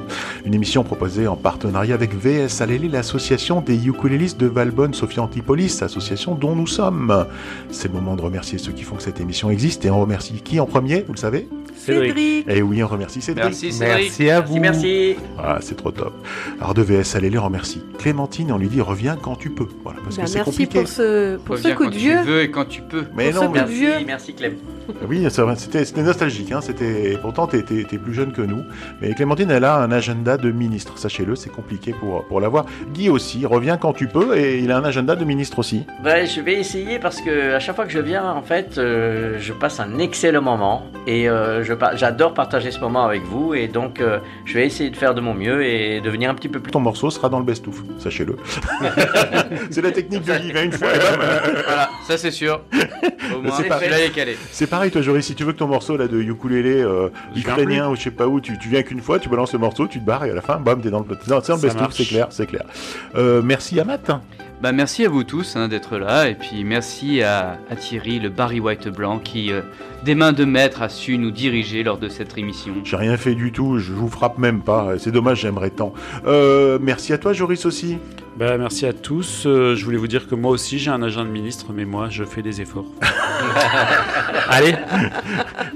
Une 0.45 0.53
émission 0.53 0.84
proposée 0.84 1.26
en 1.28 1.38
partenariat 1.38 1.95
avec 1.95 2.14
VS 2.14 2.61
Alélé, 2.61 2.89
l'association 2.89 3.61
des 3.61 3.88
ukulélistes 3.88 4.38
de 4.39 4.47
Valbonne, 4.47 4.93
Sophia 4.93 5.24
Antipolis, 5.24 5.80
association 5.82 6.36
dont 6.36 6.53
nous 6.55 6.68
sommes. 6.68 7.26
C'est 7.72 7.88
le 7.88 7.93
moment 7.93 8.16
de 8.18 8.22
remercier 8.22 8.57
ceux 8.57 8.74
qui 8.74 8.84
font 8.84 8.95
que 8.97 9.03
cette 9.03 9.22
émission 9.22 9.49
existe 9.49 9.86
et 9.86 9.89
on 9.89 10.01
remercie 10.01 10.34
qui 10.41 10.59
en 10.59 10.66
premier, 10.66 11.03
vous 11.07 11.14
le 11.14 11.18
savez? 11.20 11.47
Cédric. 11.76 12.47
Et 12.47 12.61
oui, 12.61 12.84
on 12.84 12.88
remercie 12.88 13.21
Cédric. 13.21 13.45
Merci, 13.45 13.71
Cédric. 13.74 13.97
Merci 14.03 14.30
à 14.30 14.41
vous. 14.41 14.57
Merci. 14.59 15.15
Ah, 15.38 15.59
c'est 15.61 15.76
trop 15.76 15.91
top. 15.91 16.13
Alors 16.59 16.74
de 16.74 16.82
VS 16.82 17.15
Alélé 17.15 17.38
remercie 17.38 17.82
Clémentine 17.99 18.51
on 18.51 18.57
lui 18.57 18.67
dit 18.69 18.82
reviens 18.82 19.15
quand 19.15 19.36
tu 19.36 19.49
peux. 19.49 19.67
Voilà, 19.84 19.99
parce 20.03 20.15
Ben, 20.17 20.24
que 20.24 20.30
c'est 20.30 20.36
merci 20.39 20.51
compliqué. 20.51 20.80
pour 20.80 20.88
ce, 20.88 21.38
pour 21.38 21.57
ce 21.57 21.67
coup 21.69 21.84
quand 21.84 21.89
de 21.89 21.93
tu 21.93 21.99
vieux. 21.99 22.21
veux 22.21 22.41
et 22.41 22.51
quand 22.51 22.65
tu 22.65 22.82
peux. 22.82 23.05
Mais 23.15 23.32
Pour 23.32 23.36
non, 23.36 23.41
ce 23.41 23.47
coup 23.47 23.53
mais- 23.53 23.61
de 23.63 23.67
vieux. 23.67 23.89
Merci, 23.89 24.05
merci 24.05 24.34
Clem. 24.34 24.53
Oui, 25.07 25.25
c'était 25.29 26.01
nostalgique. 26.03 26.51
Hein, 26.51 26.61
c'était 26.61 27.17
pourtant 27.21 27.47
t'es 27.47 27.61
t'es- 27.63 27.84
t'es 27.84 27.97
plus 27.97 28.13
jeune 28.13 28.31
que 28.31 28.41
nous. 28.41 28.63
Mais 29.01 29.13
Clémentine, 29.13 29.51
elle 29.51 29.65
a 29.65 29.77
un 29.77 29.91
agenda 29.91 30.38
de 30.38 30.51
ministre. 30.51 30.97
Sachez-le, 30.97 31.36
c'est 31.36 31.49
compliqué 31.51 31.93
pour 31.93 32.25
pour 32.25 32.39
l'avoir. 32.39 32.65
Guy 32.93 33.09
aussi, 33.09 33.45
reviens 33.45 33.77
quand 33.77 33.93
tu 33.93 34.07
peux 34.07 34.38
et 34.38 34.59
il 34.59 34.71
a 34.71 34.77
un 34.77 34.84
agenda 34.86 35.15
de 35.15 35.25
ministre 35.25 35.59
aussi. 35.59 35.86
Ouais, 36.03 36.25
je 36.25 36.41
vais 36.41 36.53
essayer 36.55 36.99
parce 36.99 37.21
que 37.21 37.53
à 37.53 37.59
chaque 37.59 37.75
fois 37.75 37.86
que 37.86 37.91
je 37.91 37.99
viens, 37.99 38.25
en 38.31 38.41
fait, 38.41 38.77
euh, 38.77 39.38
je 39.39 39.53
passe 39.53 39.79
un 39.79 39.99
excellent 39.99 40.41
moment 40.41 40.84
et 41.07 41.29
euh, 41.29 41.63
j'adore 41.95 42.34
partager 42.34 42.71
ce 42.71 42.79
moment 42.79 43.05
avec 43.05 43.23
vous 43.23 43.53
et 43.53 43.67
donc 43.67 43.99
euh, 44.01 44.19
je 44.45 44.53
vais 44.55 44.65
essayer 44.65 44.89
de 44.89 44.95
faire 44.97 45.13
de 45.15 45.21
mon 45.21 45.34
mieux 45.34 45.65
et 45.65 46.01
de 46.01 46.09
venir 46.09 46.29
un 46.29 46.36
petit 46.36 46.49
peu 46.49 46.59
plus. 46.59 46.71
Ton 46.71 46.79
morceau 46.79 47.09
sera 47.09 47.29
dans 47.29 47.39
le 47.39 47.45
best-of, 47.45 47.81
sachez-le. 47.99 48.38
c'est 49.69 49.81
la 49.81 49.91
technique 49.91 50.23
de 50.23 50.34
Guy. 50.34 50.51
Une 50.63 50.71
fois 50.71 50.88
bam. 50.89 51.19
Voilà, 51.65 51.89
ça 52.07 52.17
c'est 52.17 52.31
sûr. 52.31 52.61
Au 53.36 53.41
moins, 53.41 53.51
C'est 53.57 53.63
pas- 53.67 53.79
celui-là 53.79 53.99
il 53.99 54.05
est 54.05 54.09
calé. 54.11 54.38
C'est 54.51 54.67
pareil, 54.74 54.89
toi, 54.89 55.03
Joris, 55.03 55.24
si 55.24 55.36
tu 55.36 55.43
veux 55.43 55.53
que 55.53 55.59
ton 55.59 55.67
morceau 55.67 55.97
là 55.97 56.07
de 56.07 56.19
ukulélé 56.19 56.82
euh, 56.82 57.09
ukrainien 57.36 57.89
ou 57.89 57.95
je 57.95 58.01
sais 58.01 58.09
pas 58.09 58.28
où, 58.28 58.41
tu, 58.41 58.57
tu 58.57 58.69
viens 58.69 58.82
qu'une 58.82 59.01
fois, 59.01 59.19
tu 59.19 59.30
balances 59.30 59.53
le 59.53 59.59
morceau, 59.59 59.86
tu 59.86 59.99
te 59.99 60.03
barres 60.03 60.26
et 60.26 60.32
à 60.32 60.34
la 60.34 60.41
fin, 60.41 60.57
bam, 60.57 60.82
t'es 60.82 60.89
dans 60.89 61.01
le, 61.01 61.05
dans, 61.28 61.36
le 61.36 61.61
best-of, 61.61 61.93
c'est 61.93 62.05
clair, 62.05 62.28
c'est 62.32 62.47
clair. 62.47 62.63
Euh, 63.13 63.43
merci 63.43 63.80
à 63.80 63.84
Matt. 63.84 64.09
Bah, 64.63 64.71
merci 64.71 65.05
à 65.05 65.09
vous 65.09 65.24
tous 65.24 65.57
hein, 65.57 65.67
d'être 65.67 65.99
là 65.99 66.28
et 66.28 66.34
puis 66.34 66.63
merci 66.63 67.21
à, 67.21 67.59
à 67.69 67.76
Thierry, 67.76 68.19
le 68.19 68.30
Barry 68.30 68.59
White 68.59 68.88
blanc, 68.88 69.19
qui 69.19 69.51
euh, 69.51 69.61
des 70.03 70.15
mains 70.15 70.34
de 70.34 70.43
maître 70.43 70.82
a 70.82 70.89
su 70.89 71.19
nous 71.19 71.30
diriger 71.30 71.84
lors 71.84 71.99
de 71.99 72.09
cette 72.09 72.36
émission. 72.36 72.74
J'ai 72.84 72.97
rien 72.97 73.15
fait 73.15 73.36
du 73.36 73.51
tout, 73.51 73.78
je 73.78 73.93
vous 73.93 74.09
frappe 74.09 74.39
même 74.39 74.61
pas. 74.63 74.97
C'est 74.97 75.11
dommage, 75.11 75.41
j'aimerais 75.41 75.69
tant. 75.69 75.93
Euh, 76.26 76.80
merci 76.82 77.13
à 77.13 77.19
toi, 77.19 77.34
Joris 77.34 77.67
aussi. 77.67 77.99
Bah, 78.38 78.57
merci 78.57 78.87
à 78.87 78.93
tous. 78.93 79.43
Euh, 79.45 79.75
je 79.75 79.86
voulais 79.86 79.97
vous 79.97 80.08
dire 80.08 80.28
que 80.28 80.33
moi 80.33 80.49
aussi 80.49 80.79
j'ai 80.79 80.89
un 80.89 81.03
agent 81.03 81.24
de 81.24 81.29
ministre, 81.29 81.67
mais 81.71 81.86
moi 81.86 82.08
je 82.09 82.24
fais 82.24 82.41
des 82.41 82.62
efforts. 82.62 82.87
Allez. 84.49 84.74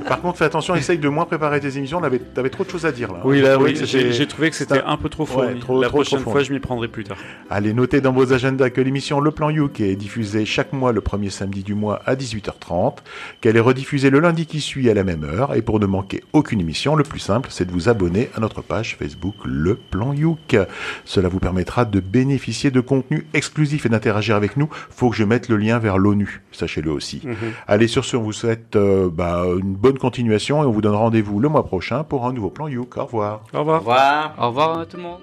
Par 0.08 0.22
contre, 0.22 0.38
fais 0.40 0.46
attention, 0.46 0.74
essaye 0.74 0.98
de 0.98 1.08
moins 1.10 1.26
préparer 1.26 1.60
tes 1.60 1.78
émissions. 1.78 2.02
T'avais 2.02 2.20
avais 2.36 2.50
trop 2.50 2.64
de 2.64 2.70
choses 2.70 2.86
à 2.86 2.92
dire 2.92 3.12
là. 3.14 3.20
Oui, 3.26 3.42
là, 3.42 3.50
J'ai 3.50 3.54
trouvé 3.54 3.72
oui, 3.74 3.80
que 3.80 4.12
j'ai 4.12 4.28
trouvé 4.28 4.50
que 4.50 4.56
c'était 4.56 4.82
un 4.82 4.98
peu 4.98 5.08
trop 5.10 5.26
fourni. 5.26 5.54
Ouais, 5.54 5.60
trop- 5.60 5.82
La 5.82 5.88
trop- 5.90 5.98
prochaine 6.00 6.22
trop 6.22 6.32
fois, 6.32 6.42
je 6.42 6.52
m'y 6.52 6.60
prendrai 6.60 6.88
plus 6.88 7.04
tard. 7.04 7.18
Allez, 7.52 7.74
notez 7.74 8.02
dans 8.02 8.12
vos 8.12 8.34
agendas 8.34 8.70
que 8.72 8.82
l'émission 8.82 9.20
Le 9.20 9.30
Plan 9.32 9.50
You, 9.52 9.70
qui 9.70 9.84
est 9.84 9.96
diffusée 9.96 10.46
chaque 10.46 10.74
mois 10.74 10.92
le 10.94 11.02
premier 11.02 11.30
samedi 11.30 11.62
du 11.62 11.76
mois 11.76 12.02
à 12.08 12.16
18h30, 12.16 12.98
qu'elle 13.42 13.58
est 13.58 13.60
rediffusée 13.62 14.10
le 14.10 14.20
lundi 14.20 14.46
qui 14.48 14.62
suit 14.62 14.90
à 14.90 14.94
la 14.96 15.04
même 15.04 15.24
heure. 15.24 15.54
Et 15.56 15.62
pour 15.62 15.80
ne 15.80 15.86
manquer 15.86 16.24
aucune 16.34 16.60
émission, 16.60 16.96
le 16.96 17.04
plus 17.04 17.20
simple, 17.20 17.50
c'est 17.52 17.66
de 17.66 17.72
vous 17.72 17.88
abonner 17.90 18.30
à 18.36 18.40
notre 18.40 18.62
page 18.64 18.96
Facebook 18.98 19.36
Le 19.46 19.76
Plan 19.76 20.14
Youk. 20.14 20.58
Cela 21.06 21.30
vous 21.30 21.40
permettra 21.40 21.86
de 21.86 22.00
bénéficier 22.00 22.47
de 22.48 22.80
contenus 22.80 23.26
exclusifs 23.34 23.86
et 23.86 23.90
d'interagir 23.90 24.36
avec 24.36 24.58
nous. 24.58 24.70
Faut 24.72 25.10
que 25.10 25.16
je 25.16 25.24
mette 25.24 25.50
le 25.50 25.58
lien 25.58 25.80
vers 25.80 25.98
l'ONU, 25.98 26.42
sachez-le 26.52 26.92
aussi. 26.92 27.22
Mhm. 27.24 27.36
Allez, 27.68 27.88
sur 27.88 28.06
ce, 28.06 28.16
on 28.16 28.22
vous 28.22 28.34
souhaite 28.34 28.76
euh, 28.76 29.10
bah, 29.12 29.44
une 29.60 29.76
bonne 29.76 29.98
continuation 29.98 30.64
et 30.64 30.66
on 30.66 30.72
vous 30.72 30.82
donne 30.82 30.96
rendez-vous 30.96 31.40
le 31.40 31.50
mois 31.50 31.66
prochain 31.66 32.04
pour 32.04 32.26
un 32.26 32.34
nouveau 32.34 32.50
Plan 32.50 32.68
Youk. 32.68 32.98
Au 32.98 33.06
revoir. 33.06 33.42
Au 33.54 33.60
revoir. 33.60 33.78
Au 33.78 33.80
revoir. 33.80 34.36
Au 34.40 34.48
revoir 34.48 34.80
à 34.80 34.86
tout 34.86 34.98
le 34.98 35.04
monde. 35.04 35.20